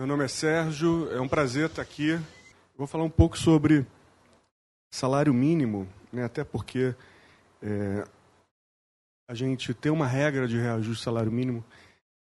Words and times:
Meu 0.00 0.06
nome 0.06 0.24
é 0.24 0.28
Sérgio, 0.28 1.12
é 1.12 1.20
um 1.20 1.28
prazer 1.28 1.66
estar 1.66 1.82
aqui. 1.82 2.18
Vou 2.74 2.86
falar 2.86 3.04
um 3.04 3.10
pouco 3.10 3.36
sobre 3.36 3.86
salário 4.90 5.34
mínimo, 5.34 5.86
né, 6.10 6.24
até 6.24 6.42
porque 6.42 6.94
é, 7.62 8.08
a 9.28 9.34
gente 9.34 9.74
tem 9.74 9.92
uma 9.92 10.06
regra 10.06 10.48
de 10.48 10.56
reajuste 10.56 11.04
salário 11.04 11.30
mínimo 11.30 11.62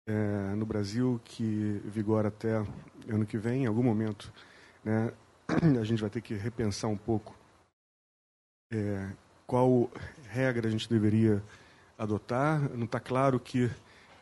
é, 0.07 0.55
no 0.55 0.65
Brasil 0.65 1.21
que 1.25 1.83
vigora 1.85 2.29
até 2.29 2.65
ano 3.09 3.27
que 3.27 3.37
vem, 3.37 3.64
em 3.64 3.66
algum 3.66 3.82
momento. 3.82 4.32
Né, 4.84 5.12
a 5.80 5.82
gente 5.82 6.00
vai 6.00 6.11
ter 6.11 6.20
que 6.20 6.34
repensar 6.34 6.86
um 6.86 6.96
pouco 6.96 7.36
é, 8.72 9.11
qual 9.48 9.91
regra 10.29 10.68
a 10.68 10.70
gente 10.70 10.88
deveria 10.88 11.43
adotar. 11.98 12.61
Não 12.72 12.84
está 12.84 13.00
claro 13.00 13.41
que 13.41 13.68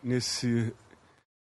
nesse, 0.02 0.74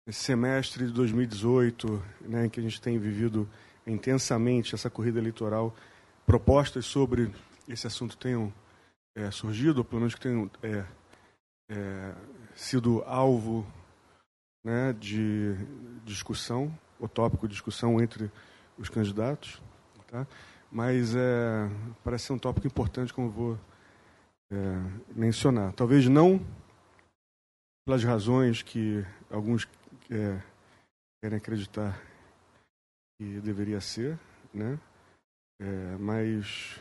nesse, 0.05 0.19
semestre 0.19 0.85
de 0.85 0.93
2018, 0.93 2.03
né, 2.21 2.45
em 2.45 2.49
que 2.49 2.59
a 2.59 2.63
gente 2.63 2.81
tem 2.81 2.97
vivido 2.97 3.49
intensamente 3.85 4.75
essa 4.75 4.89
corrida 4.89 5.19
eleitoral, 5.19 5.75
propostas 6.25 6.85
sobre 6.85 7.31
esse 7.67 7.87
assunto 7.87 8.17
tenham 8.17 8.53
é, 9.15 9.31
surgido, 9.31 9.79
ou 9.79 9.85
pelo 9.85 10.01
menos 10.01 10.15
que 10.15 10.21
tenham 10.21 10.49
é, 10.61 10.85
é, 11.69 12.15
sido 12.55 13.03
alvo 13.05 13.65
né, 14.63 14.93
de 14.93 15.55
discussão, 16.03 16.73
o 16.99 17.07
tópico 17.07 17.47
de 17.47 17.53
discussão 17.53 18.01
entre 18.01 18.31
os 18.77 18.89
candidatos. 18.89 19.61
Tá? 20.07 20.25
Mas 20.71 21.15
é, 21.15 21.69
parece 22.03 22.25
ser 22.25 22.33
um 22.33 22.39
tópico 22.39 22.67
importante, 22.67 23.13
como 23.13 23.29
vou 23.29 23.59
mencionar. 25.15 25.73
Talvez 25.73 26.07
não 26.07 26.43
pelas 27.85 28.03
razões 28.03 28.61
que 28.61 29.03
alguns 29.31 29.67
é, 30.09 30.41
querem 31.21 31.37
acreditar 31.37 31.99
que 33.17 33.39
deveria 33.41 33.81
ser, 33.81 34.17
né? 34.53 34.79
É, 35.61 35.97
mas 35.99 36.79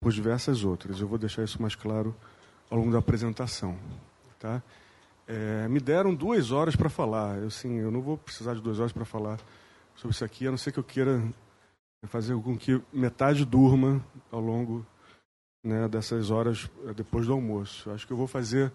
por 0.00 0.12
diversas 0.12 0.64
outras. 0.64 1.00
Eu 1.00 1.06
vou 1.06 1.18
deixar 1.18 1.44
isso 1.44 1.62
mais 1.62 1.76
claro 1.76 2.14
ao 2.68 2.76
longo 2.76 2.90
da 2.90 2.98
apresentação. 2.98 3.78
Tá? 4.38 4.60
É, 5.28 5.68
me 5.68 5.78
deram 5.78 6.12
duas 6.12 6.50
horas 6.50 6.74
para 6.74 6.90
falar. 6.90 7.38
Eu, 7.38 7.46
assim, 7.46 7.78
eu 7.78 7.90
não 7.90 8.02
vou 8.02 8.18
precisar 8.18 8.54
de 8.54 8.60
duas 8.60 8.80
horas 8.80 8.92
para 8.92 9.04
falar 9.04 9.38
sobre 9.94 10.14
isso 10.14 10.24
aqui, 10.24 10.46
a 10.46 10.50
não 10.50 10.58
ser 10.58 10.72
que 10.72 10.78
eu 10.78 10.84
queira 10.84 11.22
fazer 12.08 12.34
com 12.42 12.58
que 12.58 12.82
metade 12.92 13.44
durma 13.44 14.04
ao 14.30 14.40
longo 14.40 14.84
né, 15.64 15.86
dessas 15.88 16.30
horas 16.30 16.68
é, 16.86 16.92
depois 16.92 17.26
do 17.26 17.32
almoço. 17.32 17.88
Acho 17.92 18.04
que 18.04 18.12
eu 18.12 18.16
vou 18.16 18.26
fazer, 18.26 18.72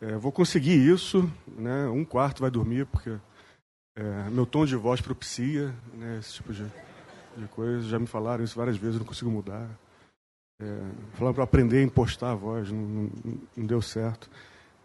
é, 0.00 0.16
vou 0.16 0.30
conseguir 0.30 0.76
isso, 0.76 1.30
né, 1.46 1.88
um 1.88 2.04
quarto 2.04 2.40
vai 2.40 2.50
dormir, 2.50 2.86
porque 2.86 3.16
é, 3.96 4.30
meu 4.30 4.46
tom 4.46 4.64
de 4.64 4.76
voz 4.76 5.00
propicia 5.00 5.74
né, 5.94 6.18
esse 6.20 6.34
tipo 6.34 6.52
de, 6.52 6.64
de 7.36 7.48
coisa. 7.48 7.88
Já 7.88 7.98
me 7.98 8.06
falaram 8.06 8.44
isso 8.44 8.56
várias 8.56 8.76
vezes, 8.76 8.98
não 8.98 9.04
consigo 9.04 9.30
mudar. 9.30 9.68
É, 10.60 10.80
falaram 11.14 11.34
para 11.34 11.44
aprender 11.44 11.78
a 11.78 11.82
impostar 11.82 12.30
a 12.30 12.34
voz, 12.34 12.70
não, 12.70 12.80
não, 12.80 13.10
não, 13.56 13.66
deu 13.66 13.82
certo. 13.82 14.30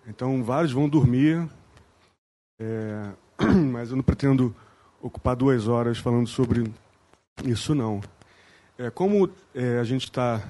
Então, 0.07 0.43
vários 0.43 0.71
vão 0.71 0.89
dormir, 0.89 1.47
é, 2.59 3.11
mas 3.71 3.91
eu 3.91 3.95
não 3.95 4.03
pretendo 4.03 4.55
ocupar 5.01 5.35
duas 5.35 5.67
horas 5.67 5.97
falando 5.97 6.27
sobre 6.27 6.71
isso, 7.43 7.75
não. 7.75 8.01
É, 8.77 8.89
como 8.89 9.29
é, 9.53 9.77
a 9.79 9.83
gente 9.83 10.05
está 10.05 10.41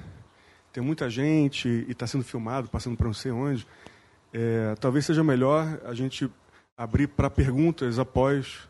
tem 0.72 0.82
muita 0.82 1.08
gente 1.08 1.68
e 1.68 1.92
está 1.92 2.04
sendo 2.04 2.24
filmado, 2.24 2.68
passando 2.68 2.96
para 2.96 3.06
não 3.06 3.14
sei 3.14 3.30
onde, 3.30 3.64
é, 4.34 4.74
talvez 4.80 5.06
seja 5.06 5.22
melhor 5.22 5.80
a 5.84 5.94
gente 5.94 6.28
abrir 6.76 7.06
para 7.06 7.30
perguntas 7.30 8.00
após 8.00 8.68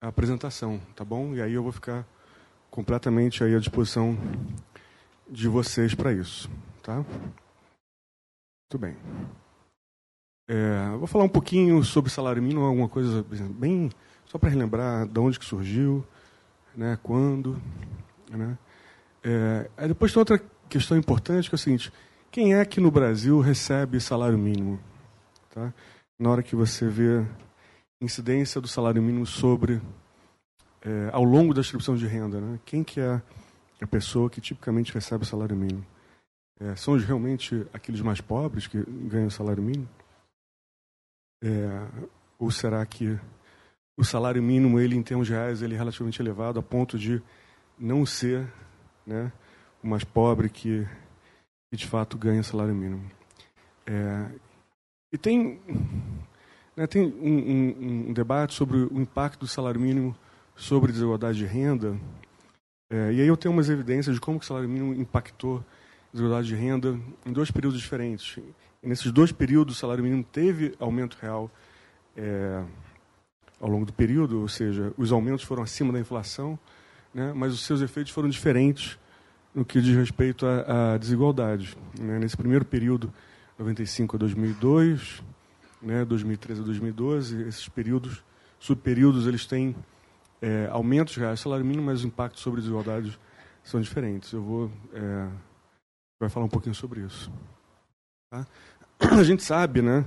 a 0.00 0.06
apresentação, 0.06 0.80
tá 0.94 1.04
bom? 1.04 1.34
E 1.34 1.42
aí 1.42 1.52
eu 1.52 1.64
vou 1.64 1.72
ficar 1.72 2.06
completamente 2.70 3.42
aí 3.42 3.56
à 3.56 3.58
disposição 3.58 4.16
de 5.28 5.48
vocês 5.48 5.96
para 5.96 6.12
isso, 6.12 6.48
tá? 6.80 6.96
Muito 6.96 8.78
bem. 8.78 8.96
É, 10.48 10.96
vou 10.96 11.08
falar 11.08 11.24
um 11.24 11.28
pouquinho 11.28 11.82
sobre 11.82 12.10
salário 12.10 12.42
mínimo, 12.42 12.64
alguma 12.64 12.88
coisa 12.88 13.24
bem 13.50 13.90
só 14.26 14.38
para 14.38 14.50
relembrar 14.50 15.08
de 15.08 15.18
onde 15.18 15.40
que 15.40 15.44
surgiu, 15.44 16.06
né, 16.76 16.96
quando, 17.02 17.60
né? 18.30 18.56
É, 19.24 19.88
depois 19.88 20.12
tem 20.12 20.20
outra 20.20 20.40
questão 20.68 20.96
importante 20.96 21.48
que 21.48 21.54
é 21.54 21.56
o 21.56 21.58
seguinte: 21.58 21.92
quem 22.34 22.52
é 22.52 22.64
que 22.64 22.80
no 22.80 22.90
Brasil 22.90 23.38
recebe 23.38 24.00
salário 24.00 24.36
mínimo? 24.36 24.80
Tá? 25.50 25.72
Na 26.18 26.30
hora 26.30 26.42
que 26.42 26.56
você 26.56 26.88
vê 26.88 27.24
incidência 28.00 28.60
do 28.60 28.66
salário 28.66 29.00
mínimo 29.00 29.24
sobre 29.24 29.80
é, 30.82 31.10
ao 31.12 31.22
longo 31.22 31.54
da 31.54 31.60
distribuição 31.60 31.94
de 31.94 32.08
renda, 32.08 32.40
né? 32.40 32.58
Quem 32.64 32.82
que 32.82 32.98
é 32.98 33.22
a 33.80 33.86
pessoa 33.86 34.28
que 34.28 34.40
tipicamente 34.40 34.92
recebe 34.92 35.22
o 35.22 35.26
salário 35.26 35.54
mínimo? 35.54 35.86
É, 36.58 36.74
são 36.74 36.98
realmente 36.98 37.64
aqueles 37.72 38.00
mais 38.00 38.20
pobres 38.20 38.66
que 38.66 38.82
ganham 38.82 39.28
o 39.28 39.30
salário 39.30 39.62
mínimo? 39.62 39.88
É, 41.40 41.86
ou 42.36 42.50
será 42.50 42.84
que 42.84 43.16
o 43.96 44.02
salário 44.02 44.42
mínimo, 44.42 44.80
ele 44.80 44.96
em 44.96 45.04
termos 45.04 45.28
reais, 45.28 45.62
ele 45.62 45.76
é 45.76 45.78
relativamente 45.78 46.20
elevado 46.20 46.58
a 46.58 46.62
ponto 46.64 46.98
de 46.98 47.22
não 47.78 48.04
ser, 48.04 48.52
né, 49.06 49.30
o 49.80 49.86
mais 49.86 50.02
pobre 50.02 50.48
que, 50.48 50.84
que 51.70 51.76
de 51.76 51.86
fato 51.86 52.16
ganha 52.18 52.42
salário 52.42 52.74
mínimo. 52.74 53.10
É, 53.86 54.30
e 55.12 55.18
tem, 55.18 55.60
né, 56.76 56.86
tem 56.86 57.02
um, 57.02 57.08
um, 57.08 58.08
um, 58.08 58.12
debate 58.12 58.54
sobre 58.54 58.78
o 58.78 59.00
impacto 59.00 59.40
do 59.40 59.46
salário 59.46 59.80
mínimo 59.80 60.16
sobre 60.56 60.92
desigualdade 60.92 61.38
de 61.38 61.46
renda. 61.46 61.98
É, 62.90 63.12
e 63.12 63.20
aí 63.20 63.26
eu 63.26 63.36
tenho 63.36 63.52
umas 63.52 63.68
evidências 63.68 64.14
de 64.14 64.20
como 64.20 64.38
o 64.38 64.42
salário 64.42 64.68
mínimo 64.68 64.94
impactou 64.94 65.64
desigualdade 66.12 66.48
de 66.48 66.54
renda 66.54 66.98
em 67.26 67.32
dois 67.32 67.50
períodos 67.50 67.80
diferentes. 67.80 68.38
E 68.82 68.88
nesses 68.88 69.10
dois 69.10 69.32
períodos, 69.32 69.76
o 69.76 69.78
salário 69.78 70.04
mínimo 70.04 70.22
teve 70.22 70.74
aumento 70.78 71.16
real 71.20 71.50
é, 72.16 72.62
ao 73.60 73.68
longo 73.68 73.84
do 73.84 73.92
período, 73.92 74.40
ou 74.40 74.48
seja, 74.48 74.92
os 74.96 75.10
aumentos 75.10 75.44
foram 75.44 75.62
acima 75.62 75.92
da 75.92 75.98
inflação, 75.98 76.58
né, 77.12 77.32
mas 77.34 77.52
os 77.52 77.64
seus 77.64 77.80
efeitos 77.80 78.12
foram 78.12 78.28
diferentes 78.28 78.98
no 79.54 79.64
que 79.64 79.80
diz 79.80 79.96
respeito 79.96 80.46
à, 80.46 80.94
à 80.94 80.98
desigualdade. 80.98 81.76
Né? 81.98 82.18
Nesse 82.18 82.36
primeiro 82.36 82.64
período, 82.64 83.12
95 83.58 84.16
a 84.16 84.18
2002, 84.18 85.22
né, 85.80 86.04
2013 86.04 86.60
a 86.60 86.64
2012, 86.64 87.42
esses 87.42 87.68
períodos, 87.68 88.24
subperíodos, 88.58 89.26
eles 89.26 89.46
têm 89.46 89.76
é, 90.42 90.68
aumentos 90.70 91.16
reais 91.16 91.40
salário 91.40 91.64
mínimo, 91.64 91.86
mas 91.86 92.00
os 92.00 92.04
impactos 92.04 92.42
sobre 92.42 92.60
desigualdade 92.60 93.18
são 93.62 93.80
diferentes. 93.80 94.32
Eu 94.32 94.42
vou 94.42 94.70
é, 94.92 95.28
vai 96.18 96.28
falar 96.28 96.46
um 96.46 96.50
pouquinho 96.50 96.74
sobre 96.74 97.00
isso. 97.00 97.30
Tá? 98.30 98.46
A 99.18 99.22
gente 99.22 99.42
sabe, 99.42 99.82
né, 99.82 100.04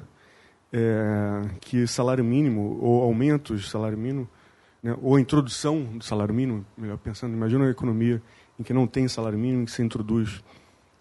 é, 0.74 1.50
que 1.62 1.88
salário 1.88 2.24
mínimo 2.24 2.78
ou 2.82 3.04
aumentos 3.04 3.62
de 3.62 3.70
salário 3.70 3.98
mínimo, 3.98 4.28
né, 4.82 4.96
ou 5.02 5.18
introdução 5.20 5.84
do 5.98 6.04
salário 6.04 6.34
mínimo, 6.34 6.66
melhor 6.78 6.98
pensando, 6.98 7.34
imagina 7.34 7.64
uma 7.64 7.72
economia 7.72 8.22
em 8.60 8.64
que 8.64 8.74
não 8.74 8.88
tem 8.88 9.08
salário 9.08 9.38
mínimo, 9.38 9.66
que 9.66 9.72
se 9.72 9.82
introduz 9.82 10.44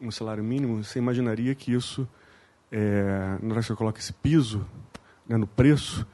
um 0.01 0.11
salário 0.11 0.45
mínimo, 0.45 0.85
você 0.85 0.99
imaginaria 0.99 1.55
que 1.55 1.73
isso, 1.73 2.09
é, 2.71 3.39
na 3.41 3.53
hora 3.53 3.61
que 3.61 3.67
você 3.67 3.75
coloca 3.75 3.99
esse 3.99 4.13
piso 4.13 4.67
né, 5.27 5.37
no 5.37 5.47
preço, 5.47 6.07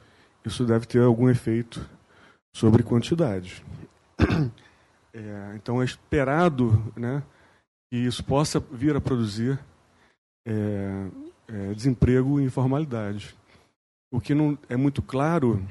isso 0.45 0.65
deve 0.65 0.85
ter 0.85 1.01
algum 1.01 1.29
efeito 1.29 1.87
sobre 2.55 2.83
quantidade. 2.83 3.63
É, 5.15 5.53
então 5.55 5.79
é 5.79 5.85
esperado 5.85 6.91
né, 6.95 7.21
que 7.87 7.97
isso 7.97 8.23
possa 8.23 8.59
vir 8.59 8.95
a 8.95 8.99
produzir 8.99 9.59
é, 10.43 11.07
é, 11.47 11.73
desemprego 11.75 12.39
e 12.39 12.43
informalidade. 12.43 13.35
O 14.11 14.19
que 14.19 14.33
não 14.33 14.57
é 14.67 14.75
muito 14.75 15.03
claro 15.03 15.63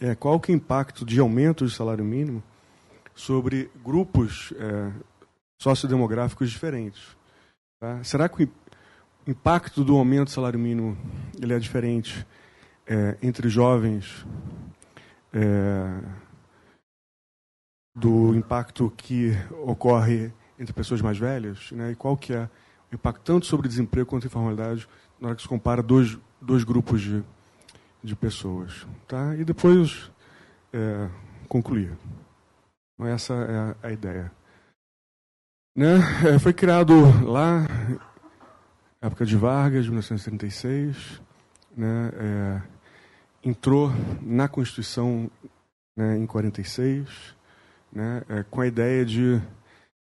é 0.00 0.14
qual 0.14 0.38
que 0.38 0.52
é 0.52 0.54
o 0.54 0.56
impacto 0.56 1.04
de 1.04 1.18
aumento 1.18 1.66
de 1.66 1.74
salário 1.74 2.04
mínimo 2.04 2.40
sobre 3.16 3.70
grupos 3.82 4.52
é, 4.58 4.92
sociodemográficos 5.60 6.50
diferentes. 6.50 7.16
Tá? 7.80 8.04
Será 8.04 8.28
que 8.28 8.44
o 8.44 8.50
impacto 9.26 9.82
do 9.82 9.96
aumento 9.96 10.26
do 10.26 10.30
salário 10.30 10.58
mínimo 10.58 10.96
ele 11.40 11.54
é 11.54 11.58
diferente 11.58 12.26
é, 12.86 13.16
entre 13.22 13.48
jovens 13.48 14.24
é, 15.32 15.98
do 17.94 18.34
impacto 18.34 18.92
que 18.94 19.32
ocorre 19.62 20.30
entre 20.58 20.74
pessoas 20.74 21.00
mais 21.00 21.18
velhas? 21.18 21.72
Né? 21.72 21.92
E 21.92 21.96
qual 21.96 22.18
que 22.18 22.34
é 22.34 22.48
o 22.92 22.94
impacto 22.94 23.22
tanto 23.22 23.46
sobre 23.46 23.66
desemprego 23.66 24.08
quanto 24.08 24.26
informalidade 24.26 24.86
na 25.18 25.28
hora 25.28 25.36
que 25.36 25.42
se 25.42 25.48
compara 25.48 25.82
dois, 25.82 26.18
dois 26.40 26.64
grupos 26.64 27.00
de, 27.00 27.24
de 28.04 28.14
pessoas? 28.14 28.86
Tá? 29.08 29.34
E 29.36 29.42
depois 29.42 30.10
é, 30.70 31.08
concluir. 31.48 31.96
Então, 32.96 33.06
essa 33.06 33.34
é 33.82 33.88
a, 33.88 33.92
ideia. 33.92 34.32
Né? 35.76 35.98
É, 36.34 36.38
foi 36.38 36.54
criado 36.54 36.94
lá, 37.24 37.66
época 39.02 39.26
de 39.26 39.36
Vargas, 39.36 39.86
1936. 39.86 41.20
Né? 41.76 42.10
É, 42.14 42.62
entrou 43.44 43.92
na 44.22 44.48
Constituição 44.48 45.30
né, 45.96 46.18
em 46.18 46.26
46, 46.26 47.34
né, 47.92 48.22
é, 48.28 48.42
com 48.42 48.60
a 48.60 48.66
ideia 48.66 49.04
de 49.04 49.40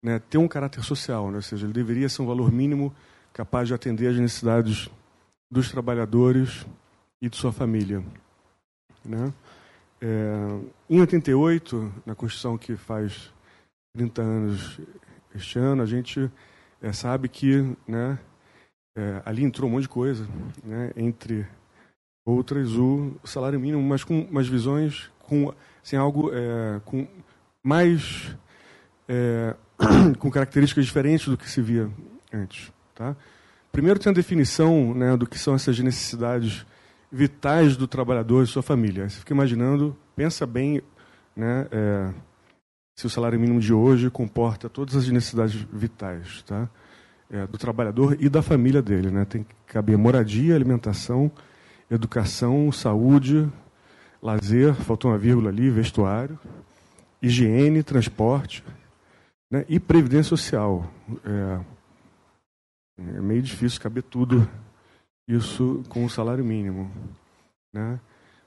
né, 0.03 0.19
ter 0.30 0.38
um 0.38 0.47
caráter 0.47 0.83
social, 0.83 1.30
né, 1.30 1.38
ou 1.38 1.41
seja, 1.41 1.65
ele 1.65 1.74
deveria 1.74 2.07
ser 2.07 2.21
um 2.21 2.27
valor 2.27 2.51
mínimo 2.51 2.94
capaz 3.33 3.68
de 3.68 3.74
atender 3.74 4.07
às 4.07 4.18
necessidades 4.18 4.89
dos 5.51 5.71
trabalhadores 5.71 6.65
e 7.21 7.30
de 7.30 7.35
sua 7.35 7.51
família. 7.51 8.03
Né? 9.03 9.33
É, 10.06 10.60
em 10.90 11.00
88, 11.00 11.94
na 12.06 12.14
Constituição 12.14 12.58
que 12.58 12.76
faz 12.76 13.34
30 13.96 14.22
anos 14.22 14.82
este 15.34 15.58
ano, 15.58 15.82
a 15.82 15.86
gente 15.86 16.30
é, 16.82 16.92
sabe 16.92 17.30
que 17.30 17.74
né, 17.88 18.20
é, 18.98 19.22
ali 19.24 19.46
entrou 19.46 19.70
um 19.70 19.72
monte 19.72 19.84
de 19.84 19.90
coisa, 19.90 20.28
né, 20.62 20.92
entre 20.98 21.48
outras 22.26 22.74
o 22.76 23.14
salário 23.24 23.58
mínimo, 23.58 23.82
mas 23.82 24.04
com 24.04 24.24
umas 24.24 24.46
visões, 24.46 25.10
com 25.20 25.54
assim, 25.82 25.96
algo 25.96 26.32
é, 26.34 26.82
com 26.84 27.08
mais 27.64 28.36
é, 29.08 29.56
com 30.20 30.30
características 30.30 30.86
diferentes 30.86 31.30
do 31.30 31.38
que 31.38 31.50
se 31.50 31.62
via 31.62 31.90
antes. 32.34 32.74
Tá? 32.94 33.16
Primeiro 33.72 34.02
tem 34.02 34.12
a 34.12 34.14
definição 34.14 34.94
né, 34.94 35.16
do 35.16 35.26
que 35.26 35.40
são 35.40 35.56
essas 35.56 35.80
necessidades 35.80 36.66
vitais 37.13 37.77
do 37.77 37.88
trabalhador 37.88 38.44
e 38.44 38.48
sua 38.48 38.63
família. 38.63 39.07
Você 39.07 39.19
fica 39.19 39.36
imaginando, 39.36 39.95
pensa 40.15 40.48
bem 40.48 40.81
né, 41.36 41.68
é, 41.71 42.12
se 42.95 43.06
o 43.06 43.10
salário 43.10 43.39
mínimo 43.39 43.60
de 43.60 43.71
hoje 43.71 44.10
comporta 44.10 44.68
todas 44.68 44.95
as 44.95 45.07
necessidades 45.07 45.56
vitais 45.71 46.42
tá? 46.42 46.68
É, 47.30 47.45
do 47.45 47.57
trabalhador 47.60 48.18
e 48.19 48.27
da 48.27 48.42
família 48.42 48.81
dele. 48.81 49.12
Né? 49.12 49.25
Tem 49.25 49.44
que 49.44 49.54
caber 49.68 49.95
moradia, 49.95 50.56
alimentação, 50.56 51.31
educação, 51.89 52.71
saúde, 52.71 53.48
lazer, 54.19 54.74
faltou 54.74 55.12
uma 55.12 55.18
vírgula 55.18 55.50
ali, 55.50 55.69
vestuário, 55.69 56.39
higiene, 57.21 57.83
transporte 57.83 58.63
né? 59.51 59.66
e 59.69 59.80
previdência 59.80 60.30
social. 60.30 60.92
É, 61.24 61.59
é 62.98 63.21
meio 63.21 63.42
difícil 63.44 63.80
caber 63.80 64.01
tudo 64.01 64.50
isso 65.28 65.84
com 65.90 66.06
o 66.06 66.10
salário 66.10 66.44
mínimo. 66.44 66.92
Né? 67.72 68.00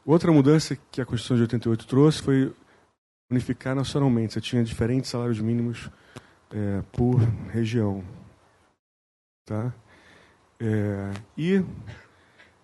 Outra 0.04 0.30
mudança 0.30 0.76
que 0.90 1.00
a 1.00 1.06
Constituição 1.06 1.36
de 1.36 1.42
88 1.42 1.86
trouxe 1.86 2.22
foi 2.22 2.54
unificar 3.30 3.74
nacionalmente. 3.74 4.34
Você 4.34 4.40
tinha 4.40 4.62
diferentes 4.62 5.10
salários 5.10 5.40
mínimos 5.40 5.90
é, 6.50 6.82
por 6.92 7.18
região. 7.50 8.04
Tá? 9.44 9.72
É, 10.60 11.12
e 11.36 11.64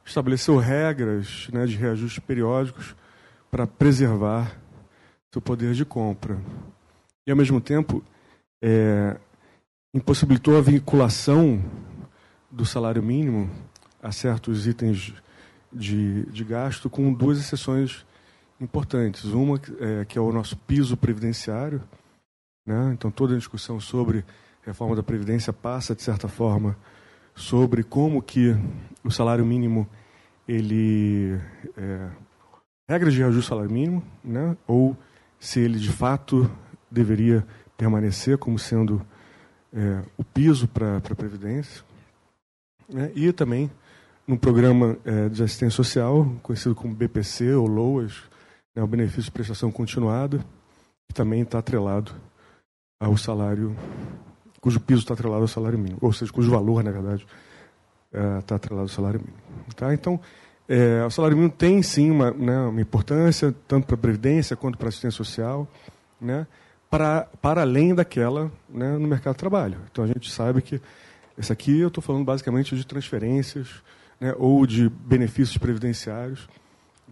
estabeleceu 0.04 0.56
regras 0.56 1.48
né, 1.52 1.66
de 1.66 1.76
reajustes 1.76 2.22
periódicos 2.22 2.94
para 3.50 3.66
preservar 3.66 4.56
seu 5.32 5.40
poder 5.40 5.74
de 5.74 5.84
compra. 5.84 6.38
E, 7.26 7.30
ao 7.30 7.36
mesmo 7.36 7.60
tempo, 7.60 8.02
é, 8.62 9.16
impossibilitou 9.94 10.56
a 10.56 10.60
vinculação 10.60 11.62
do 12.50 12.64
salário 12.64 13.02
mínimo 13.02 13.50
a 14.02 14.10
certos 14.10 14.66
itens 14.66 15.14
de, 15.72 16.26
de 16.26 16.44
gasto, 16.44 16.90
com 16.90 17.12
duas 17.12 17.38
exceções 17.38 18.04
importantes. 18.60 19.24
Uma, 19.24 19.60
é, 19.80 20.04
que 20.04 20.18
é 20.18 20.20
o 20.20 20.32
nosso 20.32 20.56
piso 20.56 20.96
previdenciário. 20.96 21.80
Né? 22.66 22.90
Então, 22.92 23.10
toda 23.10 23.34
a 23.34 23.38
discussão 23.38 23.80
sobre 23.80 24.24
reforma 24.62 24.96
da 24.96 25.02
Previdência 25.02 25.52
passa, 25.52 25.94
de 25.94 26.02
certa 26.02 26.28
forma, 26.28 26.76
sobre 27.34 27.82
como 27.82 28.20
que 28.20 28.54
o 29.04 29.10
salário 29.10 29.46
mínimo, 29.46 29.88
ele... 30.46 31.40
É, 31.76 32.10
regras 32.88 33.14
de 33.14 33.20
reajuste 33.20 33.46
do 33.46 33.48
salário 33.48 33.70
mínimo, 33.70 34.04
né? 34.22 34.56
ou 34.66 34.96
se 35.40 35.60
ele, 35.60 35.78
de 35.78 35.90
fato, 35.90 36.50
deveria 36.90 37.46
permanecer 37.76 38.36
como 38.36 38.58
sendo 38.58 39.04
é, 39.72 40.02
o 40.16 40.22
piso 40.22 40.68
para 40.68 40.98
a 40.98 41.14
Previdência. 41.14 41.82
Né? 42.88 43.10
E 43.14 43.32
também 43.32 43.70
no 44.26 44.38
programa 44.38 44.96
é, 45.04 45.28
de 45.28 45.42
assistência 45.42 45.76
social, 45.76 46.26
conhecido 46.42 46.74
como 46.74 46.94
BPC 46.94 47.54
ou 47.54 47.66
LOAS, 47.66 48.22
né, 48.74 48.82
o 48.82 48.86
benefício 48.86 49.24
de 49.24 49.30
prestação 49.30 49.70
continuada, 49.70 50.38
que 51.08 51.14
também 51.14 51.42
está 51.42 51.58
atrelado 51.58 52.12
ao 53.00 53.16
salário, 53.16 53.76
cujo 54.60 54.80
piso 54.80 55.00
está 55.00 55.14
atrelado 55.14 55.42
ao 55.42 55.48
salário 55.48 55.78
mínimo, 55.78 55.98
ou 56.00 56.12
seja, 56.12 56.32
cujo 56.32 56.50
valor, 56.50 56.84
na 56.84 56.90
verdade, 56.90 57.26
está 58.38 58.54
é, 58.54 58.56
atrelado 58.56 58.84
ao 58.84 58.88
salário 58.88 59.20
mínimo. 59.20 59.38
Tá? 59.74 59.92
Então, 59.92 60.20
é, 60.68 61.04
o 61.04 61.10
salário 61.10 61.36
mínimo 61.36 61.52
tem 61.52 61.82
sim 61.82 62.10
uma, 62.10 62.30
né, 62.30 62.58
uma 62.60 62.80
importância, 62.80 63.54
tanto 63.66 63.86
para 63.86 63.96
a 63.96 63.98
Previdência 63.98 64.56
quanto 64.56 64.78
para 64.78 64.86
a 64.86 64.90
assistência 64.90 65.16
social, 65.16 65.68
né, 66.20 66.46
para, 66.88 67.28
para 67.40 67.62
além 67.62 67.94
daquela 67.94 68.52
né, 68.68 68.96
no 68.96 69.08
mercado 69.08 69.34
de 69.34 69.40
trabalho. 69.40 69.78
Então, 69.90 70.04
a 70.04 70.06
gente 70.06 70.30
sabe 70.30 70.62
que 70.62 70.80
esse 71.36 71.52
aqui 71.52 71.80
eu 71.80 71.88
estou 71.88 72.02
falando 72.02 72.24
basicamente 72.24 72.76
de 72.76 72.86
transferências 72.86 73.82
né, 74.22 74.34
ou 74.38 74.64
de 74.66 74.88
benefícios 74.88 75.58
previdenciários 75.58 76.48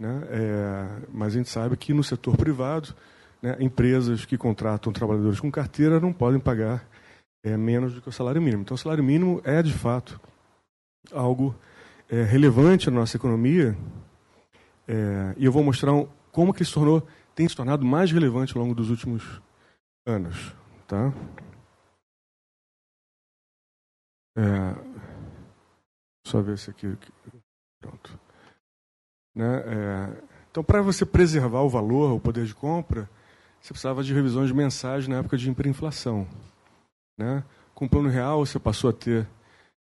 né? 0.00 0.22
É, 0.30 1.06
mas 1.12 1.34
a 1.34 1.36
gente 1.36 1.50
sabe 1.50 1.76
que 1.76 1.92
no 1.92 2.02
setor 2.02 2.34
privado, 2.34 2.94
né, 3.42 3.54
empresas 3.60 4.24
que 4.24 4.38
contratam 4.38 4.92
trabalhadores 4.92 5.38
com 5.38 5.50
carteira 5.50 6.00
não 6.00 6.10
podem 6.10 6.40
pagar 6.40 6.88
é, 7.44 7.54
menos 7.54 7.94
do 7.94 8.00
que 8.00 8.08
o 8.08 8.12
salário 8.12 8.40
mínimo. 8.40 8.62
Então, 8.62 8.74
o 8.74 8.78
salário 8.78 9.04
mínimo 9.04 9.42
é, 9.44 9.62
de 9.62 9.74
fato, 9.74 10.18
algo 11.12 11.54
é, 12.08 12.22
relevante 12.22 12.90
na 12.90 13.00
nossa 13.00 13.18
economia. 13.18 13.76
É, 14.88 15.34
e 15.36 15.44
eu 15.44 15.52
vou 15.52 15.62
mostrar 15.62 15.92
um, 15.92 16.08
como 16.32 16.54
que 16.54 16.62
ele 16.62 16.68
se 16.68 16.74
tornou, 16.74 17.06
tem 17.34 17.46
se 17.46 17.54
tornado 17.54 17.84
mais 17.84 18.10
relevante 18.10 18.56
ao 18.56 18.62
longo 18.62 18.74
dos 18.74 18.88
últimos 18.88 19.40
anos. 20.06 20.54
Tá? 20.88 21.12
É, 24.34 24.89
só 26.26 26.40
ver 26.40 26.58
se 26.58 26.70
aqui. 26.70 26.96
Pronto. 27.80 28.18
Né? 29.34 29.62
É, 29.66 30.22
então, 30.50 30.64
para 30.64 30.82
você 30.82 31.06
preservar 31.06 31.60
o 31.60 31.68
valor, 31.68 32.12
o 32.12 32.20
poder 32.20 32.44
de 32.44 32.54
compra, 32.54 33.08
você 33.60 33.72
precisava 33.72 34.02
de 34.02 34.12
revisões 34.12 34.50
mensais 34.52 35.06
na 35.06 35.18
época 35.18 35.36
de 35.36 35.48
hiperinflação. 35.50 36.26
Né? 37.18 37.44
Com 37.74 37.84
o 37.84 37.88
plano 37.88 38.08
real, 38.08 38.44
você 38.44 38.58
passou 38.58 38.90
a 38.90 38.92
ter 38.92 39.28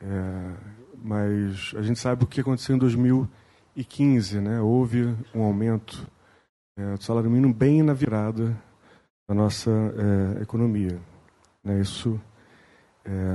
É, 0.00 0.54
mas 1.02 1.72
a 1.76 1.82
gente 1.82 1.98
sabe 1.98 2.24
o 2.24 2.26
que 2.26 2.40
aconteceu 2.40 2.76
em 2.76 2.78
2015. 2.78 4.40
Né? 4.40 4.60
Houve 4.60 5.16
um 5.34 5.42
aumento 5.42 6.06
é, 6.76 6.94
do 6.96 7.02
salário 7.02 7.30
mínimo 7.30 7.54
bem 7.54 7.82
na 7.82 7.92
virada 7.92 8.56
da 9.28 9.34
nossa 9.34 9.70
é, 9.70 10.42
economia. 10.42 11.00
Né? 11.64 11.80
Isso 11.80 12.20
é, 13.04 13.34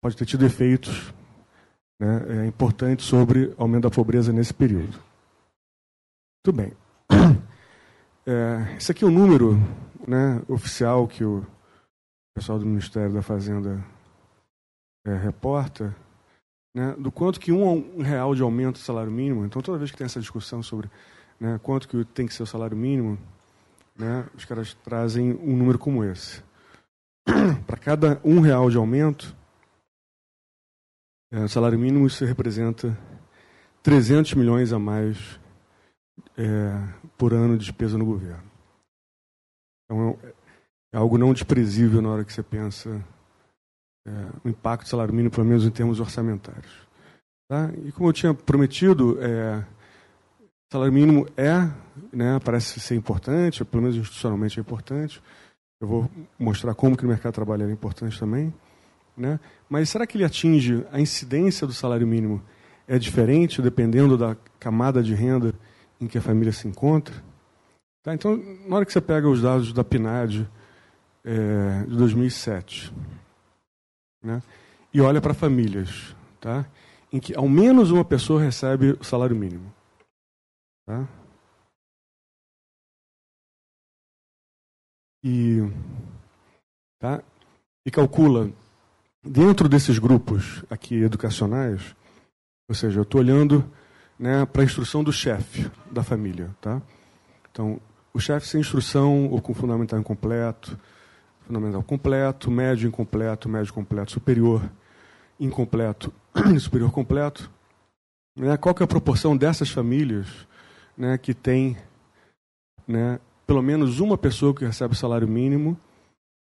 pode 0.00 0.16
ter 0.16 0.26
tido 0.26 0.44
efeitos 0.44 1.12
né, 2.00 2.44
é 2.44 2.46
importante 2.46 3.02
sobre 3.02 3.52
aumento 3.58 3.82
da 3.82 3.90
pobreza 3.90 4.32
nesse 4.32 4.54
período. 4.54 4.98
Muito 6.42 6.56
bem. 6.56 6.72
É, 8.26 8.76
esse 8.76 8.92
aqui 8.92 9.02
é 9.02 9.06
o 9.06 9.10
número 9.10 9.54
né, 10.06 10.42
oficial 10.46 11.08
que 11.08 11.24
o 11.24 11.46
pessoal 12.34 12.58
do 12.58 12.66
Ministério 12.66 13.14
da 13.14 13.22
Fazenda 13.22 13.82
é, 15.06 15.16
reporta, 15.16 15.96
né, 16.74 16.94
do 16.98 17.10
quanto 17.10 17.40
que 17.40 17.50
um, 17.50 18.02
real 18.02 18.34
de 18.34 18.42
aumento 18.42 18.74
do 18.74 18.80
salário 18.80 19.10
mínimo, 19.10 19.46
então 19.46 19.62
toda 19.62 19.78
vez 19.78 19.90
que 19.90 19.96
tem 19.96 20.04
essa 20.04 20.20
discussão 20.20 20.62
sobre 20.62 20.90
né, 21.40 21.58
quanto 21.62 21.88
que 21.88 22.04
tem 22.04 22.26
que 22.26 22.34
ser 22.34 22.42
o 22.42 22.46
salário 22.46 22.76
mínimo, 22.76 23.18
né, 23.96 24.28
os 24.34 24.44
caras 24.44 24.74
trazem 24.84 25.32
um 25.42 25.56
número 25.56 25.78
como 25.78 26.04
esse. 26.04 26.42
Para 27.66 27.78
cada 27.78 28.20
um 28.22 28.40
real 28.40 28.68
de 28.68 28.76
aumento, 28.76 29.34
é, 31.32 31.42
o 31.42 31.48
salário 31.48 31.78
mínimo 31.78 32.06
isso 32.06 32.24
representa 32.26 32.96
300 33.82 34.34
milhões 34.34 34.74
a 34.74 34.78
mais 34.78 35.39
é, 36.36 36.72
por 37.16 37.32
ano 37.32 37.56
de 37.56 37.64
despesa 37.64 37.98
no 37.98 38.04
governo. 38.04 38.42
Então, 39.84 40.18
é, 40.22 40.34
é 40.94 40.98
algo 40.98 41.18
não 41.18 41.32
desprezível 41.32 42.00
na 42.00 42.10
hora 42.10 42.24
que 42.24 42.32
você 42.32 42.42
pensa 42.42 43.04
é, 44.06 44.10
o 44.44 44.48
impacto 44.48 44.84
do 44.84 44.88
salário 44.88 45.14
mínimo, 45.14 45.30
pelo 45.30 45.46
menos 45.46 45.64
em 45.64 45.70
termos 45.70 46.00
orçamentários. 46.00 46.88
Tá? 47.48 47.70
E 47.84 47.92
como 47.92 48.08
eu 48.08 48.12
tinha 48.12 48.32
prometido, 48.32 49.18
é, 49.20 49.64
salário 50.72 50.92
mínimo 50.92 51.26
é, 51.36 51.68
né, 52.12 52.38
parece 52.44 52.78
ser 52.78 52.94
importante, 52.94 53.64
pelo 53.64 53.82
menos 53.82 53.96
institucionalmente 53.96 54.58
é 54.58 54.60
importante. 54.60 55.20
Eu 55.80 55.88
vou 55.88 56.10
mostrar 56.38 56.74
como 56.74 56.96
que 56.96 57.02
no 57.02 57.08
mercado 57.08 57.32
de 57.32 57.36
trabalho 57.36 57.68
é 57.68 57.72
importante 57.72 58.18
também. 58.18 58.54
Né? 59.16 59.40
Mas 59.68 59.88
será 59.88 60.06
que 60.06 60.16
ele 60.16 60.24
atinge 60.24 60.86
a 60.92 61.00
incidência 61.00 61.66
do 61.66 61.72
salário 61.72 62.06
mínimo? 62.06 62.42
É 62.86 62.98
diferente 62.98 63.62
dependendo 63.62 64.16
da 64.16 64.36
camada 64.58 65.02
de 65.02 65.14
renda 65.14 65.54
em 66.00 66.06
que 66.06 66.18
a 66.18 66.22
família 66.22 66.52
se 66.52 66.66
encontra? 66.66 67.14
Tá? 68.02 68.14
Então, 68.14 68.36
na 68.66 68.76
hora 68.76 68.86
que 68.86 68.92
você 68.92 69.00
pega 69.00 69.28
os 69.28 69.42
dados 69.42 69.72
da 69.72 69.84
PNAD 69.84 70.48
é, 71.24 71.84
de 71.84 71.96
2007 71.96 72.92
né, 74.22 74.42
e 74.92 75.00
olha 75.00 75.20
para 75.20 75.34
famílias 75.34 76.16
tá, 76.40 76.66
em 77.12 77.20
que 77.20 77.36
ao 77.36 77.48
menos 77.48 77.90
uma 77.90 78.04
pessoa 78.04 78.40
recebe 78.40 78.92
o 78.92 79.04
salário 79.04 79.36
mínimo. 79.36 79.72
Tá? 80.86 81.06
E, 85.22 85.58
tá? 86.98 87.22
e 87.84 87.90
calcula 87.90 88.50
dentro 89.22 89.68
desses 89.68 89.98
grupos 89.98 90.64
aqui 90.70 90.94
educacionais, 91.02 91.94
ou 92.68 92.74
seja, 92.74 93.00
eu 93.00 93.02
estou 93.02 93.20
olhando 93.20 93.70
né, 94.20 94.44
para 94.44 94.62
instrução 94.62 95.02
do 95.02 95.10
chefe 95.10 95.70
da 95.90 96.04
família. 96.04 96.54
Tá? 96.60 96.82
Então, 97.50 97.80
o 98.12 98.20
chefe 98.20 98.46
sem 98.46 98.60
instrução 98.60 99.28
ou 99.28 99.40
com 99.40 99.54
fundamental 99.54 99.98
incompleto, 99.98 100.78
fundamental 101.46 101.82
completo, 101.82 102.50
médio 102.50 102.86
incompleto, 102.86 103.48
médio 103.48 103.72
completo, 103.72 104.12
superior 104.12 104.62
incompleto 105.40 106.12
superior 106.60 106.92
completo. 106.92 107.50
Né, 108.36 108.56
qual 108.58 108.74
que 108.74 108.82
é 108.82 108.84
a 108.84 108.88
proporção 108.88 109.34
dessas 109.34 109.70
famílias 109.70 110.46
né, 110.96 111.16
que 111.16 111.32
tem 111.32 111.76
né, 112.86 113.18
pelo 113.46 113.62
menos 113.62 114.00
uma 114.00 114.18
pessoa 114.18 114.54
que 114.54 114.64
recebe 114.64 114.94
salário 114.94 115.26
mínimo, 115.26 115.76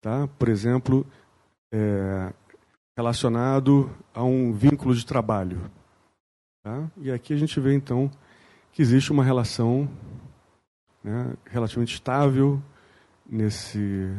tá? 0.01 0.27
por 0.37 0.49
exemplo, 0.49 1.05
é, 1.73 2.31
relacionado 2.95 3.89
a 4.13 4.23
um 4.23 4.51
vínculo 4.51 4.93
de 4.93 5.05
trabalho. 5.05 5.71
Tá? 6.63 6.89
E 6.97 7.11
aqui 7.11 7.33
a 7.33 7.37
gente 7.37 7.59
vê, 7.59 7.73
então, 7.73 8.09
que 8.71 8.81
existe 8.81 9.11
uma 9.11 9.23
relação 9.23 9.89
né, 11.03 11.33
relativamente 11.45 11.93
estável 11.93 12.63
nesse 13.29 14.09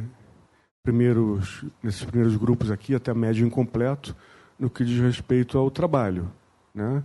primeiros, 0.85 1.65
nesses 1.83 2.05
primeiros 2.05 2.37
grupos 2.37 2.71
aqui, 2.71 2.95
até 2.95 3.15
médio 3.15 3.47
incompleto, 3.47 4.15
no 4.59 4.69
que 4.69 4.85
diz 4.85 5.01
respeito 5.01 5.57
ao 5.57 5.71
trabalho. 5.71 6.31
Né? 6.75 7.03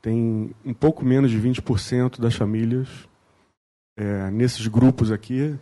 Tem 0.00 0.54
um 0.64 0.72
pouco 0.72 1.04
menos 1.04 1.30
de 1.30 1.38
20% 1.38 2.18
das 2.18 2.34
famílias 2.34 2.88
é, 3.98 4.30
nesses 4.30 4.66
grupos 4.66 5.12
aqui, 5.12 5.58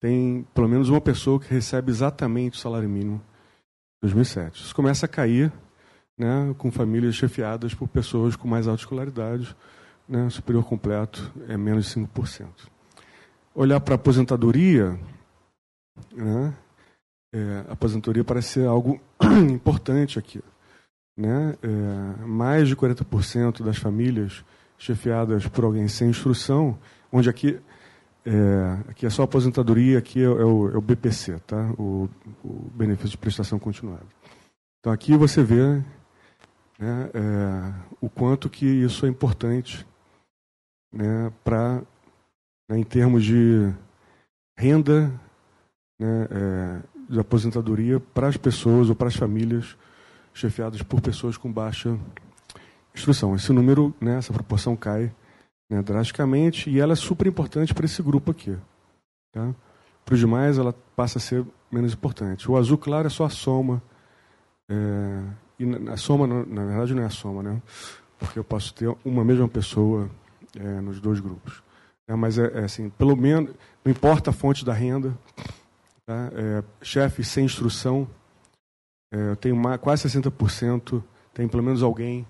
tem 0.00 0.46
pelo 0.54 0.66
menos 0.66 0.88
uma 0.88 1.00
pessoa 1.00 1.38
que 1.38 1.52
recebe 1.52 1.90
exatamente 1.90 2.56
o 2.56 2.60
salário 2.60 2.88
mínimo 2.88 3.20
2007. 4.02 4.62
Isso 4.62 4.74
começa 4.74 5.04
a 5.04 5.08
cair 5.08 5.52
né, 6.20 6.54
com 6.58 6.70
famílias 6.70 7.14
chefiadas 7.14 7.72
por 7.72 7.88
pessoas 7.88 8.36
com 8.36 8.46
mais 8.46 8.68
alta 8.68 8.82
escolaridade, 8.82 9.56
né, 10.06 10.28
superior 10.28 10.62
completo 10.62 11.32
é 11.48 11.56
menos 11.56 11.86
de 11.86 11.98
5%. 11.98 12.46
Olhar 13.54 13.80
para 13.80 13.94
a 13.94 13.96
aposentadoria, 13.96 15.00
né, 16.12 16.54
é, 17.34 17.64
aposentadoria 17.70 18.22
parece 18.22 18.48
ser 18.48 18.66
algo 18.66 19.00
importante 19.50 20.18
aqui. 20.18 20.42
Né? 21.16 21.56
É, 21.62 22.26
mais 22.26 22.68
de 22.68 22.76
40% 22.76 23.62
das 23.62 23.78
famílias 23.78 24.44
chefiadas 24.76 25.48
por 25.48 25.64
alguém 25.64 25.88
sem 25.88 26.10
instrução, 26.10 26.78
onde 27.10 27.30
aqui 27.30 27.58
é, 28.26 28.90
aqui 28.90 29.06
é 29.06 29.10
só 29.10 29.22
aposentadoria, 29.22 29.98
aqui 29.98 30.20
é, 30.20 30.24
é, 30.24 30.28
o, 30.28 30.70
é 30.70 30.76
o, 30.76 30.80
BPC, 30.82 31.38
tá? 31.46 31.72
O, 31.78 32.10
o, 32.44 32.70
benefício 32.74 33.12
de 33.12 33.16
prestação 33.16 33.58
continuada. 33.58 34.04
Então 34.80 34.92
aqui 34.92 35.16
você 35.16 35.42
vê 35.42 35.82
né, 36.80 37.10
é, 37.12 37.74
o 38.00 38.08
quanto 38.08 38.48
que 38.48 38.64
isso 38.64 39.04
é 39.04 39.08
importante 39.08 39.86
né, 40.90 41.30
para, 41.44 41.82
né, 42.68 42.78
em 42.78 42.82
termos 42.82 43.22
de 43.22 43.70
renda 44.58 45.12
né, 45.98 46.28
é, 46.30 46.80
de 47.08 47.20
aposentadoria 47.20 48.00
para 48.00 48.28
as 48.28 48.36
pessoas 48.38 48.88
ou 48.88 48.94
para 48.94 49.08
as 49.08 49.16
famílias 49.16 49.76
chefiadas 50.32 50.82
por 50.82 51.02
pessoas 51.02 51.36
com 51.36 51.52
baixa 51.52 51.98
instrução. 52.94 53.34
Esse 53.34 53.52
número, 53.52 53.94
né, 54.00 54.16
essa 54.16 54.32
proporção 54.32 54.74
cai 54.74 55.12
né, 55.68 55.82
drasticamente, 55.82 56.70
e 56.70 56.80
ela 56.80 56.94
é 56.94 56.96
super 56.96 57.26
importante 57.26 57.74
para 57.74 57.84
esse 57.84 58.02
grupo 58.02 58.30
aqui. 58.30 58.56
Tá? 59.32 59.54
Para 60.04 60.14
os 60.14 60.20
demais, 60.20 60.58
ela 60.58 60.74
passa 60.96 61.18
a 61.18 61.20
ser 61.20 61.44
menos 61.70 61.92
importante. 61.92 62.50
O 62.50 62.56
azul 62.56 62.78
claro 62.78 63.06
é 63.06 63.10
só 63.10 63.24
a 63.24 63.30
soma. 63.30 63.82
É, 64.68 65.22
e 65.60 65.90
a 65.90 65.96
soma, 65.96 66.26
na 66.26 66.64
verdade, 66.64 66.94
não 66.94 67.02
é 67.02 67.06
a 67.06 67.10
soma, 67.10 67.42
né? 67.42 67.62
porque 68.20 68.38
eu 68.38 68.44
posso 68.44 68.72
ter 68.74 68.94
uma 69.02 69.24
mesma 69.24 69.48
pessoa 69.48 70.08
é, 70.54 70.80
nos 70.80 71.00
dois 71.00 71.18
grupos. 71.18 71.62
É, 72.06 72.14
mas 72.14 72.38
é, 72.38 72.60
é, 72.60 72.64
assim, 72.64 72.90
pelo 72.90 73.16
menos, 73.16 73.54
não 73.82 73.90
importa 73.90 74.28
a 74.30 74.32
fonte 74.32 74.64
da 74.64 74.74
renda, 74.74 75.16
tá? 76.04 76.30
É, 76.34 76.84
chefe 76.84 77.24
sem 77.24 77.46
instrução, 77.46 78.06
é, 79.12 79.30
eu 79.30 79.36
tenho 79.36 79.56
mais, 79.56 79.80
quase 79.80 80.06
60%, 80.06 81.02
tem 81.32 81.48
pelo 81.48 81.62
menos 81.62 81.82
alguém 81.82 82.26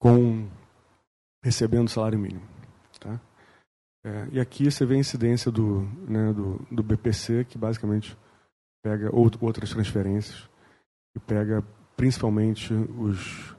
com 0.00 0.48
recebendo 1.44 1.88
salário 1.88 2.18
mínimo. 2.18 2.42
Tá? 2.98 3.20
É, 4.04 4.28
e 4.32 4.40
aqui 4.40 4.70
você 4.70 4.84
vê 4.84 4.96
a 4.96 4.98
incidência 4.98 5.52
do, 5.52 5.82
né, 6.08 6.32
do, 6.32 6.60
do 6.70 6.82
BPC, 6.82 7.44
que 7.44 7.56
basicamente 7.56 8.16
pega 8.82 9.14
outras 9.14 9.70
transferências 9.70 10.48
e 11.14 11.20
pega 11.20 11.62
principalmente 11.96 12.72
os, 12.72 13.54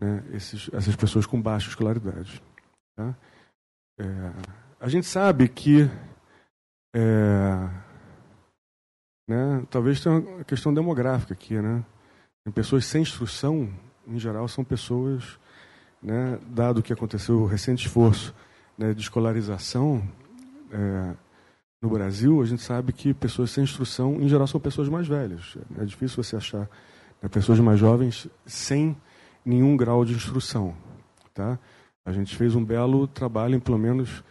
né, 0.00 0.24
esses, 0.32 0.70
essas 0.72 0.94
pessoas 0.96 1.26
com 1.26 1.40
baixa 1.40 1.68
escolaridade. 1.68 2.42
Tá? 2.94 3.14
É, 3.98 4.32
a 4.80 4.88
gente 4.88 5.06
sabe 5.06 5.48
que 5.48 5.88
é, 6.94 7.70
né, 9.28 9.66
talvez 9.70 10.00
tenha 10.00 10.16
uma 10.16 10.44
questão 10.44 10.72
demográfica 10.72 11.34
aqui. 11.34 11.54
Né? 11.60 11.84
Pessoas 12.54 12.86
sem 12.86 13.02
instrução, 13.02 13.68
em 14.06 14.18
geral, 14.18 14.46
são 14.48 14.64
pessoas, 14.64 15.38
né, 16.02 16.38
dado 16.48 16.82
que 16.82 16.92
aconteceu, 16.92 17.40
o 17.40 17.46
recente 17.46 17.86
esforço 17.86 18.34
né, 18.78 18.94
de 18.94 19.00
escolarização 19.00 20.02
é, 20.70 21.14
no 21.82 21.90
Brasil, 21.90 22.40
a 22.40 22.44
gente 22.46 22.62
sabe 22.62 22.92
que 22.92 23.12
pessoas 23.12 23.50
sem 23.50 23.64
instrução, 23.64 24.20
em 24.20 24.28
geral, 24.28 24.46
são 24.46 24.60
pessoas 24.60 24.88
mais 24.88 25.06
velhas. 25.06 25.56
É 25.78 25.84
difícil 25.84 26.22
você 26.22 26.36
achar 26.36 26.68
né, 27.22 27.28
pessoas 27.28 27.58
mais 27.60 27.78
jovens 27.78 28.28
sem 28.44 28.96
nenhum 29.44 29.76
grau 29.76 30.04
de 30.04 30.14
instrução. 30.14 30.74
Tá? 31.32 31.58
A 32.04 32.12
gente 32.12 32.36
fez 32.36 32.54
um 32.54 32.64
belo 32.64 33.06
trabalho 33.06 33.54
em, 33.54 33.60
pelo 33.60 33.78
menos, 33.78 34.24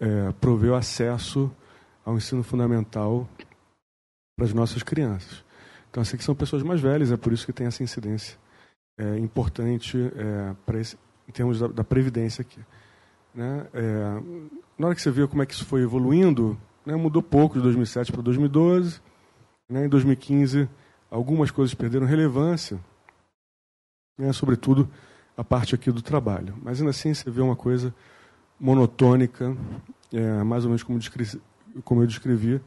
é, 0.00 0.32
prover 0.40 0.74
acesso 0.74 1.50
ao 2.04 2.16
ensino 2.16 2.42
fundamental 2.42 3.28
para 4.36 4.46
as 4.46 4.52
nossas 4.52 4.82
crianças. 4.82 5.44
Então, 5.90 6.02
assim 6.02 6.16
que 6.16 6.24
são 6.24 6.34
pessoas 6.34 6.62
mais 6.62 6.80
velhas, 6.80 7.12
é 7.12 7.16
por 7.16 7.32
isso 7.32 7.44
que 7.46 7.52
tem 7.52 7.66
essa 7.66 7.82
incidência 7.82 8.38
é, 8.98 9.18
importante 9.18 9.98
é, 10.16 10.78
esse, 10.78 10.96
em 11.28 11.32
termos 11.32 11.60
da, 11.60 11.68
da 11.68 11.84
previdência 11.84 12.42
aqui. 12.42 12.60
Né? 13.34 13.66
É, 13.72 14.22
na 14.78 14.86
hora 14.86 14.94
que 14.94 15.02
você 15.02 15.10
vê 15.10 15.26
como 15.26 15.42
é 15.42 15.46
que 15.46 15.54
isso 15.54 15.64
foi 15.64 15.82
evoluindo, 15.82 16.58
né, 16.84 16.96
mudou 16.96 17.22
pouco 17.22 17.56
de 17.56 17.62
2007 17.62 18.12
para 18.12 18.22
2012. 18.22 19.00
Né? 19.68 19.86
Em 19.86 19.88
2015, 19.88 20.68
algumas 21.12 21.50
coisas 21.50 21.74
perderam 21.74 22.06
relevância. 22.06 22.80
né, 24.18 24.32
sobretudo 24.32 24.88
a 25.36 25.44
parte 25.44 25.74
aqui 25.74 25.90
do 25.90 26.02
trabalho. 26.02 26.54
Mas 26.62 26.78
ainda 26.78 26.90
assim 26.90 27.12
você 27.12 27.30
vê 27.30 27.40
uma 27.40 27.56
coisa 27.56 27.94
monotônica, 28.58 29.56
é, 30.12 30.42
mais 30.42 30.64
ou 30.64 30.70
menos 30.70 30.82
como, 30.82 30.98
como 31.84 32.02
eu 32.02 32.06
descrevi, 32.06 32.60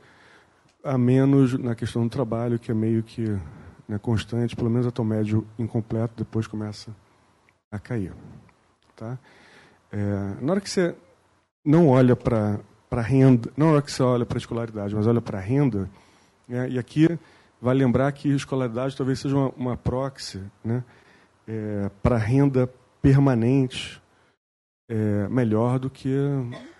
a 0.84 0.98
menos 0.98 1.58
na 1.58 1.75
questão 1.75 2.04
do 2.04 2.10
trabalho, 2.10 2.60
que 2.60 2.72
é 2.72 2.74
meio 2.74 3.02
que 3.04 3.25
né, 3.88 3.98
constante, 4.00 4.56
pelo 4.56 4.70
menos 4.70 4.88
até 4.88 5.02
o 5.02 5.06
médio 5.06 5.48
incompleto, 5.58 6.14
depois 6.18 6.48
começa 6.48 6.96
a 7.72 7.80
cair. 7.80 8.14
Tá? 8.96 9.18
É, 9.92 10.42
na 10.42 10.54
hora 10.54 10.62
que 10.62 10.70
você 10.70 10.96
não 11.64 11.88
olha 11.88 12.16
para 12.16 12.60
renda, 13.02 13.52
não 13.56 13.72
hora 13.72 13.82
que 13.82 13.92
você 13.92 14.04
olha 14.04 14.25
para 14.25 14.38
a 14.38 14.40
escolaridade, 14.40 14.96
mas 14.96 15.08
olha 15.08 15.22
para 15.22 15.38
a 15.38 15.42
renda, 15.42 15.90
é, 16.50 16.70
e 16.70 16.80
aqui 16.80 17.18
vai 17.66 17.74
lembrar 17.74 18.12
que 18.12 18.30
escolaridade 18.30 18.96
talvez 18.96 19.20
seja 19.20 19.36
uma, 19.36 19.50
uma 19.58 19.76
proxy 19.76 20.40
né, 20.64 20.84
é, 21.48 21.90
para 22.04 22.16
renda 22.16 22.70
permanente 23.02 24.00
é, 24.88 25.28
melhor 25.30 25.80
do 25.80 25.90
que 25.90 26.16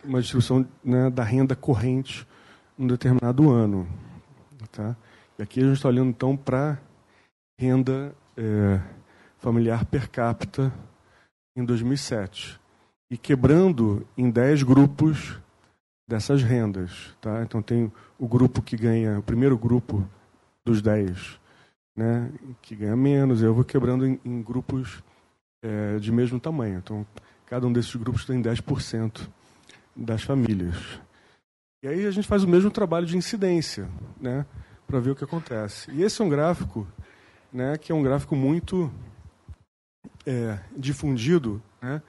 uma 0.04 0.22
distribuição 0.22 0.63
né, 0.84 1.10
da 1.10 1.24
renda 1.24 1.56
corrente 1.56 2.27
num 2.77 2.86
determinado 2.86 3.50
ano. 3.50 3.88
Tá? 4.72 4.96
E 5.39 5.42
aqui 5.42 5.60
a 5.60 5.63
gente 5.63 5.77
está 5.77 5.89
olhando 5.89 6.10
então 6.10 6.38
para 6.38 6.77
renda 7.60 8.13
é, 8.38 8.80
familiar 9.39 9.86
per 9.86 10.08
capita 10.08 10.72
em 11.58 11.65
2007 11.65 12.60
e 13.10 13.18
quebrando 13.18 14.06
em 14.15 14.30
10 14.30 14.62
grupos 14.62 15.39
dessas 16.08 16.44
rendas. 16.44 17.18
Tá? 17.20 17.42
Então 17.42 17.60
tem 17.60 17.92
o 18.20 18.27
grupo 18.27 18.62
que 18.62 18.77
ganha, 18.77 19.18
o 19.18 19.24
primeiro 19.24 19.58
grupo 19.58 20.08
dos 20.65 20.81
10, 20.81 21.39
né, 21.95 22.31
que 22.62 22.75
ganha 22.75 22.95
menos, 22.95 23.41
eu 23.41 23.53
vou 23.53 23.63
quebrando 23.63 24.05
em, 24.05 24.19
em 24.25 24.41
grupos 24.41 25.03
é, 25.63 26.00
de 26.00 26.12
mesmo 26.12 26.39
tamanho. 26.39 26.79
Então, 26.79 27.05
cada 27.45 27.67
um 27.67 27.72
desses 27.72 27.95
grupos 27.95 28.25
tem 28.25 28.41
10% 28.41 29.29
das 29.95 30.24
famílias. 30.24 30.75
E 31.84 31.88
aí 31.88 32.05
a 32.05 32.12
gente 32.12 32.27
faz 32.27 32.43
o 32.43 32.48
mesmo 32.48 32.72
trabalho 32.72 33.05
de 33.05 33.15
incidência, 33.15 33.88
né, 34.19 34.45
para 34.88 35.00
ver 35.00 35.12
o 35.12 35.15
que 35.15 35.24
acontece. 35.24 35.91
E 35.91 36.01
esse 36.01 36.19
é 36.22 36.25
um 36.25 36.29
gráfico, 36.29 36.88
né, 37.53 37.77
que 37.77 37.91
é 37.91 37.95
um 37.95 38.01
gráfico 38.01 38.36
muito 38.36 38.91
é, 40.25 40.60
difundido, 40.75 41.62
né, 41.79 42.01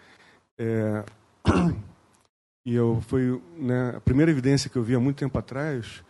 é, 0.59 1.05
e 2.65 2.75
eu 2.75 3.03
foi 3.03 3.41
né, 3.59 3.95
a 3.97 4.01
primeira 4.01 4.31
evidência 4.31 4.71
que 4.71 4.77
eu 4.77 4.83
vi 4.83 4.95
há 4.95 5.01
muito 5.01 5.19
tempo 5.19 5.39
atrás 5.39 6.03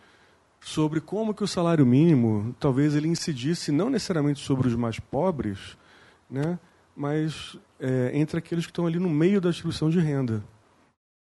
sobre 0.59 0.99
como 0.99 1.33
que 1.33 1.43
o 1.43 1.47
salário 1.47 1.85
mínimo 1.85 2.55
talvez 2.59 2.95
ele 2.95 3.07
incidisse 3.07 3.71
não 3.71 3.89
necessariamente 3.89 4.39
sobre 4.39 4.67
os 4.67 4.75
mais 4.75 4.99
pobres, 4.99 5.77
né, 6.29 6.59
mas 6.95 7.57
é, 7.79 8.11
entre 8.13 8.39
aqueles 8.39 8.65
que 8.65 8.71
estão 8.71 8.87
ali 8.87 8.99
no 8.99 9.09
meio 9.09 9.39
da 9.39 9.49
distribuição 9.49 9.89
de 9.89 9.99
renda, 9.99 10.43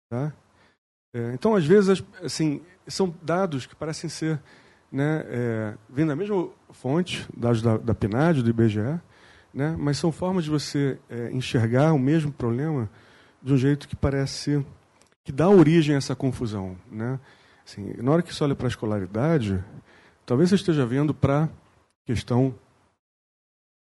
tá? 0.08 0.32
É, 1.14 1.32
então 1.34 1.54
às 1.54 1.64
vezes 1.64 2.02
assim 2.22 2.60
são 2.86 3.14
dados 3.22 3.66
que 3.66 3.74
parecem 3.74 4.08
ser 4.08 4.40
né, 4.90 5.24
é, 5.26 5.74
vêm 5.90 6.06
da 6.06 6.14
mesma 6.14 6.48
fonte, 6.70 7.26
dados 7.36 7.60
da, 7.60 7.76
da 7.76 7.94
PNAD, 7.94 8.42
do 8.42 8.50
IBGE, 8.50 9.00
né, 9.52 9.76
mas 9.78 9.98
são 9.98 10.12
formas 10.12 10.44
de 10.44 10.50
você 10.50 10.98
é, 11.10 11.30
enxergar 11.32 11.92
o 11.92 11.98
mesmo 11.98 12.32
problema 12.32 12.88
de 13.42 13.52
um 13.52 13.56
jeito 13.56 13.86
que 13.88 13.96
parece 13.96 14.64
que 15.24 15.32
dá 15.32 15.48
origem 15.48 15.94
a 15.94 15.98
essa 15.98 16.14
confusão, 16.14 16.76
né? 16.90 17.18
Assim, 17.64 17.94
na 18.02 18.12
hora 18.12 18.22
que 18.22 18.34
você 18.34 18.44
olha 18.44 18.54
para 18.54 18.66
a 18.66 18.68
escolaridade, 18.68 19.64
talvez 20.26 20.50
você 20.50 20.56
esteja 20.56 20.84
vendo 20.84 21.14
para 21.14 21.48
questão 22.04 22.54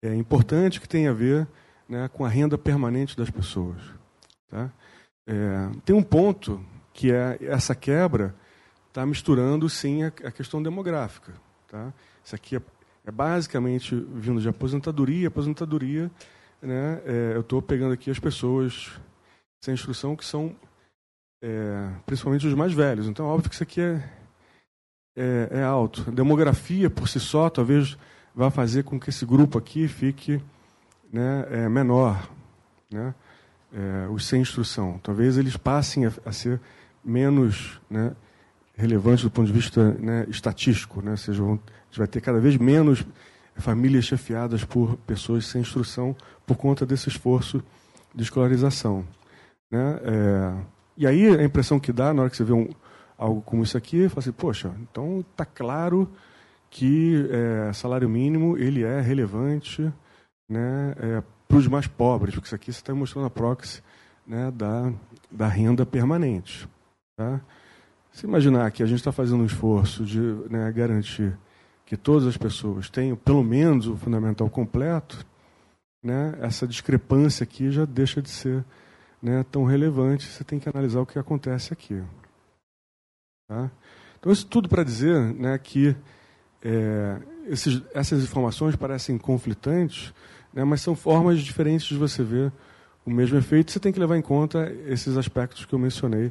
é, 0.02 0.16
importante 0.16 0.80
que 0.80 0.88
tem 0.88 1.08
a 1.08 1.14
ver 1.14 1.48
né, 1.88 2.08
com 2.08 2.26
a 2.26 2.30
renda 2.30 2.58
permanente 2.58 3.18
das 3.18 3.30
pessoas. 3.30 3.78
Tá? 4.50 4.72
É, 5.28 5.70
tem 5.86 5.96
um 5.96 6.04
ponto 6.04 6.64
que 6.94 7.12
é 7.12 7.38
essa 7.42 7.74
quebra 7.74 8.36
está 8.94 9.06
misturando 9.06 9.68
sim 9.68 10.04
a, 10.04 10.08
a, 10.08 10.32
questão 10.32 10.62
demográfica. 10.62 11.34
Tá? 11.68 11.92
Isso 12.24 12.36
aqui 12.36 12.56
é, 12.56 12.62
é, 13.06 13.12
basicamente 13.12 13.96
vindo 13.96 14.40
de 14.40 14.48
aposentadoria. 14.48 15.28
Aposentadoria, 15.28 16.12
né, 16.62 17.02
é, 17.06 17.32
eu 17.36 17.42
estou 17.42 17.62
pegando 17.62 17.94
aqui 17.94 18.12
as 18.12 18.20
pessoas 18.20 18.92
sem 19.62 19.74
instrução 19.74 20.16
que 20.16 20.24
são 20.24 20.56
é, 21.44 21.90
principalmente 22.06 22.48
os 22.48 22.54
mais 22.54 22.72
velhos. 22.72 23.06
Então, 23.06 23.26
óbvio 23.26 23.50
que 23.50 23.56
isso 23.56 23.64
aqui 23.64 23.82
é, 23.82 24.02
é, 25.14 25.50
é, 25.52 25.64
alto. 25.64 26.06
A 26.08 26.12
demografia, 26.12 26.90
por 26.90 27.10
si 27.10 27.20
só, 27.20 27.50
talvez 27.50 27.98
vá 28.34 28.50
fazer 28.50 28.84
com 28.84 28.98
que 28.98 29.10
esse 29.10 29.26
grupo 29.26 29.58
aqui 29.58 29.90
fique 29.90 30.42
né, 31.12 31.46
é, 31.52 31.70
menor. 31.70 32.30
Né? 32.90 33.14
É, 33.74 34.08
os 34.10 34.26
sem 34.26 34.42
instrução. 34.42 35.00
Talvez 35.04 35.38
eles 35.38 35.58
passem 35.58 36.06
a, 36.06 36.14
a 36.26 36.32
ser 36.32 36.62
menos 37.04 37.82
né, 37.90 38.16
relevantes 38.76 39.26
do 39.26 39.30
ponto 39.30 39.48
de 39.48 39.54
vista 39.54 39.92
né, 39.96 40.26
estatístico. 40.30 41.02
Né? 41.02 41.12
Ou 41.12 41.18
seja, 41.18 41.44
vão, 41.44 41.56
a 41.56 41.86
gente 41.88 41.98
vai 41.98 42.08
ter 42.08 42.22
cada 42.22 42.40
vez 42.40 42.56
menos 42.56 43.06
famílias 43.58 44.06
chefiadas 44.06 44.64
por 44.64 44.96
pessoas 45.06 45.46
sem 45.46 45.62
instrução 45.62 46.16
por 46.48 46.56
conta 46.56 46.86
desse 46.86 47.10
esforço 47.10 47.62
de 48.16 48.24
escolarização. 48.24 49.06
Né? 49.70 50.00
É, 50.04 50.73
e 50.98 51.08
aí 51.08 51.28
a 51.28 51.44
impressão 51.44 51.80
que 51.80 51.92
dá 51.92 52.14
na 52.14 52.24
hora 52.24 52.30
que 52.30 52.38
você 52.38 52.44
vê 52.44 52.54
um, 52.54 52.70
algo 53.18 53.42
como 53.42 53.64
isso 53.64 53.78
aqui, 53.78 54.08
fala 54.10 54.20
assim, 54.20 54.32
poxa, 54.32 54.74
então 54.82 55.22
está 55.22 55.46
claro 55.46 56.10
que 56.70 57.28
é, 57.30 57.74
salário 57.74 58.10
mínimo 58.10 58.58
ele 58.58 58.84
é 58.84 59.00
relevante 59.00 59.92
né, 60.50 60.96
é, 60.98 61.24
para 61.48 61.58
os 61.58 61.68
mais 61.68 61.88
pobres, 61.88 62.34
porque 62.34 62.48
isso 62.48 62.56
aqui 62.56 62.72
você 62.72 62.80
está 62.80 62.94
mostrando 62.94 63.28
a 63.28 63.30
proxy 63.30 63.82
né, 64.26 64.52
da, 64.52 64.92
da 65.32 65.48
renda 65.48 65.86
permanente. 65.86 66.68
Tá? 67.16 67.40
Se 68.12 68.26
imaginar 68.26 68.72
que 68.72 68.84
a 68.84 68.86
gente 68.86 69.00
está 69.00 69.12
fazendo 69.12 69.42
um 69.42 69.46
esforço 69.46 70.04
de 70.04 70.20
né, 70.50 70.72
garantir 70.72 71.38
que 71.86 71.96
todas 71.96 72.28
as 72.28 72.38
pessoas 72.38 72.90
tenham 72.90 73.16
pelo 73.16 73.44
menos 73.44 73.88
o 73.88 73.96
fundamental 73.98 74.50
completo, 74.50 75.26
né, 76.04 76.36
essa 76.42 76.68
discrepância 76.68 77.44
aqui 77.44 77.72
já 77.72 77.86
deixa 77.86 78.22
de 78.22 78.30
ser 78.30 78.64
né, 79.24 79.46
tão 79.50 79.64
relevante, 79.64 80.28
você 80.28 80.44
tem 80.44 80.60
que 80.60 80.68
analisar 80.68 81.00
o 81.00 81.06
que 81.06 81.18
acontece 81.18 81.72
aqui. 81.72 82.04
Tá? 83.48 83.72
Então, 84.20 84.34
isso 84.34 84.46
tudo 84.46 84.68
para 84.68 84.84
dizer 84.84 85.18
né, 85.34 85.58
que 85.58 85.96
é, 86.62 87.18
esses, 87.48 87.82
essas 87.94 88.22
informações 88.22 88.76
parecem 88.76 89.18
conflitantes, 89.18 90.14
né, 90.54 90.66
mas 90.66 90.82
são 90.82 90.94
formas 90.94 91.40
diferentes 91.40 91.88
de 91.88 91.98
você 91.98 92.22
ver 92.22 92.52
o 93.06 93.10
mesmo 93.10 93.38
efeito. 93.38 93.72
Você 93.72 93.80
tem 93.80 93.94
que 93.94 94.00
levar 94.00 94.18
em 94.18 94.22
conta 94.22 94.70
esses 94.88 95.16
aspectos 95.16 95.64
que 95.64 95.74
eu 95.74 95.80
mencionei 95.80 96.30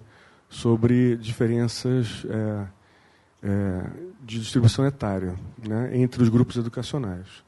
sobre 0.50 1.16
diferenças 1.16 2.26
é, 2.28 2.66
é, 3.42 3.90
de 4.22 4.38
distribuição 4.38 4.86
etária 4.86 5.34
né, 5.66 5.96
entre 5.96 6.22
os 6.22 6.28
grupos 6.28 6.56
educacionais. 6.56 7.42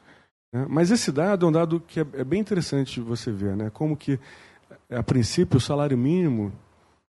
Né. 0.54 0.64
Mas 0.70 0.90
esse 0.90 1.12
dado 1.12 1.44
é 1.44 1.48
um 1.50 1.52
dado 1.52 1.80
que 1.80 2.00
é, 2.00 2.06
é 2.14 2.24
bem 2.24 2.40
interessante 2.40 2.98
você 2.98 3.30
ver, 3.30 3.54
né, 3.54 3.70
como 3.70 3.94
que 3.94 4.18
a 4.90 5.02
princípio, 5.02 5.58
o 5.58 5.60
salário 5.60 5.96
mínimo 5.96 6.52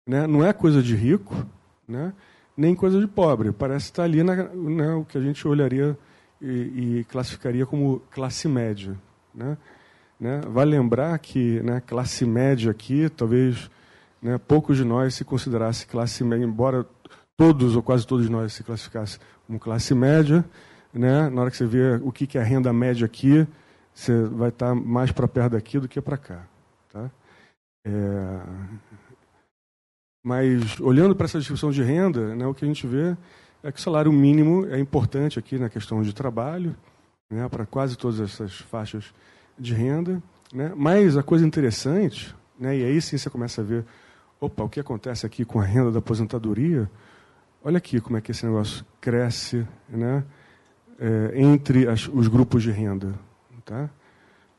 né, 0.07 0.27
não 0.27 0.45
é 0.45 0.53
coisa 0.53 0.83
de 0.83 0.95
rico, 0.95 1.35
né, 1.87 2.13
nem 2.57 2.75
coisa 2.75 3.01
de 3.01 3.07
pobre. 3.07 3.53
Parece 3.53 3.87
estar 3.87 4.05
ali 4.05 4.23
na, 4.23 4.35
né, 4.35 4.95
o 4.95 5.05
que 5.05 5.19
a 5.19 5.21
gente 5.21 5.47
olharia 5.47 5.97
e, 6.41 7.01
e 7.01 7.05
classificaria 7.05 7.67
como 7.67 8.01
classe 8.11 8.49
média. 8.49 8.97
Né? 9.35 9.57
Né? 10.19 10.41
Vale 10.49 10.71
lembrar 10.71 11.19
que 11.19 11.61
né, 11.63 11.83
classe 11.87 12.25
média 12.25 12.71
aqui, 12.71 13.09
talvez 13.11 13.71
né, 14.23 14.39
poucos 14.39 14.77
de 14.77 14.85
nós 14.85 15.15
se 15.15 15.25
considerasse 15.25 15.87
classe 15.87 16.25
média, 16.25 16.45
embora 16.45 16.87
todos 17.37 17.77
ou 17.77 17.83
quase 17.83 18.07
todos 18.07 18.29
nós 18.29 18.55
se 18.55 18.63
classificasse 18.63 19.19
como 19.47 19.59
classe 19.59 19.95
média, 19.95 20.45
né, 20.93 21.29
na 21.29 21.43
hora 21.43 21.51
que 21.51 21.57
você 21.57 21.67
vê 21.67 22.01
o 22.03 22.11
que 22.11 22.39
é 22.39 22.41
a 22.41 22.45
renda 22.45 22.73
média 22.73 23.05
aqui, 23.05 23.47
você 23.95 24.23
vai 24.25 24.49
estar 24.49 24.75
mais 24.75 25.13
para 25.13 25.29
perto 25.29 25.53
daqui 25.53 25.79
do 25.79 25.89
que 25.89 26.01
para 26.01 26.17
cá. 26.17 26.47
Tá? 26.93 27.11
É... 27.87 28.41
Mas, 30.23 30.81
olhando 30.81 31.15
para 31.15 31.27
essa 31.27 31.39
distribuição 31.39 31.71
de 31.71 31.85
renda, 31.85 32.35
né, 32.35 32.45
o 32.47 32.53
que 32.53 32.65
a 32.65 32.69
gente 32.69 32.85
vê 32.85 33.17
é 33.63 33.71
que 33.71 33.79
o 33.79 33.83
salário 33.83 34.13
mínimo 34.13 34.67
é 34.67 34.79
importante 34.79 35.39
aqui 35.39 35.57
na 35.57 35.69
questão 35.69 36.03
de 36.03 36.13
trabalho, 36.13 36.75
né, 37.31 37.49
para 37.49 37.65
quase 37.65 37.97
todas 37.97 38.19
essas 38.19 38.59
faixas 38.59 39.15
de 39.57 39.73
renda. 39.73 40.21
Né, 40.53 40.73
mas 40.77 41.17
a 41.17 41.23
coisa 41.23 41.47
interessante, 41.47 42.35
né, 42.59 42.77
e 42.77 42.85
aí 42.85 43.01
sim 43.01 43.17
você 43.17 43.31
começa 43.31 43.61
a 43.61 43.65
ver, 43.65 43.85
opa, 44.41 44.65
o 44.65 44.69
que 44.69 44.81
acontece 44.81 45.25
aqui 45.25 45.45
com 45.45 45.61
a 45.61 45.65
renda 45.65 45.93
da 45.93 46.01
aposentadoria? 46.01 46.91
Olha 47.63 47.79
aqui 47.79 48.01
como 48.01 48.17
é 48.17 48.21
que 48.21 48.33
esse 48.33 48.45
negócio 48.45 48.85
cresce 49.01 49.65
né, 49.89 50.25
é, 50.99 51.41
entre 51.41 51.89
as, 51.89 52.09
os 52.09 52.27
grupos 52.27 52.65
de 52.65 52.73
renda. 52.73 53.15
Tá? 53.65 53.89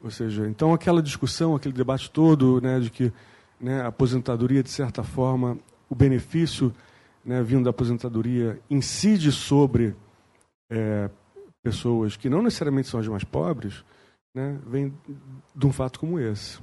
Ou 0.02 0.12
seja, 0.12 0.48
então 0.48 0.74
aquela 0.74 1.02
discussão, 1.02 1.56
aquele 1.56 1.74
debate 1.74 2.10
todo 2.10 2.62
né, 2.62 2.80
de 2.80 2.90
que 2.90 3.12
né, 3.60 3.82
a 3.82 3.88
aposentadoria, 3.88 4.62
de 4.62 4.70
certa 4.70 5.04
forma, 5.04 5.58
o 5.90 5.96
benefício 5.96 6.74
né, 7.26 7.42
vindo 7.42 7.64
da 7.64 7.72
aposentadoria 7.72 8.60
incide 8.70 9.32
sobre 9.32 9.96
é, 10.70 11.10
pessoas 11.64 12.16
que 12.16 12.30
não 12.30 12.42
necessariamente 12.42 12.88
são 12.88 13.00
as 13.00 13.08
mais 13.08 13.24
pobres, 13.24 13.84
né, 14.34 14.60
vem 14.66 14.94
de 15.56 15.66
um 15.66 15.74
fato 15.74 16.00
como 16.00 16.20
esse. 16.20 16.60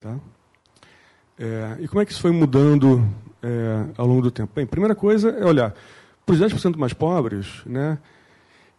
Tá? 0.00 0.18
É, 1.38 1.76
e 1.80 1.88
como 1.88 2.00
é 2.00 2.06
que 2.06 2.12
isso 2.12 2.20
foi 2.20 2.30
mudando 2.30 3.04
é, 3.42 3.86
ao 3.96 4.06
longo 4.06 4.22
do 4.22 4.30
tempo? 4.30 4.52
Bem, 4.54 4.66
primeira 4.66 4.94
coisa 4.94 5.30
é 5.30 5.44
olhar 5.44 5.74
para 6.24 6.32
os 6.32 6.40
10% 6.40 6.76
mais 6.76 6.92
pobres, 6.92 7.62
né, 7.66 7.98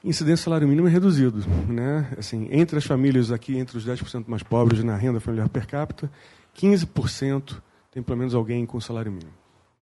incidência 0.04 0.46
salário 0.46 0.68
mínimo 0.68 0.88
é 0.88 0.92
reduzido. 0.92 1.40
Né? 1.68 2.12
Assim, 2.18 2.48
entre 2.52 2.78
as 2.78 2.86
famílias 2.86 3.32
aqui, 3.32 3.58
entre 3.58 3.78
os 3.78 3.86
10% 3.86 4.26
mais 4.28 4.44
pobres 4.44 4.84
na 4.84 4.96
renda 4.96 5.20
familiar 5.20 5.50
per 5.50 5.68
capita, 5.68 6.12
15% 6.56 7.62
tem 7.92 8.04
pelo 8.04 8.18
menos 8.18 8.34
alguém 8.34 8.66
com 8.66 8.80
salário 8.80 9.12
mínimo. 9.12 9.34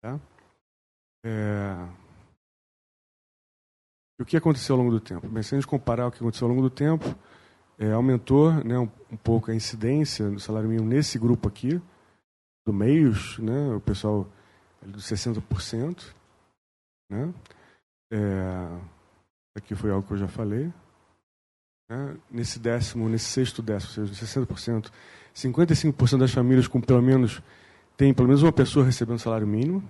Tá? 0.02 0.20
É... 1.24 1.76
E 4.20 4.24
o 4.24 4.26
que 4.26 4.36
aconteceu 4.36 4.76
ao 4.76 4.82
longo 4.82 4.92
do 4.92 5.00
tempo? 5.00 5.28
Bem, 5.28 5.44
se 5.44 5.56
a 5.56 5.58
gente 5.58 5.68
comparar 5.68 6.08
o 6.08 6.12
que 6.12 6.18
aconteceu 6.18 6.46
ao 6.46 6.54
longo 6.54 6.62
do 6.62 6.70
tempo, 6.70 7.16
é, 7.78 7.92
aumentou 7.94 8.52
né, 8.52 8.78
um, 8.78 8.90
um, 9.10 9.16
pouco 9.16 9.50
a 9.50 9.56
incidência 9.56 10.30
do 10.30 10.40
salário 10.40 10.68
mínimo 10.68 10.88
nesse 10.88 11.18
grupo 11.18 11.48
aqui, 11.48 11.82
do 12.68 12.74
meios, 12.74 13.40
né, 13.40 13.74
o 13.74 13.80
pessoal 13.80 14.28
dos 14.82 15.06
60%. 15.06 16.04
Né? 17.10 17.34
É, 18.12 18.80
aqui 19.60 19.76
foi 19.76 19.92
algo 19.92 20.06
que 20.06 20.14
eu 20.14 20.18
já 20.18 20.28
falei. 20.28 20.72
Né? 21.90 22.18
Nesse 22.30 22.60
décimo, 22.60 23.08
nesse 23.08 23.26
sexto 23.26 23.62
décimo, 23.62 24.04
ou 24.04 24.14
seja, 24.14 24.26
60%, 24.46 24.92
55% 25.36 26.18
das 26.18 26.32
famílias 26.32 26.68
com 26.68 26.82
pelo 26.82 27.02
menos 27.02 27.42
tem 27.96 28.14
pelo 28.14 28.28
menos 28.28 28.44
uma 28.44 28.52
pessoa 28.52 28.86
recebendo 28.86 29.20
salário 29.20 29.46
mínimo. 29.46 29.84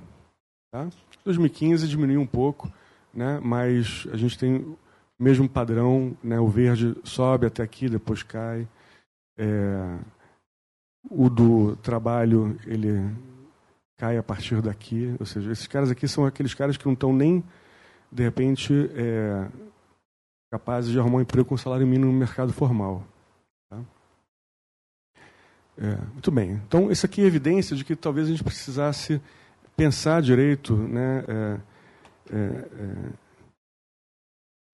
Tá? 0.71 0.89
2015 1.23 1.87
diminuiu 1.87 2.21
um 2.21 2.25
pouco, 2.25 2.71
né? 3.13 3.39
mas 3.43 4.07
a 4.11 4.17
gente 4.17 4.37
tem 4.37 4.55
o 4.55 4.77
mesmo 5.19 5.47
padrão, 5.47 6.17
né? 6.23 6.39
o 6.39 6.47
verde 6.47 6.95
sobe 7.03 7.45
até 7.45 7.61
aqui, 7.61 7.87
depois 7.87 8.23
cai. 8.23 8.67
É... 9.37 9.97
O 11.09 11.29
do 11.29 11.75
trabalho, 11.77 12.59
ele 12.65 13.09
cai 13.99 14.17
a 14.17 14.23
partir 14.23 14.61
daqui. 14.61 15.15
Ou 15.19 15.25
seja, 15.25 15.51
esses 15.51 15.67
caras 15.67 15.91
aqui 15.91 16.07
são 16.07 16.25
aqueles 16.25 16.53
caras 16.53 16.77
que 16.77 16.85
não 16.85 16.93
estão 16.93 17.13
nem, 17.13 17.43
de 18.11 18.23
repente, 18.23 18.73
é... 18.95 19.47
capazes 20.51 20.91
de 20.91 20.99
arrumar 20.99 21.17
um 21.17 21.21
emprego 21.21 21.47
com 21.47 21.57
salário 21.57 21.87
mínimo 21.87 22.11
no 22.11 22.17
mercado 22.17 22.51
formal. 22.53 23.05
É, 25.81 25.95
muito 26.11 26.29
bem. 26.29 26.61
Então, 26.67 26.91
isso 26.91 27.05
aqui 27.05 27.21
é 27.21 27.25
evidência 27.25 27.73
de 27.73 27.85
que 27.85 27.95
talvez 27.95 28.27
a 28.27 28.31
gente 28.31 28.43
precisasse 28.43 29.21
pensar 29.77 30.21
direito, 30.21 30.75
né, 30.75 31.23
é, 31.29 31.59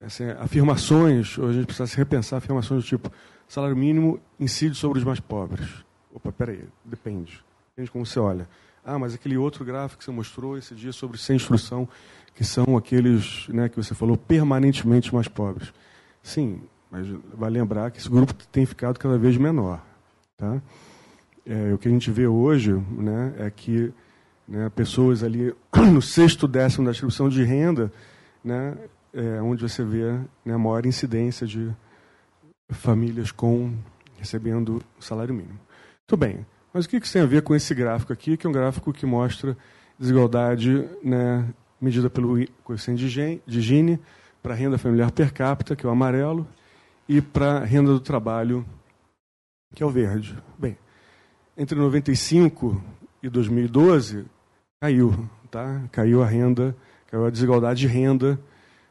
assim, 0.03 0.23
afirmações, 0.39 1.37
ou 1.37 1.47
a 1.49 1.53
gente 1.53 1.67
precisasse 1.67 1.95
repensar 1.95 2.37
afirmações 2.37 2.83
do 2.83 2.87
tipo 2.87 3.11
salário 3.47 3.77
mínimo 3.77 4.19
incide 4.39 4.73
sobre 4.73 4.97
os 4.97 5.05
mais 5.05 5.19
pobres. 5.19 5.85
Opa, 6.11 6.31
peraí, 6.31 6.67
depende. 6.83 7.43
Depende 7.69 7.85
de 7.85 7.91
como 7.91 8.03
você 8.03 8.19
olha. 8.19 8.49
Ah, 8.85 8.99
mas 8.99 9.15
aquele 9.15 9.35
outro 9.35 9.65
gráfico 9.65 9.99
que 9.99 10.05
você 10.05 10.11
mostrou 10.11 10.57
esse 10.57 10.75
dia 10.75 10.93
sobre 10.93 11.17
sem 11.17 11.35
instrução, 11.35 11.89
que 12.35 12.43
são 12.43 12.77
aqueles 12.77 13.47
né, 13.49 13.67
que 13.67 13.75
você 13.75 13.95
falou 13.95 14.15
permanentemente 14.15 15.13
mais 15.13 15.27
pobres. 15.27 15.73
Sim, 16.21 16.61
mas 16.91 17.07
vai 17.33 17.49
lembrar 17.49 17.89
que 17.89 17.99
esse 17.99 18.09
grupo 18.09 18.33
tem 18.51 18.65
ficado 18.65 18.99
cada 18.99 19.17
vez 19.17 19.37
menor. 19.37 19.81
Tá? 20.37 20.61
é, 21.45 21.73
o 21.73 21.77
que 21.77 21.87
a 21.87 21.91
gente 21.91 22.09
vê 22.09 22.27
hoje 22.27 22.73
né, 22.73 23.33
é 23.37 23.49
que 23.49 23.93
né, 24.47 24.69
pessoas 24.69 25.23
ali 25.23 25.53
no 25.93 26.01
sexto 26.01 26.47
décimo 26.47 26.85
da 26.85 26.91
distribuição 26.91 27.29
de 27.29 27.43
renda, 27.43 27.91
né, 28.43 28.75
é 29.13 29.41
onde 29.41 29.61
você 29.61 29.83
vê 29.83 30.11
né, 30.43 30.53
a 30.53 30.57
maior 30.57 30.85
incidência 30.85 31.45
de 31.45 31.71
famílias 32.69 33.31
com 33.31 33.73
recebendo 34.17 34.81
salário 34.99 35.33
mínimo. 35.33 35.59
Muito 36.01 36.17
bem, 36.17 36.45
mas 36.75 36.83
o 36.83 36.89
que 36.89 36.97
isso 36.97 37.13
tem 37.13 37.21
a 37.21 37.25
ver 37.25 37.41
com 37.41 37.55
esse 37.55 37.73
gráfico 37.73 38.11
aqui, 38.11 38.35
que 38.35 38.45
é 38.45 38.49
um 38.49 38.51
gráfico 38.51 38.91
que 38.91 39.05
mostra 39.05 39.55
desigualdade 39.97 40.85
né, 41.01 41.47
medida 41.79 42.09
pelo 42.09 42.45
coeficiente 42.65 43.07
de 43.47 43.61
Gini 43.61 43.97
para 44.43 44.53
a 44.53 44.57
renda 44.57 44.77
familiar 44.77 45.09
per 45.09 45.31
capita, 45.31 45.73
que 45.73 45.85
é 45.85 45.89
o 45.89 45.91
amarelo, 45.93 46.45
e 47.07 47.21
para 47.21 47.59
a 47.59 47.63
renda 47.63 47.93
do 47.93 47.99
trabalho, 48.01 48.65
que 49.73 49.81
é 49.81 49.85
o 49.85 49.89
verde. 49.89 50.37
Bem, 50.59 50.77
entre 51.55 51.79
95 51.79 52.83
e 53.23 53.29
2012 53.29 54.25
caiu, 54.81 55.29
tá? 55.49 55.81
Caiu 55.93 56.21
a 56.21 56.25
renda, 56.25 56.75
caiu 57.07 57.25
a 57.25 57.29
desigualdade 57.29 57.79
de 57.79 57.87
renda, 57.87 58.37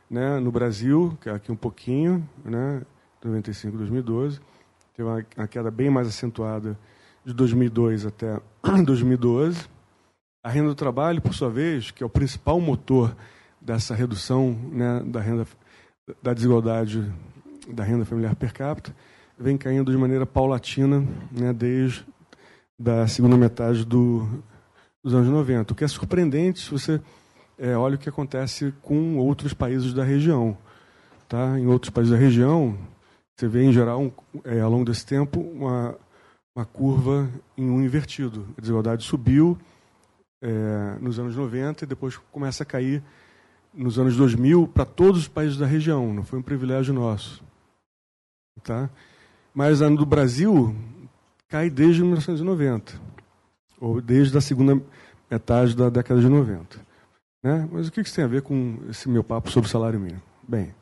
né, 0.09 0.41
no 0.41 0.51
Brasil, 0.51 1.19
que 1.21 1.29
é 1.29 1.35
aqui 1.35 1.53
um 1.53 1.57
pouquinho, 1.57 2.27
né, 2.43 2.81
95 3.23 3.75
e 3.75 3.79
2012, 3.79 4.41
teve 4.97 5.07
uma 5.07 5.47
queda 5.47 5.71
bem 5.71 5.91
mais 5.91 6.09
acentuada 6.09 6.79
de 7.25 7.33
2002 7.33 8.07
até 8.07 8.41
2012. 8.85 9.69
A 10.43 10.51
renda 10.51 10.69
do 10.69 10.75
trabalho, 10.75 11.23
por 11.23 11.33
sua 11.35 11.49
vez, 11.49 11.91
que 11.91 12.03
é 12.03 12.07
o 12.07 12.11
principal 12.11 12.61
motor 12.61 13.17
dessa 13.61 13.95
redução 13.95 14.53
né, 14.71 15.03
da 15.07 15.21
renda 15.21 15.47
da 16.23 16.35
desigualdade 16.35 17.11
da 17.73 17.83
renda 17.83 18.05
familiar 18.05 18.37
per 18.37 18.53
capita, 18.53 18.95
vem 19.39 19.57
caindo 19.57 19.91
de 19.91 19.97
maneira 19.97 20.27
paulatina 20.27 21.01
né, 21.33 21.51
desde 21.51 22.05
da 22.79 23.07
segunda 23.09 23.39
metade 23.39 23.87
do, 23.87 24.29
dos 25.03 25.15
anos 25.15 25.29
90. 25.29 25.73
O 25.73 25.77
que 25.77 25.85
é 25.85 25.89
surpreendente 25.89 26.61
se 26.61 26.71
você 26.71 27.01
é, 27.59 27.77
olha 27.77 27.95
o 27.95 27.99
que 27.99 28.09
acontece 28.09 28.75
com 28.83 29.17
outros 29.17 29.55
países 29.55 29.95
da 29.95 30.05
região. 30.05 30.57
Tá? 31.29 31.59
Em 31.59 31.67
outros 31.67 31.91
países 31.91 32.13
da 32.13 32.19
região, 32.19 32.77
você 33.35 33.49
vê, 33.49 33.65
em 33.65 33.73
geral, 33.73 34.01
um, 34.01 34.13
é, 34.45 34.61
ao 34.61 34.71
longo 34.71 34.85
desse 34.85 35.07
tempo, 35.07 35.41
uma, 35.41 35.97
uma 36.55 36.65
curva 36.65 37.29
em 37.57 37.69
um 37.69 37.83
invertido. 37.83 38.47
A 38.57 38.61
desigualdade 38.61 39.05
subiu 39.05 39.59
é, 40.41 40.97
nos 41.01 41.19
anos 41.19 41.35
90 41.35 41.85
e 41.85 41.87
depois 41.87 42.17
começa 42.31 42.63
a 42.63 42.67
cair 42.67 43.03
nos 43.73 43.99
anos 43.99 44.17
2000 44.17 44.69
para 44.69 44.85
todos 44.85 45.23
os 45.23 45.29
países 45.29 45.57
da 45.57 45.67
região. 45.67 46.15
Não 46.15 46.23
foi 46.23 46.39
um 46.39 46.43
privilégio 46.43 46.95
nosso. 46.95 47.43
Tá? 48.63 48.89
Mas 49.53 49.81
no 49.81 50.07
Brasil, 50.07 50.75
cai 51.49 51.69
desde 51.69 52.03
1990, 52.03 53.01
ou 53.81 54.01
desde 54.01 54.37
a 54.39 54.41
segunda 54.41 54.81
metade 55.31 55.77
da 55.77 55.91
década 55.91 56.21
de 56.21 56.29
90. 56.29 56.79
Né? 57.43 57.69
Mas 57.71 57.89
o 57.89 57.93
que 57.93 58.01
isso 58.01 58.15
tem 58.15 58.25
a 58.25 58.29
ver 58.29 58.43
com 58.43 58.79
esse 58.89 59.09
meu 59.09 59.25
papo 59.25 59.51
sobre 59.51 59.69
salário 59.69 59.99
mínimo? 59.99 60.23
Bem, 60.47 60.75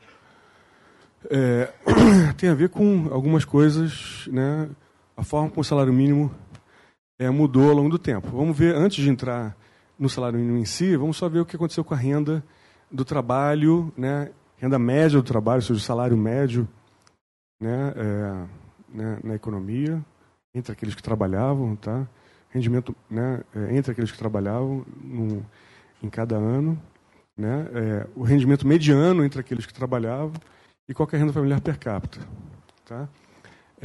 é, 1.30 1.72
tem 2.36 2.50
a 2.50 2.54
ver 2.54 2.68
com 2.68 3.08
algumas 3.10 3.44
coisas, 3.44 4.28
né? 4.30 4.68
A 5.16 5.22
forma 5.22 5.50
como 5.50 5.60
o 5.60 5.64
salário 5.64 5.92
mínimo 5.92 6.30
é, 7.18 7.30
mudou 7.30 7.70
ao 7.70 7.76
longo 7.76 7.90
do 7.90 7.98
tempo. 7.98 8.28
Vamos 8.28 8.56
ver, 8.56 8.74
antes 8.74 9.02
de 9.02 9.10
entrar 9.10 9.56
no 9.98 10.08
salário 10.08 10.38
mínimo 10.38 10.58
em 10.58 10.64
si, 10.64 10.96
vamos 10.96 11.16
só 11.16 11.28
ver 11.28 11.40
o 11.40 11.46
que 11.46 11.56
aconteceu 11.56 11.84
com 11.84 11.94
a 11.94 11.96
renda 11.96 12.44
do 12.90 13.04
trabalho, 13.04 13.92
né? 13.96 14.30
renda 14.56 14.78
média 14.78 15.18
do 15.18 15.24
trabalho, 15.24 15.58
ou 15.58 15.62
seja, 15.62 15.78
o 15.78 15.82
salário 15.82 16.16
médio 16.16 16.68
né? 17.60 17.92
É, 17.96 18.46
né? 18.96 19.18
na 19.22 19.34
economia 19.34 20.04
entre 20.54 20.72
aqueles 20.72 20.94
que 20.94 21.02
trabalhavam, 21.02 21.76
tá? 21.76 22.06
Rendimento, 22.50 22.94
né, 23.10 23.42
é, 23.54 23.76
entre 23.76 23.92
aqueles 23.92 24.12
que 24.12 24.18
trabalhavam 24.18 24.84
no, 25.02 25.44
em 26.02 26.10
cada 26.10 26.36
ano, 26.36 26.80
né? 27.36 27.66
É, 27.72 28.06
o 28.14 28.22
rendimento 28.22 28.66
mediano 28.66 29.24
entre 29.24 29.40
aqueles 29.40 29.64
que 29.64 29.72
trabalhavam 29.72 30.34
e 30.88 30.92
qual 30.92 31.08
é 31.10 31.16
a 31.16 31.18
renda 31.18 31.32
familiar 31.32 31.60
per 31.60 31.78
capita, 31.78 32.20
tá? 32.84 33.08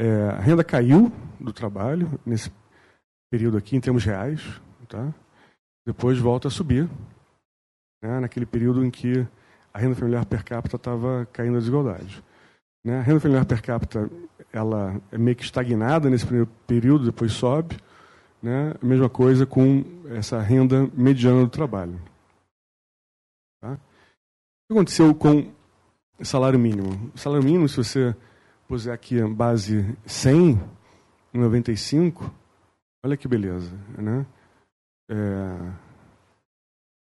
É, 0.00 0.30
a 0.30 0.40
renda 0.40 0.62
caiu 0.62 1.10
do 1.40 1.52
trabalho 1.52 2.08
nesse 2.24 2.52
período 3.28 3.56
aqui 3.56 3.76
em 3.76 3.80
termos 3.80 4.04
reais, 4.04 4.40
tá? 4.88 5.12
Depois 5.84 6.18
volta 6.20 6.46
a 6.46 6.50
subir, 6.52 6.88
né, 8.00 8.20
naquele 8.20 8.46
período 8.46 8.84
em 8.84 8.90
que 8.90 9.26
a 9.74 9.78
renda 9.78 9.96
familiar 9.96 10.24
per 10.24 10.44
capita 10.44 10.76
estava 10.76 11.26
caindo 11.32 11.56
a 11.56 11.58
desigualdade. 11.58 12.22
Né? 12.84 13.00
A 13.00 13.02
renda 13.02 13.18
familiar 13.18 13.44
per 13.44 13.60
capita 13.60 14.08
ela 14.52 15.00
é 15.10 15.18
meio 15.18 15.36
que 15.36 15.42
estagnada 15.42 16.08
nesse 16.08 16.24
primeiro 16.24 16.48
período, 16.66 17.06
depois 17.06 17.32
sobe. 17.32 17.76
Né? 18.40 18.74
Mesma 18.80 19.08
coisa 19.08 19.44
com 19.44 19.84
essa 20.10 20.40
renda 20.40 20.88
mediana 20.94 21.40
do 21.40 21.48
trabalho. 21.48 22.00
Tá? 23.60 23.72
O 23.72 23.76
que 23.76 24.72
aconteceu 24.72 25.14
com 25.14 25.50
o 26.18 26.24
salário 26.24 26.58
mínimo? 26.58 27.10
O 27.14 27.18
salário 27.18 27.44
mínimo, 27.44 27.68
se 27.68 27.76
você 27.76 28.16
puser 28.68 28.92
aqui 28.92 29.18
a 29.18 29.26
base 29.26 29.96
100, 30.04 30.60
em 31.32 31.38
95, 31.40 32.32
olha 33.02 33.16
que 33.16 33.26
beleza. 33.26 33.74
Né? 33.96 34.26
É, 35.10 35.72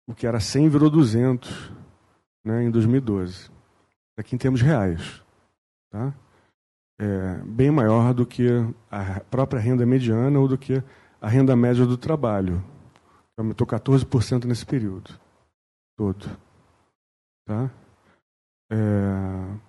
o 0.07 0.13
que 0.13 0.27
era 0.27 0.39
100 0.39 0.69
virou 0.69 0.91
200 0.91 1.71
né, 2.45 2.63
em 2.63 2.71
2012. 2.71 3.49
Aqui 4.15 4.35
em 4.35 4.37
termos 4.37 4.61
reais. 4.61 5.23
Tá? 5.89 6.13
É, 6.99 7.41
bem 7.45 7.71
maior 7.71 8.13
do 8.13 8.27
que 8.27 8.47
a 8.91 9.19
própria 9.21 9.59
renda 9.59 9.85
mediana 9.87 10.39
ou 10.39 10.47
do 10.47 10.57
que 10.57 10.83
a 11.19 11.27
renda 11.27 11.55
média 11.55 11.85
do 11.85 11.97
trabalho. 11.97 12.63
Aumentou 13.35 13.65
14% 13.65 14.45
nesse 14.45 14.65
período 14.65 15.19
todo. 15.97 16.29
Tá? 17.45 17.71
É, 18.71 19.68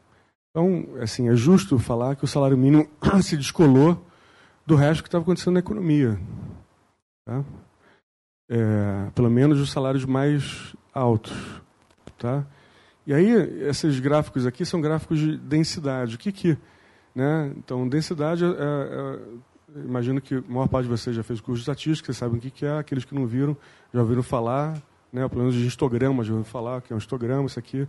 Então, 0.51 0.85
assim, 1.01 1.29
é 1.29 1.37
justo 1.37 1.79
falar 1.79 2.17
que 2.17 2.25
o 2.25 2.29
salário 2.29 2.59
mínimo 2.59 2.89
se 3.23 3.37
descolou 3.37 4.05
do 4.67 4.75
resto 4.75 5.03
que 5.03 5.09
estava 5.09 5.23
acontecendo 5.23 5.55
na 5.55 5.61
economia. 5.61 6.19
Tá? 7.25 7.45
É, 8.49 9.11
pelo 9.15 9.31
menos 9.31 9.61
os 9.61 9.71
salários 9.71 10.05
mais 10.05 10.75
altos. 10.93 11.33
Tá? 12.19 12.45
E 13.07 13.15
aí, 13.15 13.31
esses 13.69 14.01
gráficos 14.01 14.45
aqui 14.45 14.65
são 14.65 14.81
gráficos 14.81 15.19
de 15.21 15.37
densidade. 15.37 16.17
O 16.17 16.19
que 16.19 16.33
que... 16.33 16.59
Né? 17.15 17.53
Então, 17.57 17.89
densidade, 17.89 18.45
é, 18.45 18.49
é, 18.49 19.19
imagino 19.85 20.21
que 20.21 20.37
a 20.37 20.43
maior 20.49 20.69
parte 20.69 20.85
de 20.85 20.91
vocês 20.91 21.15
já 21.15 21.23
fez 21.23 21.41
curso 21.41 21.59
de 21.59 21.63
estatística, 21.63 22.07
vocês 22.07 22.17
sabem 22.17 22.39
o 22.39 22.41
que, 22.41 22.51
que 22.51 22.67
é. 22.67 22.79
Aqueles 22.79 23.05
que 23.05 23.15
não 23.15 23.25
viram, 23.25 23.57
já 23.95 24.01
ouviram 24.01 24.23
falar. 24.23 24.83
Né? 25.13 25.29
Pelo 25.29 25.43
menos 25.43 25.55
de 25.55 25.65
histograma, 25.65 26.25
já 26.25 26.33
ouviram 26.33 26.45
falar 26.45 26.83
que 26.83 26.93
é 26.93 26.97
um 26.97 26.99
histograma, 26.99 27.47
isso 27.47 27.59
aqui 27.59 27.87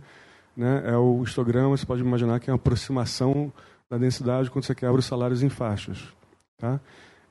né, 0.56 0.82
é 0.86 0.96
o 0.96 1.22
histograma, 1.22 1.76
você 1.76 1.86
pode 1.86 2.02
imaginar 2.02 2.40
que 2.40 2.50
é 2.50 2.52
uma 2.52 2.56
aproximação 2.56 3.52
da 3.88 3.98
densidade 3.98 4.50
quando 4.50 4.64
você 4.64 4.74
quebra 4.74 4.98
os 4.98 5.06
salários 5.06 5.42
em 5.42 5.48
faixas. 5.48 6.12
Tá? 6.58 6.80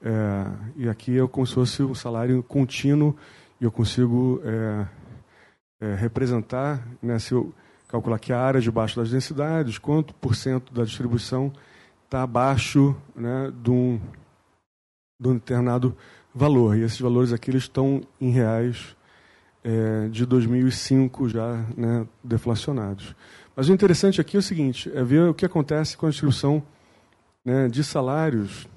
É, 0.02 0.46
e 0.76 0.90
aqui 0.90 1.20
é 1.20 1.28
como 1.28 1.46
se 1.46 1.54
fosse 1.54 1.84
um 1.84 1.96
salário 1.96 2.42
contínuo 2.44 3.16
e 3.60 3.64
eu 3.64 3.72
consigo 3.72 4.42
é, 4.44 4.88
é, 5.82 5.96
representar, 5.96 6.88
né, 7.02 7.20
se 7.20 7.34
eu 7.34 7.54
calcular 7.88 8.18
que 8.18 8.32
a 8.32 8.40
área 8.40 8.62
debaixo 8.62 8.96
das 8.96 9.12
densidades, 9.12 9.78
quanto 9.78 10.14
por 10.16 10.36
cento 10.36 10.74
da 10.74 10.84
distribuição 10.84 11.52
está 12.06 12.24
abaixo 12.24 12.96
né, 13.16 13.52
de, 13.62 13.70
um, 13.70 14.00
de 15.20 15.28
um 15.28 15.34
determinado 15.34 15.96
valor. 16.34 16.78
E 16.78 16.82
esses 16.82 17.00
valores 17.00 17.34
aqui 17.34 17.52
eles 17.52 17.64
estão 17.64 18.02
em 18.20 18.32
reais 18.32 18.96
é, 19.64 20.08
de 20.10 20.26
2005 20.26 21.30
já 21.30 21.66
né, 21.78 22.06
deflacionados. 22.24 23.16
Mas 23.56 23.70
o 23.70 23.74
interessante 23.74 24.20
aqui 24.20 24.38
é 24.38 24.40
o 24.40 24.44
seguinte, 24.44 24.92
é 24.94 25.04
ver 25.04 25.30
o 25.30 25.34
que 25.34 25.46
acontece 25.46 25.98
com 25.98 26.06
a 26.06 26.10
distribuição 26.10 26.64
né, 27.46 27.68
de 27.68 27.84
salários 27.84 28.68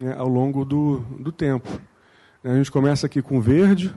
né, 0.00 0.14
ao 0.16 0.28
longo 0.28 0.64
do, 0.64 1.00
do 1.20 1.30
tempo. 1.30 1.68
A 2.42 2.54
gente 2.54 2.70
começa 2.70 3.06
aqui 3.06 3.20
com 3.20 3.40
verde, 3.40 3.94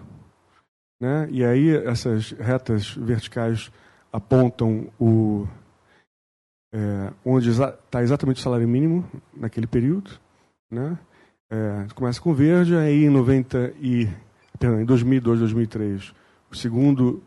né, 0.99 1.27
e 1.31 1.43
aí 1.43 1.75
essas 1.85 2.31
retas 2.31 2.93
verticais 2.93 3.71
apontam 4.11 4.91
o, 4.99 5.47
é, 6.73 7.11
onde 7.25 7.49
está 7.49 8.01
exatamente 8.01 8.37
o 8.37 8.43
salário 8.43 8.67
mínimo 8.67 9.09
naquele 9.33 9.67
período. 9.67 10.11
Né? 10.69 10.97
É, 11.49 11.87
começa 11.95 12.19
com 12.21 12.33
verde, 12.33 12.75
aí 12.75 13.05
em 13.05 13.09
90 13.09 13.73
e 13.79 14.09
perdão, 14.61 14.79
em 14.79 14.85
2002, 14.85 15.39
2003, 15.39 16.13
o 16.51 16.55
segundo, 16.55 17.23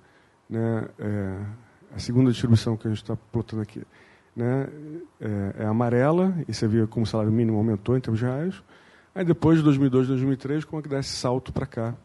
né, 0.49 0.89
é, 1.01 1.47
a 1.93 1.99
segunda 1.99 2.31
distribuição 2.31 2.77
que 2.77 2.87
a 2.87 2.91
gente 2.91 3.03
está 3.03 3.17
plotando 3.17 3.61
aqui, 3.61 3.83
né, 4.37 4.69
é, 5.21 5.63
é, 5.65 5.67
amarela, 5.67 6.33
e 6.47 6.55
você 6.55 6.69
vê 6.69 6.87
como 6.87 7.03
o 7.03 7.07
salário 7.09 7.33
mínimo 7.33 7.59
aumentou 7.59 7.97
em 7.97 8.01
termos 8.01 8.21
reais. 8.21 8.63
Aí 9.13 9.25
depois 9.25 9.59
de 9.59 9.65
2002, 9.65 10.07
2003, 10.07 10.65
como 10.65 10.79
é 10.79 10.83
que 10.85 10.89
dá 10.89 11.01
esse 11.01 11.11
salto 11.11 11.53
para 11.53 11.67
cá, 11.67 11.97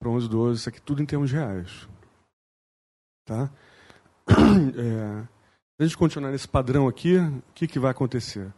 para 0.00 0.10
11, 0.10 0.28
12, 0.28 0.58
isso 0.58 0.68
aqui 0.68 0.82
tudo 0.82 1.00
em 1.02 1.06
termos 1.06 1.30
reais. 1.30 1.88
Tá? 3.24 3.48
É, 4.76 5.22
se 5.22 5.84
a 5.84 5.84
gente 5.84 5.96
continuar 5.96 6.32
nesse 6.32 6.48
padrão 6.48 6.88
aqui, 6.88 7.16
o 7.16 7.42
que, 7.54 7.68
que 7.68 7.78
vai 7.78 7.92
acontecer? 7.92 8.52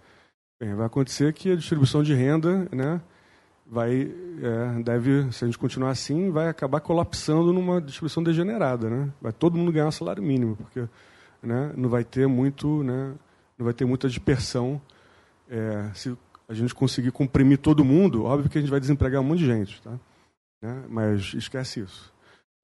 Bem, 0.58 0.74
vai 0.74 0.86
acontecer 0.86 1.34
que 1.34 1.52
a 1.52 1.56
distribuição 1.56 2.02
de 2.02 2.14
renda, 2.14 2.66
né, 2.72 3.00
vai 3.70 4.12
é, 4.42 4.82
deve 4.82 5.30
se 5.32 5.44
a 5.44 5.46
gente 5.46 5.56
continuar 5.56 5.90
assim 5.90 6.30
vai 6.30 6.48
acabar 6.48 6.80
colapsando 6.80 7.52
numa 7.52 7.80
distribuição 7.80 8.20
degenerada 8.20 8.90
né? 8.90 9.08
Vai 9.22 9.32
todo 9.32 9.56
mundo 9.56 9.70
ganhar 9.70 9.90
salário 9.92 10.20
mínimo 10.20 10.56
porque 10.56 10.88
né 11.40 11.72
não 11.76 11.88
vai 11.88 12.02
ter 12.02 12.26
muito 12.26 12.82
né 12.82 13.14
não 13.56 13.64
vai 13.64 13.72
ter 13.72 13.84
muita 13.84 14.08
dispersão 14.08 14.82
é, 15.48 15.88
se 15.94 16.18
a 16.48 16.52
gente 16.52 16.74
conseguir 16.74 17.12
comprimir 17.12 17.58
todo 17.58 17.84
mundo 17.84 18.24
óbvio 18.24 18.50
que 18.50 18.58
a 18.58 18.60
gente 18.60 18.70
vai 18.70 18.80
desempregar 18.80 19.20
um 19.20 19.24
monte 19.24 19.38
de 19.38 19.46
gente 19.46 19.80
tá? 19.82 19.92
Né? 20.60 20.82
mas 20.88 21.32
esquece 21.34 21.80
isso 21.80 22.12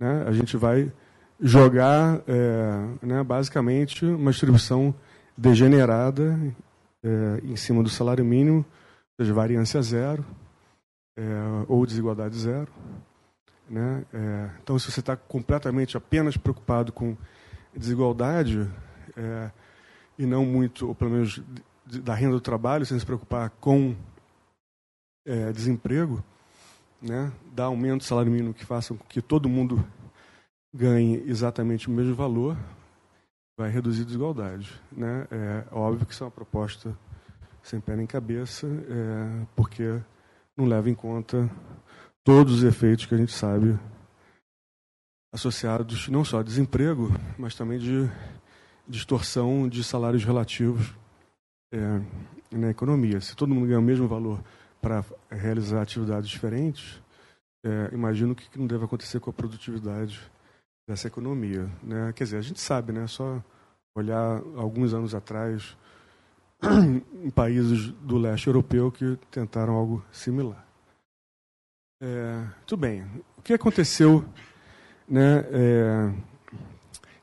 né? 0.00 0.24
A 0.26 0.32
gente 0.32 0.56
vai 0.56 0.92
jogar 1.40 2.20
é, 2.26 3.06
né 3.06 3.22
basicamente 3.22 4.04
uma 4.04 4.32
distribuição 4.32 4.92
degenerada 5.38 6.36
é, 7.04 7.40
em 7.44 7.54
cima 7.54 7.80
do 7.80 7.88
salário 7.88 8.24
mínimo 8.24 8.58
ou 8.58 9.24
seja 9.24 9.32
variância 9.32 9.80
zero 9.80 10.24
é, 11.16 11.22
ou 11.66 11.86
desigualdade 11.86 12.36
zero. 12.38 12.70
Né? 13.68 14.04
É, 14.12 14.50
então, 14.62 14.78
se 14.78 14.90
você 14.90 15.00
está 15.00 15.16
completamente 15.16 15.96
apenas 15.96 16.36
preocupado 16.36 16.92
com 16.92 17.16
desigualdade 17.74 18.70
é, 19.16 19.50
e 20.18 20.24
não 20.26 20.44
muito, 20.44 20.88
ou 20.88 20.94
pelo 20.94 21.10
menos 21.10 21.42
da 21.84 22.14
renda 22.14 22.34
do 22.34 22.40
trabalho, 22.40 22.86
sem 22.86 22.98
se 22.98 23.06
preocupar 23.06 23.50
com 23.60 23.94
é, 25.24 25.52
desemprego, 25.52 26.22
né? 27.00 27.32
dar 27.52 27.64
aumento 27.64 27.98
do 27.98 28.04
salário 28.04 28.30
mínimo 28.30 28.54
que 28.54 28.64
faça 28.64 28.94
com 28.94 29.04
que 29.04 29.20
todo 29.20 29.48
mundo 29.48 29.84
ganhe 30.72 31.22
exatamente 31.26 31.88
o 31.88 31.90
mesmo 31.90 32.14
valor, 32.14 32.56
vai 33.58 33.70
reduzir 33.70 34.04
desigualdade. 34.04 34.72
Né? 34.92 35.26
É 35.30 35.64
óbvio 35.72 36.06
que 36.06 36.12
isso 36.12 36.22
é 36.22 36.26
uma 36.26 36.30
proposta 36.30 36.96
sem 37.62 37.80
pé 37.80 37.96
nem 37.96 38.06
cabeça, 38.06 38.66
é, 38.66 39.46
porque 39.56 40.00
não 40.56 40.66
leva 40.66 40.88
em 40.88 40.94
conta 40.94 41.50
todos 42.24 42.54
os 42.54 42.62
efeitos 42.64 43.06
que 43.06 43.14
a 43.14 43.18
gente 43.18 43.32
sabe 43.32 43.78
associados 45.32 46.08
não 46.08 46.24
só 46.24 46.40
a 46.40 46.42
desemprego, 46.42 47.10
mas 47.38 47.54
também 47.54 47.78
de 47.78 48.10
distorção 48.88 49.68
de 49.68 49.84
salários 49.84 50.24
relativos 50.24 50.94
é, 51.72 52.00
na 52.50 52.70
economia. 52.70 53.20
Se 53.20 53.36
todo 53.36 53.54
mundo 53.54 53.66
ganha 53.66 53.78
o 53.78 53.82
mesmo 53.82 54.08
valor 54.08 54.42
para 54.80 55.04
realizar 55.30 55.82
atividades 55.82 56.30
diferentes, 56.30 57.02
é, 57.64 57.90
imagino 57.92 58.34
que 58.34 58.58
não 58.58 58.66
deve 58.66 58.84
acontecer 58.84 59.20
com 59.20 59.28
a 59.28 59.32
produtividade 59.32 60.20
dessa 60.88 61.08
economia. 61.08 61.68
Né? 61.82 62.12
Quer 62.14 62.24
dizer, 62.24 62.38
a 62.38 62.42
gente 62.42 62.60
sabe, 62.60 62.92
né? 62.92 63.06
só 63.06 63.42
olhar 63.94 64.40
alguns 64.56 64.94
anos 64.94 65.14
atrás 65.14 65.76
em 67.22 67.30
países 67.30 67.90
do 67.92 68.18
leste 68.18 68.46
europeu 68.46 68.90
que 68.90 69.18
tentaram 69.30 69.74
algo 69.74 70.04
similar. 70.10 70.66
É, 72.00 72.46
tudo 72.66 72.80
bem. 72.80 73.04
O 73.36 73.42
que 73.42 73.54
aconteceu, 73.54 74.24
né, 75.08 75.44
é, 75.50 76.14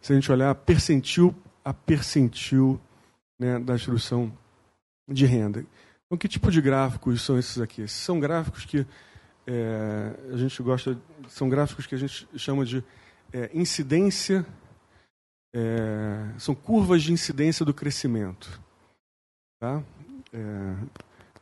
se 0.01 0.11
a 0.11 0.15
gente 0.15 0.31
olhar 0.31 0.53
percentil 0.55 1.33
a 1.63 1.73
percentil 1.73 2.79
né, 3.39 3.59
da 3.59 3.75
distribuição 3.75 4.31
de 5.07 5.25
renda? 5.25 5.65
Então, 6.05 6.17
que 6.17 6.27
tipo 6.27 6.51
de 6.51 6.61
gráficos 6.61 7.21
são 7.21 7.37
esses 7.37 7.59
aqui? 7.59 7.87
São 7.87 8.19
gráficos 8.19 8.65
que 8.65 8.85
é, 9.45 10.15
a 10.31 10.37
gente 10.37 10.61
gosta, 10.63 10.97
são 11.27 11.49
gráficos 11.49 11.85
que 11.85 11.95
a 11.95 11.97
gente 11.97 12.27
chama 12.35 12.65
de 12.65 12.83
é, 13.31 13.49
incidência, 13.53 14.45
é, 15.53 16.29
são 16.37 16.55
curvas 16.55 17.03
de 17.03 17.11
incidência 17.11 17.65
do 17.65 17.73
crescimento. 17.73 18.61
Tá? 19.63 19.81
É, 20.33 20.75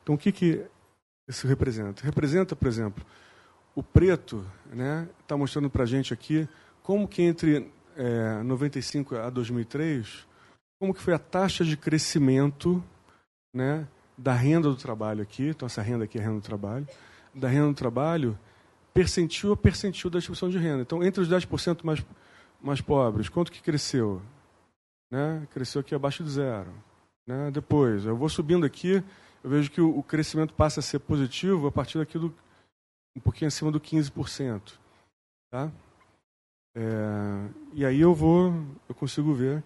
então, 0.03 0.13
o 0.13 0.17
que, 0.17 0.31
que 0.31 0.63
isso 1.27 1.47
representa? 1.47 2.05
Representa, 2.05 2.55
por 2.55 2.67
exemplo, 2.67 3.03
o 3.73 3.81
preto 3.81 4.45
está 4.65 4.75
né, 4.75 5.09
tá 5.25 5.35
mostrando 5.35 5.71
para 5.71 5.81
a 5.81 5.85
gente 5.87 6.13
aqui 6.13 6.47
como 6.83 7.07
que 7.07 7.23
entre 7.23 7.71
é, 7.97 8.43
95 8.43 9.15
a 9.15 9.27
2003, 9.31 10.27
como 10.79 10.93
que 10.93 11.01
foi 11.01 11.15
a 11.15 11.17
taxa 11.17 11.65
de 11.65 11.75
crescimento 11.75 12.83
né, 13.51 13.87
da 14.15 14.33
renda 14.33 14.69
do 14.69 14.75
trabalho 14.75 15.23
aqui, 15.23 15.47
então 15.47 15.65
essa 15.65 15.81
renda 15.81 16.03
aqui 16.03 16.19
é 16.19 16.21
a 16.21 16.25
renda 16.25 16.39
do 16.39 16.43
trabalho, 16.43 16.87
da 17.33 17.47
renda 17.47 17.69
do 17.69 17.73
trabalho, 17.73 18.37
percentil 18.93 19.51
a 19.51 19.57
percentil 19.57 20.11
da 20.11 20.19
distribuição 20.19 20.47
de 20.47 20.59
renda. 20.59 20.83
Então, 20.83 21.03
entre 21.03 21.23
os 21.23 21.27
10% 21.27 21.83
mais, 21.83 22.05
mais 22.61 22.81
pobres, 22.81 23.29
quanto 23.29 23.51
que 23.51 23.63
cresceu? 23.63 24.21
Né? 25.09 25.47
Cresceu 25.51 25.81
aqui 25.81 25.95
abaixo 25.95 26.23
de 26.23 26.29
zero. 26.29 26.71
Né? 27.31 27.49
Depois, 27.49 28.05
eu 28.05 28.15
vou 28.15 28.27
subindo 28.27 28.65
aqui, 28.65 29.01
eu 29.41 29.49
vejo 29.49 29.71
que 29.71 29.79
o, 29.79 30.03
crescimento 30.03 30.53
passa 30.53 30.81
a 30.81 30.83
ser 30.83 30.99
positivo 30.99 31.65
a 31.65 31.71
partir 31.71 31.97
daqui 31.97 32.19
do, 32.19 32.33
um 33.15 33.21
pouquinho 33.21 33.47
acima 33.47 33.71
do 33.71 33.79
15%. 33.79 34.73
Tá? 35.49 35.71
É, 36.75 36.81
e 37.73 37.85
aí 37.85 38.01
eu 38.01 38.13
vou, 38.13 38.53
eu 38.89 38.93
consigo 38.93 39.33
ver 39.33 39.63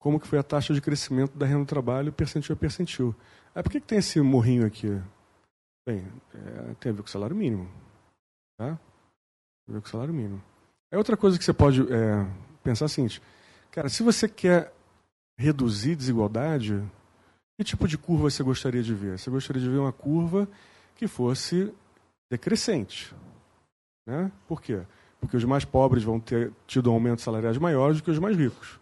como 0.00 0.18
que 0.18 0.26
foi 0.26 0.38
a 0.40 0.42
taxa 0.42 0.74
de 0.74 0.80
crescimento 0.80 1.38
da 1.38 1.46
renda 1.46 1.60
do 1.60 1.66
trabalho 1.66 2.12
percentil 2.12 2.54
a 2.54 2.58
percentil. 2.58 3.14
Por 3.54 3.70
que, 3.70 3.80
que 3.80 3.86
tem 3.86 3.98
esse 3.98 4.20
morrinho 4.20 4.66
aqui? 4.66 5.00
Bem, 5.86 6.04
é, 6.34 6.74
tem 6.80 6.90
a 6.90 6.94
ver 6.94 7.02
com 7.02 7.08
o 7.08 7.10
salário 7.10 7.36
mínimo. 7.36 7.70
Tá? 8.58 8.76
Tem 9.64 9.70
a 9.70 9.72
ver 9.74 9.80
com 9.80 9.86
o 9.86 9.90
salário 9.90 10.14
mínimo. 10.14 10.42
É 10.90 10.98
outra 10.98 11.16
coisa 11.16 11.38
que 11.38 11.44
você 11.44 11.52
pode 11.52 11.82
é, 11.82 12.26
pensar 12.64 12.84
é 12.84 12.86
o 12.86 12.88
seguinte, 12.88 13.22
cara, 13.70 13.88
se 13.88 14.02
você 14.02 14.28
quer 14.28 14.72
reduzir 15.40 15.96
desigualdade, 15.96 16.82
que 17.56 17.64
tipo 17.64 17.88
de 17.88 17.96
curva 17.96 18.30
você 18.30 18.42
gostaria 18.42 18.82
de 18.82 18.94
ver? 18.94 19.18
Você 19.18 19.30
gostaria 19.30 19.62
de 19.62 19.68
ver 19.68 19.78
uma 19.78 19.92
curva 19.92 20.46
que 20.96 21.06
fosse 21.06 21.72
decrescente. 22.30 23.14
Né? 24.06 24.30
Por 24.46 24.60
quê? 24.60 24.80
Porque 25.18 25.36
os 25.36 25.44
mais 25.44 25.64
pobres 25.64 26.04
vão 26.04 26.20
ter 26.20 26.52
tido 26.66 26.90
aumentos 26.90 27.24
salariais 27.24 27.58
maiores 27.58 27.98
do 27.98 28.02
que 28.02 28.10
os 28.10 28.18
mais 28.18 28.36
ricos. 28.36 28.78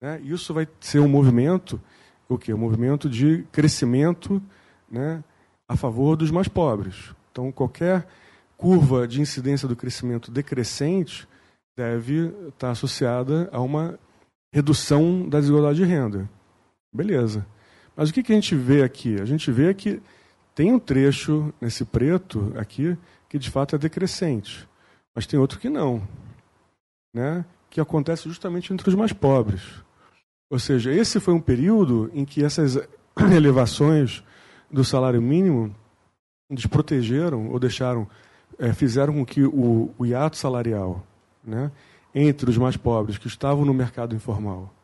Né? 0.00 0.20
Isso 0.22 0.54
vai 0.54 0.66
ser 0.80 1.00
um 1.00 1.08
movimento 1.08 1.80
o 2.28 2.36
que? 2.36 2.52
O 2.52 2.58
movimento 2.58 3.08
de 3.08 3.44
crescimento 3.50 4.42
né, 4.90 5.24
a 5.66 5.76
favor 5.76 6.14
dos 6.14 6.30
mais 6.30 6.46
pobres. 6.46 7.14
Então, 7.32 7.50
qualquer 7.50 8.06
curva 8.56 9.08
de 9.08 9.20
incidência 9.20 9.66
do 9.66 9.76
crescimento 9.76 10.30
decrescente 10.30 11.26
deve 11.76 12.34
estar 12.48 12.70
associada 12.70 13.48
a 13.52 13.60
uma 13.60 13.98
redução 14.52 15.28
da 15.28 15.40
desigualdade 15.40 15.78
de 15.78 15.84
renda. 15.84 16.28
Beleza. 16.92 17.46
Mas 17.96 18.10
o 18.10 18.14
que, 18.14 18.22
que 18.22 18.32
a 18.32 18.34
gente 18.34 18.54
vê 18.54 18.82
aqui? 18.82 19.20
A 19.20 19.24
gente 19.24 19.50
vê 19.50 19.74
que 19.74 20.00
tem 20.54 20.72
um 20.72 20.78
trecho 20.78 21.52
nesse 21.60 21.84
preto 21.84 22.52
aqui 22.56 22.96
que 23.28 23.38
de 23.38 23.50
fato 23.50 23.76
é 23.76 23.78
decrescente, 23.78 24.68
mas 25.14 25.26
tem 25.26 25.38
outro 25.38 25.58
que 25.58 25.68
não, 25.68 26.02
né? 27.14 27.44
que 27.70 27.80
acontece 27.80 28.28
justamente 28.28 28.72
entre 28.72 28.88
os 28.88 28.94
mais 28.94 29.12
pobres. 29.12 29.62
Ou 30.50 30.58
seja, 30.58 30.90
esse 30.92 31.20
foi 31.20 31.34
um 31.34 31.40
período 31.40 32.10
em 32.14 32.24
que 32.24 32.42
essas 32.42 32.76
elevações 33.34 34.24
do 34.70 34.84
salário 34.84 35.20
mínimo 35.20 35.74
desprotegeram 36.50 37.50
ou 37.50 37.58
deixaram, 37.58 38.08
é, 38.58 38.72
fizeram 38.72 39.12
com 39.12 39.26
que 39.26 39.42
o, 39.42 39.94
o 39.98 40.06
hiato 40.06 40.36
salarial 40.36 41.04
né, 41.44 41.70
entre 42.14 42.50
os 42.50 42.58
mais 42.58 42.76
pobres 42.76 43.18
que 43.18 43.26
estavam 43.26 43.64
no 43.64 43.74
mercado 43.74 44.14
informal 44.14 44.74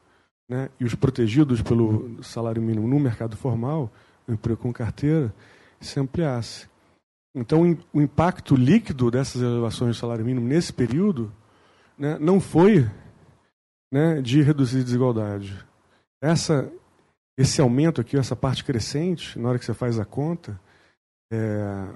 né, 0.48 0.68
e 0.78 0.84
os 0.84 0.94
protegidos 0.94 1.62
pelo 1.62 2.22
salário 2.22 2.62
mínimo 2.62 2.86
no 2.86 3.00
mercado 3.00 3.36
formal, 3.36 3.90
o 4.26 4.32
emprego 4.32 4.60
com 4.60 4.72
carteira, 4.72 5.34
se 5.80 5.98
ampliasse. 5.98 6.68
Então, 7.34 7.76
o 7.92 8.00
impacto 8.00 8.54
líquido 8.54 9.10
dessas 9.10 9.42
elevações 9.42 9.96
do 9.96 10.00
salário 10.00 10.24
mínimo 10.24 10.46
nesse 10.46 10.72
período 10.72 11.32
né, 11.98 12.16
não 12.20 12.40
foi 12.40 12.88
né, 13.92 14.20
de 14.20 14.40
reduzir 14.40 14.84
desigualdade. 14.84 15.64
Essa, 16.22 16.70
esse 17.36 17.60
aumento 17.60 18.00
aqui, 18.00 18.16
essa 18.16 18.36
parte 18.36 18.64
crescente, 18.64 19.38
na 19.38 19.48
hora 19.48 19.58
que 19.58 19.64
você 19.64 19.74
faz 19.74 19.98
a 19.98 20.04
conta, 20.04 20.60
é, 21.32 21.86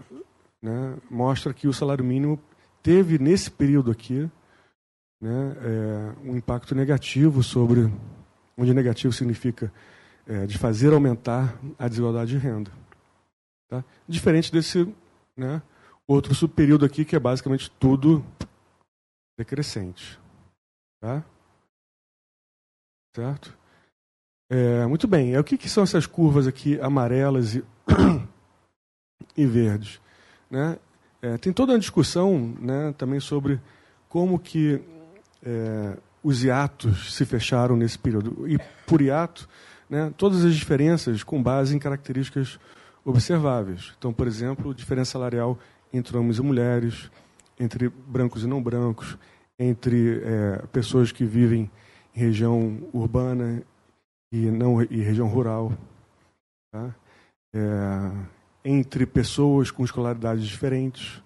né, 0.60 0.96
mostra 1.08 1.54
que 1.54 1.68
o 1.68 1.72
salário 1.72 2.04
mínimo 2.04 2.38
teve, 2.82 3.18
nesse 3.18 3.50
período 3.50 3.90
aqui, 3.90 4.28
né, 5.20 5.56
é, 5.62 6.28
um 6.28 6.36
impacto 6.36 6.74
negativo 6.74 7.42
sobre, 7.42 7.92
onde 8.56 8.72
negativo 8.72 9.12
significa 9.12 9.72
é, 10.26 10.46
de 10.46 10.58
fazer 10.58 10.92
aumentar 10.92 11.58
a 11.78 11.88
desigualdade 11.88 12.30
de 12.30 12.38
renda. 12.38 12.70
Tá? 13.68 13.84
Diferente 14.06 14.52
desse 14.52 14.92
né, 15.36 15.62
outro 16.06 16.34
subperíodo 16.34 16.84
aqui, 16.84 17.04
que 17.04 17.16
é 17.16 17.18
basicamente 17.18 17.70
tudo 17.72 18.24
decrescente. 19.36 20.18
Tá? 21.00 21.24
Certo? 23.14 23.56
É, 24.50 24.86
muito 24.86 25.06
bem. 25.06 25.34
É, 25.34 25.40
o 25.40 25.44
que, 25.44 25.58
que, 25.58 25.68
são 25.68 25.82
essas 25.82 26.06
curvas 26.06 26.46
aqui 26.46 26.80
amarelas 26.80 27.54
e, 27.54 27.64
e 29.36 29.46
verdes? 29.46 30.00
Né? 30.50 30.78
É, 31.20 31.36
tem 31.36 31.52
toda 31.52 31.72
uma 31.72 31.78
discussão 31.78 32.54
né, 32.60 32.94
também 32.96 33.20
sobre 33.20 33.60
como 34.08 34.38
que 34.38 34.80
é, 35.44 35.96
os 36.22 36.42
hiatos 36.42 37.14
se 37.14 37.24
fecharam 37.24 37.76
nesse 37.76 37.98
período. 37.98 38.48
E 38.48 38.58
por 38.86 39.00
hiato, 39.00 39.48
né, 39.88 40.12
todas 40.16 40.44
as 40.44 40.54
diferenças 40.54 41.22
com 41.22 41.42
base 41.42 41.74
em 41.74 41.78
características 41.78 42.58
observáveis. 43.04 43.94
Então, 43.98 44.12
por 44.12 44.26
exemplo, 44.26 44.74
diferença 44.74 45.12
salarial 45.12 45.58
entre 45.92 46.16
homens 46.16 46.38
e 46.38 46.42
mulheres, 46.42 47.10
entre 47.58 47.88
brancos 47.88 48.44
e 48.44 48.46
não 48.46 48.62
brancos, 48.62 49.16
entre 49.58 50.22
é, 50.22 50.66
pessoas 50.72 51.10
que 51.10 51.24
vivem 51.24 51.70
em 52.14 52.20
região 52.20 52.78
urbana 52.92 53.62
e 54.30 54.46
não 54.50 54.82
e 54.82 55.00
região 55.00 55.26
rural, 55.26 55.72
tá? 56.70 56.94
é, 57.54 57.58
entre 58.64 59.06
pessoas 59.06 59.70
com 59.70 59.84
escolaridades 59.84 60.44
diferentes, 60.46 61.22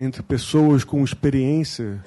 entre 0.00 0.22
pessoas 0.22 0.84
com 0.84 1.02
experiência, 1.02 2.04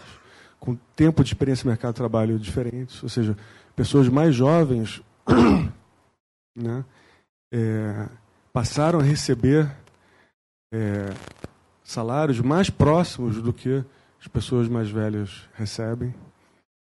com 0.59 0.75
tempo 0.95 1.23
de 1.23 1.29
experiência 1.29 1.65
no 1.65 1.71
mercado 1.71 1.93
de 1.93 1.97
trabalho 1.97 2.37
diferentes, 2.37 3.01
ou 3.01 3.09
seja, 3.09 3.37
pessoas 3.75 4.09
mais 4.09 4.35
jovens, 4.35 5.01
né, 6.55 6.83
é, 7.53 8.09
passaram 8.51 8.99
a 8.99 9.03
receber 9.03 9.71
é, 10.73 11.13
salários 11.83 12.39
mais 12.39 12.69
próximos 12.69 13.41
do 13.41 13.53
que 13.53 13.83
as 14.19 14.27
pessoas 14.27 14.67
mais 14.67 14.89
velhas 14.89 15.47
recebem. 15.53 16.13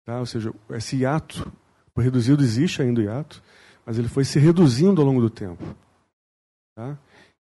Tá? 0.05 0.19
Ou 0.19 0.27
seja, 0.27 0.53
esse 0.71 0.97
hiato 0.97 1.53
foi 1.95 2.05
reduzido, 2.05 2.43
existe 2.43 2.81
ainda 2.81 3.01
o 3.01 3.05
hiato, 3.05 3.43
mas 3.85 3.99
ele 3.99 4.09
foi 4.09 4.25
se 4.25 4.39
reduzindo 4.39 5.01
ao 5.01 5.07
longo 5.07 5.21
do 5.21 5.31
tempo. 5.31 5.63
Tá? 6.75 6.97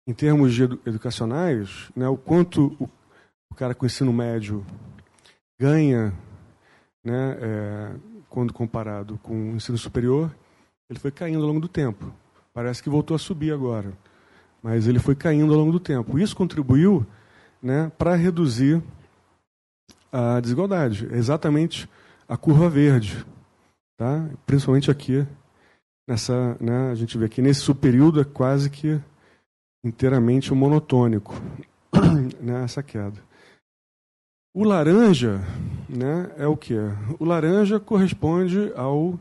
Em 0.06 0.13
termos 0.13 0.58
edu 0.60 0.80
educacionais, 0.86 1.90
né, 1.96 2.08
o 2.08 2.18
quanto 2.18 2.76
o, 2.80 2.90
o, 3.52 3.56
cara 3.56 3.74
com 3.74 3.86
ensino 3.86 4.12
médio 4.12 4.66
ganha 5.60 6.13
né, 7.04 7.38
é, 7.39 7.96
quando 8.30 8.54
comparado 8.54 9.17
com 9.24 9.52
o 9.52 9.56
ensino 9.56 9.78
superior, 9.78 10.34
ele 10.89 11.00
foi 11.00 11.12
caindo 11.12 11.41
ao 11.41 11.48
longo 11.48 11.60
do 11.60 11.67
tempo. 11.67 12.13
Parece 12.54 12.82
que 12.82 12.89
voltou 12.89 13.15
a 13.15 13.20
subir 13.20 13.54
agora, 13.54 13.93
mas 14.62 14.88
ele 14.88 15.00
foi 15.00 15.15
caindo 15.15 15.54
ao 15.54 15.60
longo 15.60 15.72
do 15.72 15.80
tempo. 15.80 16.20
Isso 16.20 16.36
contribuiu 16.36 17.06
né, 17.62 17.91
para 17.98 18.15
reduzir 18.15 18.82
a 20.12 20.39
desigualdade. 20.39 21.08
Exatamente 21.12 21.89
a 22.28 22.36
curva 22.36 22.70
verde, 22.70 23.26
tá? 23.98 24.28
Principalmente 24.46 24.91
aqui 24.91 25.26
nessa, 26.08 26.58
né, 26.60 26.91
a 26.91 26.96
gente 26.96 27.17
vê 27.17 27.26
aqui 27.26 27.41
nesse 27.41 27.62
subperíodo 27.62 28.20
é 28.20 28.24
quase 28.24 28.70
que 28.70 29.00
inteiramente 29.84 30.54
monotônico, 30.54 31.34
né, 32.41 32.63
essa 32.63 32.82
queda. 32.82 33.27
O 34.60 34.63
laranja, 34.63 35.39
né, 35.88 36.32
é 36.36 36.48
o 36.48 36.58
que? 36.58 36.74
O 37.20 37.26
laranja 37.26 37.80
corresponde 37.80 38.74
ao, 38.76 39.20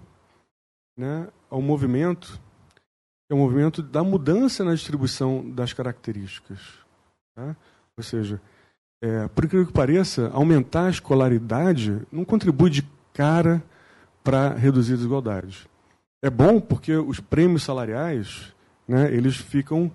né, 0.96 1.28
ao 1.50 1.60
movimento, 1.60 2.40
é 3.30 3.34
o 3.34 3.36
movimento 3.36 3.82
da 3.82 4.02
mudança 4.02 4.64
na 4.64 4.72
distribuição 4.72 5.46
das 5.50 5.74
características, 5.74 6.58
tá? 7.34 7.54
Ou 7.98 8.02
seja, 8.02 8.40
é, 9.02 9.28
por 9.28 9.44
incrível 9.44 9.66
que 9.66 9.74
pareça, 9.74 10.30
aumentar 10.32 10.86
a 10.86 10.90
escolaridade 10.90 12.00
não 12.10 12.24
contribui 12.24 12.70
de 12.70 12.82
cara 13.12 13.62
para 14.24 14.54
reduzir 14.54 14.94
a 14.94 14.96
desigualdade. 14.96 15.68
É 16.24 16.30
bom 16.30 16.58
porque 16.58 16.96
os 16.96 17.20
prêmios 17.20 17.62
salariais, 17.62 18.54
né, 18.88 19.12
eles 19.12 19.36
ficam. 19.36 19.92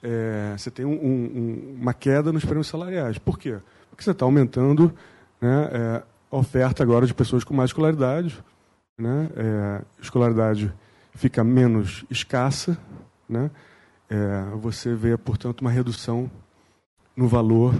É, 0.00 0.54
você 0.56 0.70
tem 0.70 0.86
um, 0.86 0.92
um, 0.92 1.76
uma 1.80 1.92
queda 1.92 2.32
nos 2.32 2.44
prêmios 2.44 2.68
salariais. 2.68 3.18
Por 3.18 3.36
quê? 3.36 3.58
Porque 3.58 3.75
você 4.04 4.10
está 4.10 4.24
aumentando 4.24 4.92
né, 5.40 5.68
é, 5.72 6.02
a 6.30 6.36
oferta 6.36 6.82
agora 6.82 7.06
de 7.06 7.14
pessoas 7.14 7.44
com 7.44 7.54
mais 7.54 7.70
escolaridade. 7.70 8.42
Né, 8.98 9.28
é, 9.36 9.82
escolaridade 10.00 10.72
fica 11.14 11.44
menos 11.44 12.04
escassa. 12.10 12.78
Né, 13.28 13.50
é, 14.08 14.56
você 14.56 14.94
vê, 14.94 15.16
portanto, 15.16 15.60
uma 15.60 15.70
redução 15.70 16.30
no 17.16 17.26
valor 17.26 17.74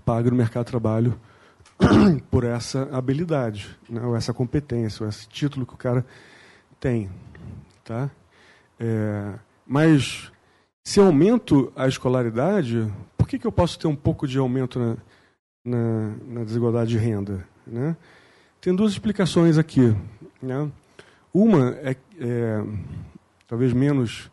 pago 0.00 0.30
no 0.30 0.36
mercado 0.36 0.64
de 0.64 0.70
trabalho 0.70 1.20
por 2.30 2.44
essa 2.44 2.88
habilidade, 2.92 3.76
né, 3.88 4.02
ou 4.02 4.16
essa 4.16 4.32
competência, 4.32 5.04
ou 5.04 5.08
esse 5.08 5.28
título 5.28 5.66
que 5.66 5.74
o 5.74 5.78
cara 5.78 6.04
tem. 6.80 7.10
Tá? 7.84 8.10
É, 8.78 9.34
mas 9.66 10.30
se 10.84 11.00
aumento 11.00 11.72
a 11.76 11.86
escolaridade, 11.88 12.90
por 13.16 13.26
que, 13.26 13.38
que 13.38 13.46
eu 13.46 13.52
posso 13.52 13.78
ter 13.78 13.86
um 13.86 13.96
pouco 13.96 14.26
de 14.26 14.38
aumento 14.38 14.78
na, 14.78 14.96
na, 15.64 16.14
na 16.26 16.44
desigualdade 16.44 16.90
de 16.90 16.98
renda? 16.98 17.46
Né? 17.66 17.96
Tem 18.60 18.74
duas 18.74 18.92
explicações 18.92 19.58
aqui. 19.58 19.94
Né? 20.42 20.70
Uma 21.32 21.70
é, 21.76 21.96
é 22.18 22.64
talvez 23.46 23.72
menos 23.72 24.30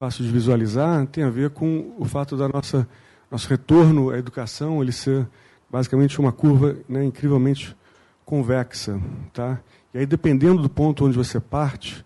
fácil 0.00 0.24
de 0.24 0.30
visualizar, 0.30 1.06
tem 1.06 1.24
a 1.24 1.30
ver 1.30 1.50
com 1.50 1.94
o 1.98 2.04
fato 2.04 2.36
da 2.36 2.48
nossa 2.48 2.88
nosso 3.30 3.48
retorno 3.48 4.10
à 4.10 4.18
educação 4.18 4.80
ele 4.80 4.92
ser 4.92 5.28
basicamente 5.70 6.18
uma 6.18 6.32
curva 6.32 6.76
né, 6.88 7.04
incrivelmente 7.04 7.76
convexa, 8.24 9.00
tá? 9.32 9.60
E 9.92 9.98
aí 9.98 10.06
dependendo 10.06 10.62
do 10.62 10.68
ponto 10.68 11.04
onde 11.04 11.16
você 11.16 11.40
parte, 11.40 12.04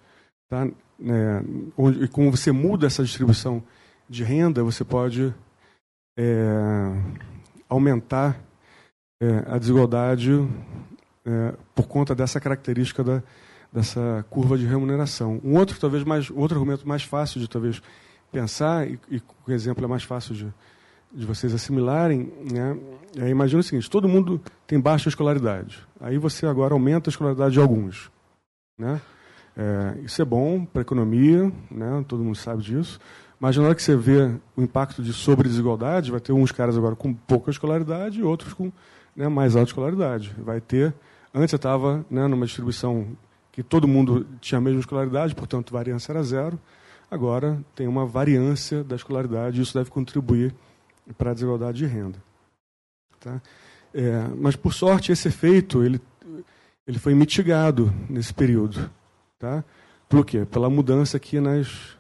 tá? 0.49 0.67
Né, 0.99 1.45
onde, 1.77 2.05
e 2.05 2.09
como 2.09 2.31
você 2.31 2.51
muda 2.51 2.87
essa 2.87 3.05
distribuição 3.05 3.63
de 4.09 4.25
renda, 4.25 4.65
você 4.65 4.85
pode 4.85 5.35
é, 6.19 6.93
aumentar 7.69 8.39
é, 9.23 9.55
a 9.55 9.57
desigualdade 9.57 10.33
é, 11.25 11.55
por 11.77 11.87
conta 11.87 12.13
dessa 12.13 12.41
característica 12.41 13.05
da, 13.05 13.23
dessa 13.73 14.27
curva 14.29 14.59
de 14.59 14.67
remuneração. 14.67 15.41
Um 15.45 15.57
outro 15.57 15.79
talvez 15.79 16.03
mais, 16.03 16.29
outro 16.29 16.57
argumento 16.59 16.87
mais 16.87 17.05
fácil 17.05 17.41
de 17.41 17.49
talvez 17.49 17.81
pensar 18.33 18.89
e, 18.89 18.99
o 19.47 19.53
exemplo 19.53 19.85
é 19.85 19.87
mais 19.87 20.03
fácil 20.03 20.35
de, 20.35 20.53
de 21.13 21.25
vocês 21.25 21.55
assimilarem, 21.55 22.33
né? 22.53 22.77
É, 23.17 23.29
imagina 23.29 23.61
o 23.61 23.63
seguinte: 23.63 23.89
todo 23.89 24.09
mundo 24.09 24.41
tem 24.67 24.81
baixa 24.81 25.09
escolaridade. 25.09 25.79
Aí 26.01 26.19
você 26.19 26.45
agora 26.47 26.75
aumenta 26.75 27.09
a 27.09 27.13
escolaridade 27.13 27.53
de 27.53 27.61
alguns, 27.61 28.11
né? 28.77 29.01
É, 29.57 29.99
isso 30.03 30.21
é 30.21 30.25
bom 30.25 30.65
para 30.65 30.81
a 30.81 30.83
economia, 30.83 31.53
né? 31.71 32.03
todo 32.09 32.25
mundo 32.25 32.37
sabe 32.37 32.63
disso, 32.63 32.99
mas 33.39 33.55
na 33.55 33.65
hora 33.65 33.75
que 33.75 33.83
você 33.83 33.95
vê 33.95 34.35
o 34.57 34.63
impacto 34.63 35.03
de 35.03 35.13
sobre-desigualdade, 35.13 36.11
vai 36.11 36.21
ter 36.21 36.33
uns 36.33 36.51
caras 36.51 36.75
agora 36.77 36.97
com 36.97 37.13
pouca 37.13 37.51
escolaridade 37.51 38.19
e 38.19 38.23
outros 38.23 38.55
com 38.55 38.73
né, 39.15 39.29
mais 39.29 39.57
alta 39.57 39.71
escolaridade. 39.71 40.35
Vai 40.39 40.61
ter. 40.61 40.95
Antes 41.35 41.53
eu 41.53 41.57
estava 41.57 42.05
né, 42.11 42.27
numa 42.27 42.47
distribuição 42.47 43.17
que 43.51 43.63
todo 43.63 43.87
mundo 43.87 44.27
tinha 44.41 44.59
a 44.59 44.61
mesma 44.61 44.81
escolaridade, 44.81 45.35
portanto, 45.35 45.73
variância 45.73 46.13
era 46.13 46.23
zero. 46.23 46.59
Agora 47.11 47.63
tem 47.75 47.87
uma 47.87 48.07
variância 48.07 48.83
da 48.83 48.97
escolaridade 48.97 49.59
e 49.59 49.63
isso 49.63 49.75
deve 49.75 49.91
contribuir 49.91 50.55
para 51.19 51.31
a 51.31 51.35
desigualdade 51.35 51.79
de 51.79 51.87
renda. 51.87 52.19
Tá? 53.21 53.41
É, 53.93 54.27
mas, 54.39 54.57
por 54.57 54.73
sorte, 54.73 55.13
esse 55.13 55.29
efeito 55.29 55.85
ele, 55.85 56.01
ele 56.87 56.99
foi 56.99 57.15
mitigado 57.15 57.93
nesse 58.09 58.33
período. 58.33 58.91
Tá? 59.39 59.63
Por 60.09 60.25
quê? 60.25 60.47
Pela 60.47 60.71
mudança 60.71 61.19
aqui 61.19 61.39
nas, 61.39 61.97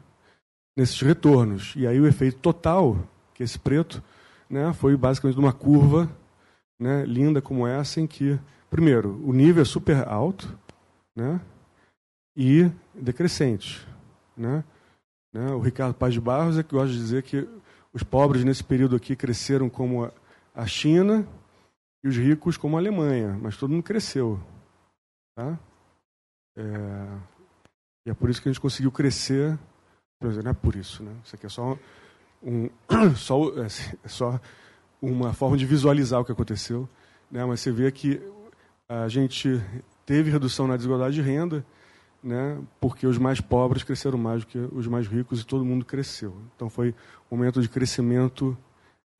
nesses 0.74 1.00
retornos. 1.00 1.74
E 1.76 1.86
aí 1.86 2.00
o 2.00 2.06
efeito 2.06 2.38
total, 2.38 2.96
que 3.34 3.42
é 3.42 3.44
esse 3.44 3.58
preto, 3.58 4.02
né, 4.48 4.72
foi 4.72 4.96
basicamente 4.96 5.38
uma 5.38 5.52
curva 5.52 6.08
né, 6.78 7.04
linda 7.04 7.40
como 7.40 7.66
essa, 7.66 8.00
em 8.00 8.06
que, 8.06 8.38
primeiro, 8.70 9.20
o 9.24 9.32
nível 9.32 9.62
é 9.62 9.64
super 9.64 10.06
alto 10.08 10.58
né, 11.14 11.40
e 12.36 12.70
decrescente. 12.94 13.86
Né? 14.36 14.64
Né? 15.32 15.50
O 15.52 15.60
Ricardo 15.60 15.94
Paz 15.94 16.12
de 16.12 16.20
Barros 16.20 16.58
é 16.58 16.62
que 16.62 16.74
gosta 16.74 16.92
de 16.92 16.98
dizer 16.98 17.22
que 17.22 17.48
os 17.92 18.02
pobres 18.02 18.44
nesse 18.44 18.64
período 18.64 18.96
aqui 18.96 19.14
cresceram 19.14 19.68
como 19.68 20.10
a 20.54 20.66
China 20.66 21.26
e 22.04 22.08
os 22.08 22.16
ricos 22.16 22.56
como 22.56 22.76
a 22.76 22.80
Alemanha, 22.80 23.38
mas 23.40 23.56
todo 23.56 23.70
mundo 23.70 23.82
cresceu. 23.82 24.40
Tá? 25.34 25.58
É... 26.56 27.32
E 28.06 28.10
é 28.10 28.14
por 28.14 28.28
isso 28.28 28.42
que 28.42 28.48
a 28.48 28.52
gente 28.52 28.60
conseguiu 28.60 28.90
crescer. 28.90 29.58
Não 30.20 30.50
é 30.50 30.54
por 30.54 30.74
isso, 30.74 31.02
né? 31.02 31.14
Isso 31.24 31.36
aqui 31.36 31.46
é 31.46 31.48
só, 31.48 31.78
um, 32.42 32.68
só, 33.16 33.48
é, 33.60 33.66
é 34.04 34.08
só 34.08 34.40
uma 35.02 35.34
forma 35.34 35.56
de 35.56 35.66
visualizar 35.66 36.20
o 36.20 36.24
que 36.24 36.32
aconteceu. 36.32 36.88
Né? 37.30 37.44
Mas 37.44 37.60
você 37.60 37.72
vê 37.72 37.90
que 37.90 38.22
a 38.88 39.08
gente 39.08 39.60
teve 40.06 40.30
redução 40.30 40.66
na 40.66 40.76
desigualdade 40.76 41.14
de 41.14 41.20
renda, 41.20 41.66
né? 42.22 42.58
porque 42.80 43.06
os 43.06 43.18
mais 43.18 43.40
pobres 43.40 43.82
cresceram 43.82 44.16
mais 44.16 44.44
do 44.44 44.46
que 44.46 44.58
os 44.58 44.86
mais 44.86 45.06
ricos 45.08 45.40
e 45.40 45.46
todo 45.46 45.64
mundo 45.64 45.84
cresceu. 45.84 46.34
Então 46.54 46.70
foi 46.70 46.94
um 47.30 47.36
momento 47.36 47.60
de 47.60 47.68
crescimento 47.68 48.56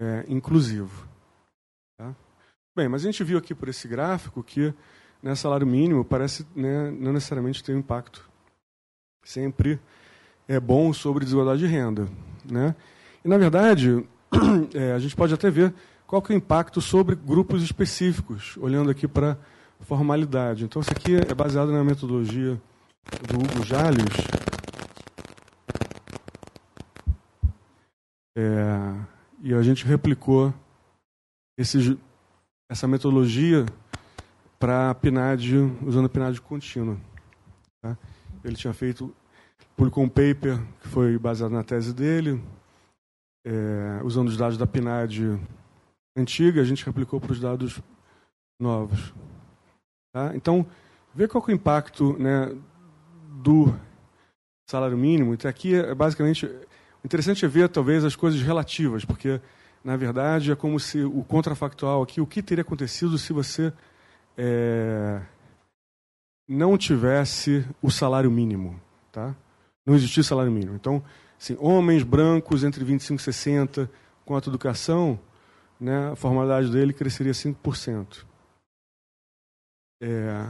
é, 0.00 0.24
inclusivo. 0.28 1.08
Tá? 1.98 2.14
Bem, 2.76 2.88
mas 2.88 3.02
a 3.02 3.06
gente 3.06 3.24
viu 3.24 3.36
aqui 3.36 3.54
por 3.54 3.68
esse 3.68 3.88
gráfico 3.88 4.42
que 4.42 4.72
né, 5.22 5.34
salário 5.34 5.66
mínimo 5.66 6.04
parece 6.04 6.46
né, 6.54 6.90
não 6.90 7.12
necessariamente 7.12 7.62
ter 7.62 7.74
um 7.74 7.78
impacto 7.78 8.32
sempre 9.24 9.80
é 10.48 10.58
bom 10.58 10.92
sobre 10.92 11.24
desigualdade 11.24 11.60
de 11.60 11.66
renda. 11.66 12.08
Né? 12.44 12.74
E, 13.24 13.28
na 13.28 13.38
verdade, 13.38 14.04
é, 14.74 14.92
a 14.92 14.98
gente 14.98 15.14
pode 15.14 15.34
até 15.34 15.50
ver 15.50 15.72
qual 16.06 16.20
que 16.20 16.32
é 16.32 16.36
o 16.36 16.38
impacto 16.38 16.80
sobre 16.80 17.14
grupos 17.14 17.62
específicos, 17.62 18.56
olhando 18.58 18.90
aqui 18.90 19.08
para 19.08 19.38
formalidade. 19.80 20.64
Então, 20.64 20.80
isso 20.80 20.92
aqui 20.92 21.16
é 21.16 21.34
baseado 21.34 21.72
na 21.72 21.82
metodologia 21.82 22.60
do 23.28 23.36
Hugo 23.36 23.64
Jales. 23.64 24.04
É, 28.36 28.94
e 29.42 29.52
a 29.54 29.62
gente 29.62 29.84
replicou 29.84 30.54
esse, 31.58 31.98
essa 32.70 32.88
metodologia 32.88 33.66
para 34.58 34.90
a 34.90 34.94
PNAD, 34.94 35.56
usando 35.84 36.06
a 36.06 36.08
PNAD 36.08 36.40
contínua. 36.40 36.96
Tá? 37.82 37.98
Ele 38.44 38.54
tinha 38.54 38.72
feito, 38.72 39.14
publicou 39.76 40.04
um 40.04 40.08
paper 40.08 40.60
que 40.80 40.88
foi 40.88 41.18
baseado 41.18 41.52
na 41.52 41.64
tese 41.64 41.92
dele, 41.92 42.40
é, 43.44 44.00
usando 44.04 44.28
os 44.28 44.36
dados 44.36 44.56
da 44.56 44.66
PNAD 44.66 45.38
antiga, 46.16 46.60
a 46.60 46.64
gente 46.64 46.84
replicou 46.84 47.20
para 47.20 47.32
os 47.32 47.40
dados 47.40 47.80
novos. 48.60 49.12
Tá? 50.12 50.32
Então, 50.34 50.66
vê 51.14 51.26
qual 51.26 51.44
é 51.46 51.50
o 51.50 51.54
impacto 51.54 52.16
né, 52.18 52.54
do 53.42 53.74
salário 54.68 54.96
mínimo. 54.96 55.34
Então, 55.34 55.48
aqui 55.48 55.74
é 55.74 55.94
basicamente. 55.94 56.46
O 56.46 57.06
interessante 57.06 57.44
é 57.44 57.48
ver, 57.48 57.68
talvez, 57.68 58.04
as 58.04 58.14
coisas 58.14 58.40
relativas, 58.40 59.04
porque, 59.04 59.40
na 59.82 59.96
verdade, 59.96 60.52
é 60.52 60.54
como 60.54 60.78
se 60.78 61.02
o 61.02 61.24
contrafactual 61.24 62.00
aqui, 62.00 62.20
o 62.20 62.26
que 62.26 62.40
teria 62.40 62.62
acontecido 62.62 63.18
se 63.18 63.32
você 63.32 63.72
é, 64.38 65.20
não 66.48 66.78
tivesse 66.78 67.66
o 67.82 67.90
salário 67.90 68.30
mínimo. 68.30 68.80
Tá? 69.10 69.34
Não 69.84 69.96
existia 69.96 70.22
salário 70.22 70.52
mínimo. 70.52 70.76
Então, 70.76 71.02
assim, 71.42 71.56
homens 71.58 72.04
brancos 72.04 72.62
entre 72.62 72.84
25 72.84 73.20
e 73.20 73.24
60, 73.24 73.90
com 74.24 74.36
a 74.36 74.38
educação, 74.38 75.18
né, 75.80 76.12
a 76.12 76.16
formalidade 76.16 76.70
dele 76.70 76.92
cresceria 76.92 77.32
5%. 77.32 78.24
É, 80.00 80.48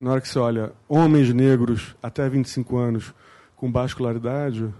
na 0.00 0.12
hora 0.12 0.20
que 0.22 0.28
você 0.28 0.38
olha 0.38 0.72
homens 0.88 1.32
negros 1.34 1.94
até 2.02 2.26
25 2.28 2.78
anos 2.78 3.14
com 3.54 3.70
baixa 3.70 3.92
escolaridade, 3.92 4.72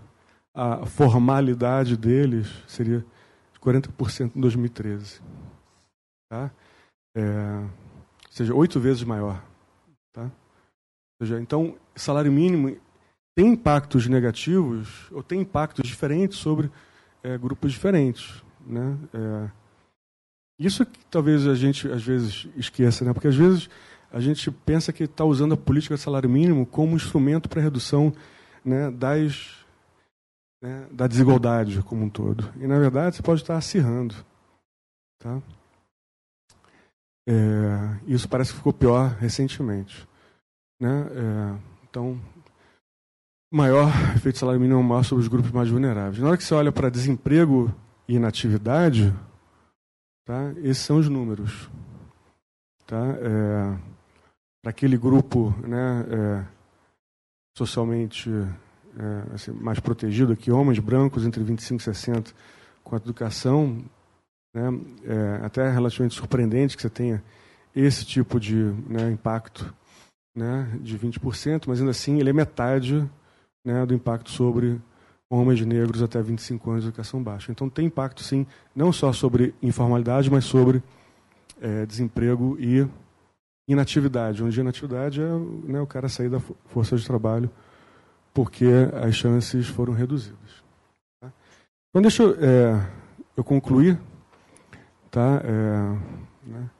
a 0.54 0.86
formalidade 0.86 1.98
deles 1.98 2.48
seria 2.66 3.04
40% 3.60 4.34
em 4.34 4.40
2013. 4.40 5.20
Tá? 6.30 6.50
É, 7.14 7.58
ou 7.58 8.30
seja, 8.30 8.54
oito 8.54 8.80
vezes 8.80 9.04
maior. 9.04 9.42
Tá? 10.14 10.24
Ou 11.20 11.26
seja, 11.26 11.38
então, 11.40 11.76
salário 11.94 12.32
mínimo 12.32 12.74
tem 13.34 13.48
impactos 13.48 14.06
negativos 14.06 15.10
ou 15.10 15.22
tem 15.22 15.40
impactos 15.40 15.88
diferentes 15.88 16.38
sobre 16.38 16.70
é, 17.22 17.38
grupos 17.38 17.72
diferentes. 17.72 18.42
Né? 18.66 18.96
É, 19.14 19.50
isso 20.58 20.84
que 20.84 21.04
talvez 21.06 21.46
a 21.46 21.54
gente 21.54 21.90
às 21.90 22.02
vezes 22.02 22.48
esqueça, 22.56 23.04
né? 23.04 23.12
porque 23.12 23.28
às 23.28 23.36
vezes 23.36 23.68
a 24.12 24.20
gente 24.20 24.50
pensa 24.50 24.92
que 24.92 25.04
está 25.04 25.24
usando 25.24 25.54
a 25.54 25.56
política 25.56 25.94
de 25.94 26.00
salário 26.00 26.28
mínimo 26.28 26.66
como 26.66 26.96
instrumento 26.96 27.48
para 27.48 27.62
redução 27.62 28.12
né, 28.62 28.90
das, 28.90 29.64
né, 30.60 30.86
da 30.90 31.06
desigualdade 31.06 31.82
como 31.82 32.04
um 32.04 32.10
todo. 32.10 32.52
E, 32.60 32.66
na 32.66 32.78
verdade, 32.78 33.16
você 33.16 33.22
pode 33.22 33.40
estar 33.40 33.56
acirrando. 33.56 34.14
Tá? 35.18 35.40
É, 37.26 37.32
isso 38.06 38.28
parece 38.28 38.50
que 38.50 38.58
ficou 38.58 38.72
pior 38.72 39.16
recentemente. 39.18 40.06
Né? 40.78 41.06
É, 41.10 41.58
então, 41.88 42.20
maior 43.52 43.92
efeito 44.16 44.38
salário 44.38 44.58
mínimo 44.58 44.80
é 44.80 44.82
maior 44.82 45.02
sobre 45.02 45.22
os 45.22 45.28
grupos 45.28 45.50
mais 45.50 45.68
vulneráveis. 45.68 46.18
Na 46.18 46.28
hora 46.28 46.36
que 46.38 46.42
você 46.42 46.54
olha 46.54 46.72
para 46.72 46.88
desemprego 46.88 47.72
e 48.08 48.16
inatividade, 48.16 49.14
tá? 50.24 50.52
esses 50.62 50.78
são 50.78 50.96
os 50.96 51.08
números. 51.08 51.68
Tá? 52.86 53.04
É, 53.20 53.78
para 54.62 54.70
aquele 54.70 54.96
grupo 54.96 55.54
né, 55.66 56.06
é, 56.08 56.44
socialmente 57.56 58.30
é, 58.30 59.34
assim, 59.34 59.50
mais 59.52 59.78
protegido 59.78 60.32
aqui, 60.32 60.50
homens 60.50 60.78
brancos 60.78 61.26
entre 61.26 61.44
25 61.44 61.78
e 61.78 61.84
60 61.84 62.32
com 62.82 62.94
a 62.94 62.98
educação, 62.98 63.84
né, 64.54 64.62
é 65.04 65.44
até 65.44 65.70
relativamente 65.70 66.14
surpreendente 66.14 66.74
que 66.74 66.82
você 66.82 66.90
tenha 66.90 67.22
esse 67.76 68.04
tipo 68.06 68.40
de 68.40 68.56
né, 68.88 69.10
impacto 69.10 69.74
né, 70.34 70.70
de 70.80 70.98
20%, 70.98 71.64
mas 71.66 71.80
ainda 71.80 71.90
assim 71.90 72.18
ele 72.18 72.30
é 72.30 72.32
metade 72.32 73.08
né, 73.64 73.84
do 73.86 73.94
impacto 73.94 74.30
sobre 74.30 74.80
homens 75.30 75.64
negros 75.64 76.02
até 76.02 76.20
25 76.20 76.70
anos 76.70 76.82
de 76.82 76.88
educação 76.88 77.22
baixa. 77.22 77.50
Então 77.50 77.68
tem 77.68 77.86
impacto 77.86 78.22
sim, 78.22 78.46
não 78.74 78.92
só 78.92 79.12
sobre 79.12 79.54
informalidade, 79.62 80.30
mas 80.30 80.44
sobre 80.44 80.82
é, 81.60 81.86
desemprego 81.86 82.56
e 82.58 82.86
inatividade, 83.68 84.42
onde 84.42 84.60
inatividade 84.60 85.20
é 85.20 85.28
né, 85.64 85.80
o 85.80 85.86
cara 85.86 86.08
sair 86.08 86.28
da 86.28 86.40
força 86.66 86.96
de 86.96 87.06
trabalho 87.06 87.50
porque 88.34 88.66
as 89.02 89.14
chances 89.14 89.68
foram 89.68 89.92
reduzidas. 89.92 90.62
Tá? 91.20 91.32
Então, 91.90 92.02
deixa 92.02 92.22
eu, 92.22 92.36
é, 92.40 92.90
eu 93.36 93.44
concluir 93.44 93.98
tá? 95.12 95.42
É, 95.44 96.48
né, 96.48 96.70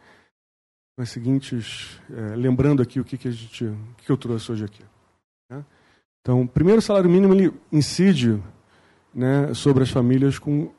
com 0.96 1.02
as 1.02 1.10
seguintes, 1.10 2.00
é, 2.10 2.34
lembrando 2.34 2.82
aqui 2.82 2.98
o 2.98 3.04
que, 3.04 3.16
que, 3.16 3.28
a 3.28 3.30
gente, 3.30 3.64
o 3.66 3.94
que, 3.98 4.06
que 4.06 4.10
eu 4.10 4.16
trouxe 4.16 4.50
hoje 4.50 4.64
aqui. 4.64 4.82
Então, 6.22 6.46
primeiro, 6.46 6.78
o 6.78 6.82
salário 6.82 7.10
mínimo 7.10 7.34
ele 7.34 7.52
incide 7.70 8.40
né, 9.14 9.52
sobre 9.54 9.82
as 9.82 9.90
famílias 9.90 10.38
com 10.38 10.70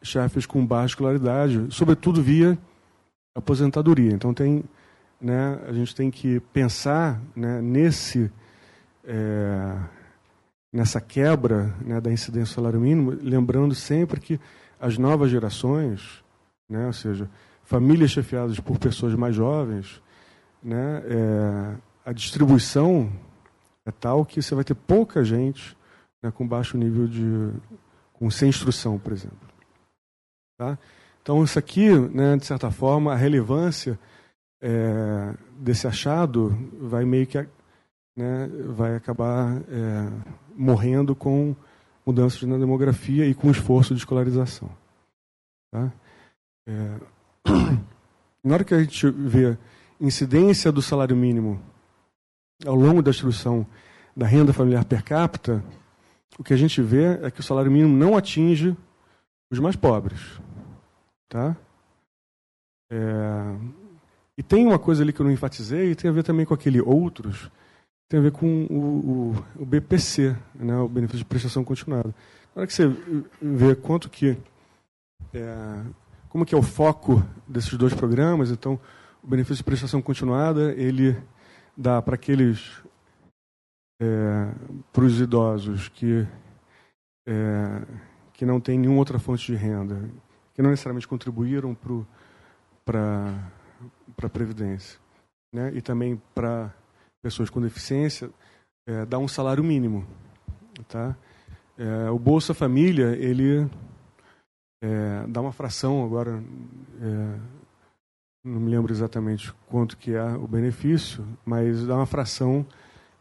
chefes 0.00 0.46
com 0.46 0.64
baixa 0.64 0.92
escolaridade, 0.92 1.66
sobretudo 1.70 2.22
via 2.22 2.56
aposentadoria. 3.34 4.12
Então, 4.12 4.32
tem 4.32 4.64
né, 5.20 5.58
a 5.66 5.72
gente 5.72 5.94
tem 5.94 6.10
que 6.10 6.40
pensar 6.52 7.20
né, 7.34 7.60
nesse, 7.60 8.30
é, 9.04 9.76
nessa 10.72 11.00
quebra 11.00 11.74
né, 11.80 12.00
da 12.00 12.12
incidência 12.12 12.52
do 12.52 12.54
salário 12.54 12.80
mínimo, 12.80 13.16
lembrando 13.22 13.74
sempre 13.74 14.20
que 14.20 14.38
as 14.78 14.98
novas 14.98 15.30
gerações, 15.30 16.22
né, 16.68 16.86
ou 16.86 16.92
seja, 16.92 17.30
famílias 17.64 18.10
chefiadas 18.10 18.60
por 18.60 18.78
pessoas 18.78 19.14
mais 19.14 19.34
jovens, 19.34 20.02
né, 20.62 21.02
é, 21.06 21.74
a 22.04 22.12
distribuição 22.12 23.10
é 23.86 23.92
tal 23.92 24.24
que 24.26 24.42
você 24.42 24.54
vai 24.54 24.64
ter 24.64 24.74
pouca 24.74 25.24
gente 25.24 25.76
né, 26.22 26.30
com 26.30 26.46
baixo 26.46 26.76
nível 26.76 27.06
de. 27.06 27.52
com 28.12 28.28
sem 28.30 28.48
instrução, 28.48 28.98
por 28.98 29.12
exemplo. 29.12 29.38
Tá? 30.58 30.76
Então, 31.22 31.42
isso 31.44 31.58
aqui, 31.58 31.90
né, 31.90 32.36
de 32.36 32.44
certa 32.44 32.70
forma, 32.70 33.12
a 33.12 33.16
relevância 33.16 33.98
é, 34.60 35.34
desse 35.58 35.86
achado 35.86 36.50
vai 36.80 37.04
meio 37.04 37.26
que 37.26 37.38
né, 38.16 38.48
vai 38.74 38.96
acabar 38.96 39.56
é, 39.68 40.12
morrendo 40.56 41.14
com 41.14 41.54
mudanças 42.04 42.42
na 42.42 42.56
demografia 42.56 43.26
e 43.26 43.34
com 43.34 43.50
esforço 43.50 43.94
de 43.94 44.00
escolarização. 44.00 44.70
Tá? 45.72 45.92
É, 46.66 47.00
na 48.42 48.54
hora 48.54 48.64
que 48.64 48.74
a 48.74 48.80
gente 48.80 49.08
vê 49.10 49.56
incidência 50.00 50.72
do 50.72 50.82
salário 50.82 51.16
mínimo 51.16 51.60
ao 52.64 52.74
longo 52.74 53.02
da 53.02 53.10
distribuição 53.10 53.66
da 54.16 54.26
renda 54.26 54.52
familiar 54.52 54.84
per 54.84 55.04
capita, 55.04 55.62
o 56.38 56.44
que 56.44 56.54
a 56.54 56.56
gente 56.56 56.80
vê 56.80 57.18
é 57.22 57.30
que 57.30 57.40
o 57.40 57.42
salário 57.42 57.70
mínimo 57.70 57.94
não 57.94 58.16
atinge 58.16 58.76
os 59.50 59.58
mais 59.58 59.76
pobres. 59.76 60.20
Tá? 61.28 61.56
É, 62.90 62.96
e 64.38 64.42
tem 64.42 64.66
uma 64.66 64.78
coisa 64.78 65.02
ali 65.02 65.12
que 65.12 65.20
eu 65.20 65.24
não 65.24 65.32
enfatizei, 65.32 65.90
e 65.90 65.94
tem 65.94 66.10
a 66.10 66.12
ver 66.12 66.22
também 66.22 66.46
com 66.46 66.54
aquele 66.54 66.80
outros, 66.80 67.50
tem 68.08 68.20
a 68.20 68.22
ver 68.22 68.32
com 68.32 68.66
o, 68.70 69.34
o, 69.58 69.62
o 69.62 69.66
BPC, 69.66 70.36
né, 70.54 70.76
o 70.78 70.88
benefício 70.88 71.18
de 71.18 71.24
prestação 71.24 71.64
continuada. 71.64 72.14
Na 72.54 72.60
hora 72.60 72.66
que 72.66 72.72
você 72.72 72.88
vê 73.40 73.74
quanto 73.74 74.08
que 74.08 74.36
é, 75.34 75.80
como 76.28 76.44
que 76.44 76.54
é 76.54 76.58
o 76.58 76.62
foco 76.62 77.22
desses 77.48 77.74
dois 77.74 77.94
programas, 77.94 78.50
então 78.50 78.78
o 79.22 79.26
benefício 79.26 79.56
de 79.56 79.64
prestação 79.64 80.00
continuada 80.00 80.72
ele 80.72 81.16
dá 81.76 82.00
para 82.00 82.14
aqueles 82.14 82.82
é, 84.00 84.52
para 84.92 85.04
os 85.04 85.20
idosos 85.20 85.88
que 85.88 86.26
é, 87.26 87.82
que 88.32 88.44
não 88.44 88.60
têm 88.60 88.78
nenhuma 88.78 88.98
outra 88.98 89.18
fonte 89.18 89.50
de 89.50 89.56
renda, 89.56 90.08
que 90.54 90.62
não 90.62 90.70
necessariamente 90.70 91.08
contribuíram 91.08 91.74
para 92.84 93.50
para 94.14 94.26
a 94.26 94.30
previdência, 94.30 94.98
né? 95.52 95.72
E 95.74 95.82
também 95.82 96.20
para 96.34 96.72
pessoas 97.22 97.50
com 97.50 97.60
deficiência, 97.60 98.30
é, 98.86 99.04
dá 99.04 99.18
um 99.18 99.26
salário 99.28 99.64
mínimo, 99.64 100.06
tá? 100.88 101.16
É, 101.76 102.08
o 102.10 102.18
Bolsa 102.18 102.54
Família 102.54 103.16
ele 103.16 103.68
é, 104.82 105.26
dá 105.28 105.40
uma 105.40 105.52
fração 105.52 106.04
agora, 106.04 106.42
é, 107.00 107.40
não 108.46 108.60
me 108.60 108.70
lembro 108.70 108.92
exatamente 108.92 109.52
quanto 109.66 109.96
que 109.96 110.14
é 110.14 110.22
o 110.22 110.46
benefício, 110.46 111.26
mas 111.44 111.84
dá 111.84 111.96
uma 111.96 112.06
fração 112.06 112.64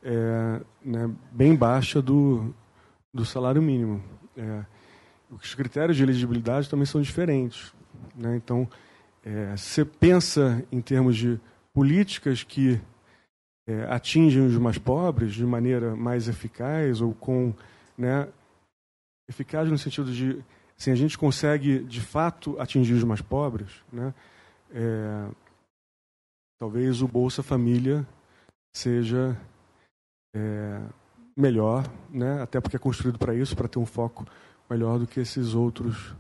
é, 0.04 0.62
né, 0.84 1.10
bem 1.32 1.56
baixa 1.56 2.00
do, 2.00 2.54
do 3.12 3.26
salário 3.26 3.62
mínimo. 3.62 4.04
É, 4.38 4.64
os 5.32 5.56
critérios 5.56 5.98
de 5.98 6.04
elegibilidade 6.04 6.70
também 6.70 6.86
são 6.86 7.02
diferentes. 7.02 7.74
Né? 8.16 8.36
Então, 8.36 8.70
é, 9.24 9.58
você 9.58 9.84
pensa 9.84 10.64
em 10.72 10.80
termos 10.80 11.18
de 11.18 11.40
políticas 11.74 12.44
que 12.44 12.80
é, 13.68 13.86
atingem 13.90 14.46
os 14.46 14.56
mais 14.60 14.78
pobres 14.78 15.34
de 15.34 15.44
maneira 15.44 15.96
mais 15.96 16.28
eficaz 16.28 17.02
ou 17.02 17.16
com 17.16 17.52
né, 17.98 18.28
eficaz 19.28 19.68
no 19.68 19.78
sentido 19.78 20.12
de 20.12 20.38
assim, 20.78 20.92
a 20.92 20.96
gente 20.96 21.18
consegue 21.18 21.80
de 21.80 22.00
fato 22.00 22.60
atingir 22.60 22.94
os 22.94 23.04
mais 23.04 23.22
pobres, 23.22 23.72
né, 23.92 24.14
é, 24.72 25.30
talvez 26.60 27.02
o 27.02 27.08
Bolsa 27.08 27.44
Família 27.44 28.06
seja 28.76 29.38
é, 30.36 30.82
melhor, 31.36 31.86
né, 32.10 32.42
até 32.42 32.60
porque 32.60 32.76
é 32.76 32.80
construído 32.80 33.20
para 33.20 33.34
isso, 33.34 33.56
para 33.56 33.68
ter 33.68 33.80
um 33.80 33.86
foco 33.86 34.26
melhor 34.70 35.00
do 35.00 35.08
que 35.08 35.20
esses 35.20 35.54
outros 35.54 36.16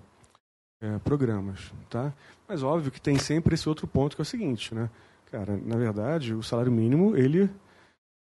é, 0.81 0.99
programas, 0.99 1.71
tá? 1.89 2.13
Mas 2.47 2.63
óbvio 2.63 2.91
que 2.91 3.01
tem 3.01 3.17
sempre 3.17 3.55
esse 3.55 3.67
outro 3.67 3.87
ponto 3.87 4.15
que 4.15 4.21
é 4.21 4.23
o 4.23 4.25
seguinte, 4.25 4.73
né? 4.75 4.89
Cara, 5.31 5.57
na 5.57 5.75
verdade, 5.77 6.33
o 6.33 6.43
salário 6.43 6.71
mínimo 6.71 7.15
ele 7.17 7.49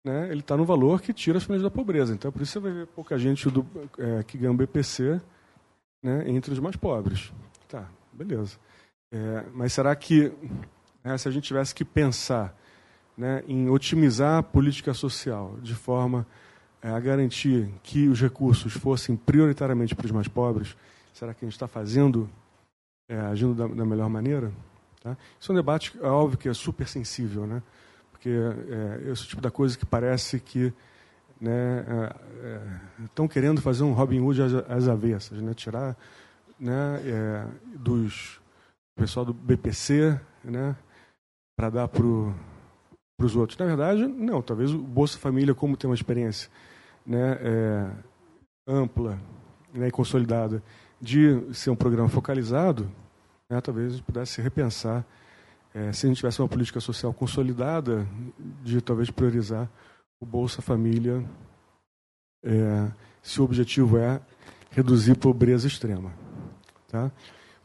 né, 0.06 0.30
ele 0.30 0.42
está 0.42 0.56
no 0.56 0.64
valor 0.64 1.02
que 1.02 1.12
tira 1.12 1.40
as 1.40 1.44
famílias 1.44 1.64
da 1.64 1.76
pobreza. 1.76 2.14
Então, 2.14 2.32
por 2.32 2.42
isso 2.44 2.54
você 2.54 2.60
vai 2.60 2.72
ver 2.72 2.88
pouca 2.88 3.18
gente 3.18 3.50
do, 3.50 3.66
é, 3.98 4.22
que 4.22 4.38
ganha 4.38 4.52
um 4.52 4.56
BPC 4.56 5.20
né, 6.04 6.30
entre 6.30 6.54
os 6.54 6.60
mais 6.60 6.76
pobres. 6.76 7.34
Tá, 7.68 7.90
beleza. 8.14 8.60
É, 9.12 9.46
mas 9.54 9.74
será 9.74 9.96
que, 9.96 10.32
né, 11.04 11.18
se 11.18 11.28
a 11.28 11.32
gente 11.32 11.46
tivesse 11.46 11.74
que 11.74 11.86
pensar 11.86 12.56
né, 13.18 13.44
em 13.48 13.70
otimizar 13.70 14.40
a 14.40 14.44
política 14.44 14.94
social 14.94 15.58
de 15.62 15.74
forma 15.74 16.28
é, 16.82 16.90
a 16.90 17.00
garantir 17.00 17.70
que 17.82 18.08
os 18.08 18.20
recursos 18.22 18.74
fossem 18.74 19.16
prioritariamente 19.16 19.96
para 19.96 20.06
os 20.06 20.12
mais 20.12 20.28
pobres, 20.28 20.76
será 21.14 21.34
que 21.34 21.46
a 21.46 21.48
gente 21.48 21.56
está 21.56 21.68
fazendo, 21.68 22.30
é, 23.08 23.18
agindo 23.18 23.54
da, 23.54 23.68
da, 23.68 23.86
melhor 23.86 24.10
maneira? 24.10 24.52
Tá? 25.02 25.16
Isso 25.40 25.52
é 25.52 25.54
um 25.54 25.56
debate, 25.56 25.98
é 26.02 26.08
óbvio 26.08 26.38
que 26.38 26.50
é 26.50 26.54
super 26.54 26.88
sensível, 26.88 27.48
né? 27.48 27.62
porque 28.12 28.30
é, 28.30 29.12
esse 29.12 29.28
tipo 29.28 29.42
da 29.42 29.52
coisa 29.52 29.78
que 29.78 29.86
parece 29.86 30.40
que 30.40 30.74
né, 31.40 31.86
estão 33.04 33.26
é, 33.26 33.28
é, 33.28 33.32
querendo 33.32 33.62
fazer 33.62 33.84
um 33.84 33.94
Robin 33.94 34.20
Hood 34.20 34.42
às, 34.42 34.54
às 34.54 34.88
avessas, 34.88 35.40
né, 35.42 35.54
tirar 35.54 35.96
né, 36.60 37.02
é, 37.06 37.46
dos 38.98 39.06
pessoal 39.06 39.26
do 39.26 39.34
BPC 39.34 40.20
né, 40.44 40.76
para 41.58 41.70
dar 41.70 41.88
para 41.88 42.06
os 42.06 43.36
outros. 43.36 43.58
Na 43.58 43.66
verdade, 43.66 44.08
não. 44.08 44.42
Talvez 44.42 44.72
o 44.72 44.78
Bolsa 44.78 45.18
Família, 45.18 45.54
como 45.54 45.78
tem 45.78 45.90
uma 45.90 45.96
experiência 45.96 46.50
né, 47.06 47.38
é, 47.42 47.92
ampla 48.68 49.20
né, 49.74 49.88
e 49.88 49.92
consolidada 49.92 50.64
de 51.00 51.54
ser 51.54 51.70
um 51.70 51.76
programa 51.76 52.10
focalizado, 52.10 52.90
né, 53.50 53.60
talvez 53.62 53.88
a 53.88 53.96
gente 53.98 54.06
pudesse 54.06 54.42
repensar 54.42 55.06
é, 55.74 55.92
se 55.92 56.06
a 56.06 56.08
gente 56.08 56.18
tivesse 56.18 56.42
uma 56.42 56.48
política 56.48 56.80
social 56.80 57.14
consolidada 57.14 58.08
de 58.64 58.80
talvez 58.80 59.12
priorizar 59.12 59.70
o 60.22 60.26
Bolsa 60.26 60.62
Família, 60.62 61.22
é, 62.46 62.90
se 63.22 63.42
o 63.42 63.44
objetivo 63.44 63.98
é 63.98 64.22
reduzir 64.72 65.16
pobreza 65.16 65.68
extrema. 65.68 66.14
Tá? 66.88 67.12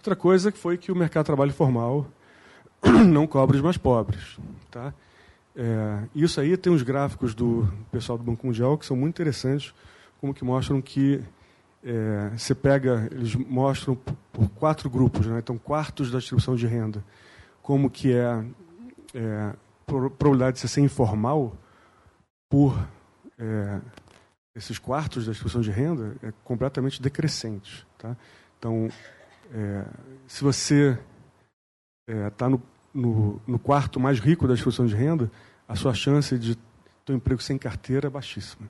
Outra 0.01 0.17
coisa 0.17 0.51
foi 0.51 0.79
que 0.79 0.91
o 0.91 0.97
mercado 0.97 1.25
de 1.25 1.27
trabalho 1.27 1.53
formal 1.53 2.07
não 3.07 3.27
cobre 3.27 3.59
os 3.59 3.63
mais 3.63 3.77
pobres. 3.77 4.39
Tá? 4.71 4.95
É, 5.55 6.05
isso 6.15 6.41
aí 6.41 6.57
tem 6.57 6.73
uns 6.73 6.81
gráficos 6.81 7.35
do 7.35 7.71
pessoal 7.93 8.17
do 8.17 8.25
Banco 8.25 8.47
Mundial 8.47 8.79
que 8.79 8.87
são 8.87 8.97
muito 8.97 9.17
interessantes, 9.17 9.75
como 10.19 10.33
que 10.33 10.43
mostram 10.43 10.81
que 10.81 11.23
é, 11.85 12.31
você 12.35 12.55
pega, 12.55 13.11
eles 13.11 13.35
mostram 13.35 13.95
por 14.33 14.49
quatro 14.53 14.89
grupos, 14.89 15.27
né? 15.27 15.39
então 15.39 15.59
quartos 15.59 16.11
da 16.11 16.19
distribuição 16.19 16.57
de 16.57 16.67
renda, 16.67 17.05
como 17.61 17.91
que 17.91 18.15
é, 18.15 18.43
é 19.15 19.53
probabilidade 19.85 20.55
de 20.55 20.61
você 20.61 20.69
ser 20.69 20.81
informal 20.81 21.55
por 22.49 22.75
é, 23.39 23.81
esses 24.57 24.79
quartos 24.79 25.27
da 25.27 25.33
distribuição 25.33 25.61
de 25.61 25.71
renda 25.71 26.17
é 26.23 26.33
completamente 26.43 27.03
decrescente. 27.03 27.87
Tá? 27.99 28.17
Então, 28.59 28.89
é, 29.53 29.85
se 30.27 30.43
você 30.43 30.99
está 32.07 32.47
é, 32.47 32.49
no, 32.49 32.63
no, 32.95 33.41
no, 33.47 33.59
quarto 33.59 33.99
mais 33.99 34.21
rico 34.21 34.47
da 34.47 34.55
distribuição 34.55 34.87
de 34.87 34.95
renda, 34.95 35.31
a 35.67 35.75
sua 35.75 35.95
chance 35.95 36.39
de 36.39 36.57
ter 37.05 37.13
um 37.13 37.17
emprego 37.17 37.43
sem 37.43 37.59
carteira 37.59 38.07
é 38.07 38.11
baixíssima. 38.11 38.69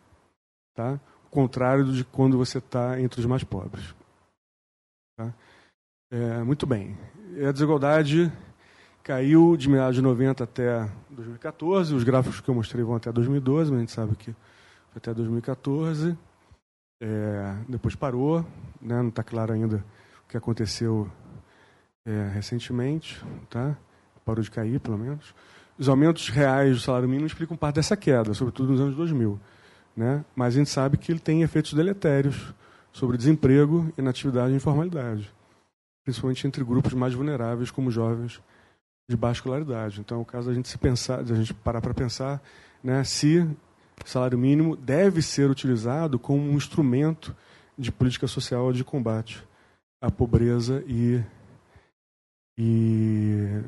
Tá? 0.75 0.99
O 1.27 1.31
contrário 1.31 1.85
de 1.93 2.05
quando 2.05 2.39
você 2.39 2.59
está 2.59 3.01
entre 3.01 3.21
os 3.21 3.27
mais 3.27 3.45
pobres. 3.45 3.95
Tá? 5.17 5.33
É, 6.11 6.43
muito 6.43 6.67
bem. 6.67 6.97
A 7.47 7.53
desigualdade 7.53 8.33
caiu 9.03 9.57
de 9.57 9.69
meados 9.69 9.97
de 9.97 10.03
90 10.03 10.45
até 10.45 10.91
2014. 11.11 11.95
Os 11.95 12.05
gráficos 12.05 12.41
que 12.41 12.49
eu 12.49 12.55
mostrei 12.55 12.85
vão 12.85 12.97
até 12.97 13.13
2012, 13.13 13.71
mas 13.71 13.79
a 13.79 13.81
gente 13.81 13.93
sabe 13.93 14.17
que 14.17 14.33
foi 14.33 14.97
até 14.97 15.15
2014. 15.15 16.17
É, 17.03 17.57
depois 17.69 17.95
parou, 17.95 18.41
né? 18.81 19.01
não 19.01 19.09
está 19.09 19.23
claro 19.23 19.53
ainda 19.53 19.85
que 20.31 20.37
aconteceu 20.37 21.11
é, 22.07 22.31
recentemente, 22.33 23.23
tá? 23.49 23.77
parou 24.25 24.43
de 24.43 24.51
cair, 24.51 24.79
pelo 24.79 24.97
menos. 24.97 25.35
Os 25.77 25.89
aumentos 25.89 26.29
reais 26.29 26.77
do 26.77 26.81
salário 26.81 27.09
mínimo 27.09 27.27
explicam 27.27 27.57
parte 27.57 27.77
dessa 27.77 27.97
queda, 27.97 28.33
sobretudo 28.33 28.73
nos 28.73 28.81
anos 28.81 28.95
2000. 28.95 29.41
Né? 29.97 30.25
Mas 30.37 30.55
a 30.55 30.59
gente 30.59 30.71
sabe 30.71 30.97
que 30.97 31.11
ele 31.11 31.19
tem 31.19 31.43
efeitos 31.43 31.73
deletérios 31.75 32.55
sobre 32.93 33.17
desemprego, 33.17 33.93
inatividade 33.99 34.53
e 34.53 34.57
informalidade, 34.57 35.33
principalmente 36.05 36.47
entre 36.47 36.63
grupos 36.65 36.93
mais 36.93 37.15
vulneráveis, 37.15 37.71
como 37.71 37.91
jovens 37.91 38.41
de 39.09 39.17
baixa 39.17 39.39
escolaridade. 39.39 40.01
Então, 40.01 40.19
é 40.19 40.21
o 40.21 40.25
caso 40.25 40.49
da 40.49 40.55
gente 40.55 40.69
se 40.69 40.79
pensar, 40.79 41.23
da 41.23 41.35
gente 41.35 41.53
parar 41.53 41.81
para 41.81 41.95
pensar, 41.95 42.41
né, 42.83 43.03
se 43.05 43.49
salário 44.05 44.39
mínimo 44.39 44.77
deve 44.77 45.21
ser 45.23 45.51
utilizado 45.51 46.19
como 46.19 46.43
um 46.43 46.57
instrumento 46.57 47.35
de 47.77 47.91
política 47.93 48.27
social 48.27 48.73
de 48.73 48.83
combate 48.85 49.45
à 50.01 50.11
pobreza 50.11 50.83
e, 50.87 51.23
e 52.59 53.63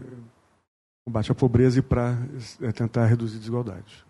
combate 1.05 1.31
à 1.31 1.35
pobreza 1.35 1.79
e 1.79 1.83
para 1.83 2.17
é, 2.61 2.73
tentar 2.73 3.07
reduzir 3.07 3.39
desigualdades. 3.39 4.05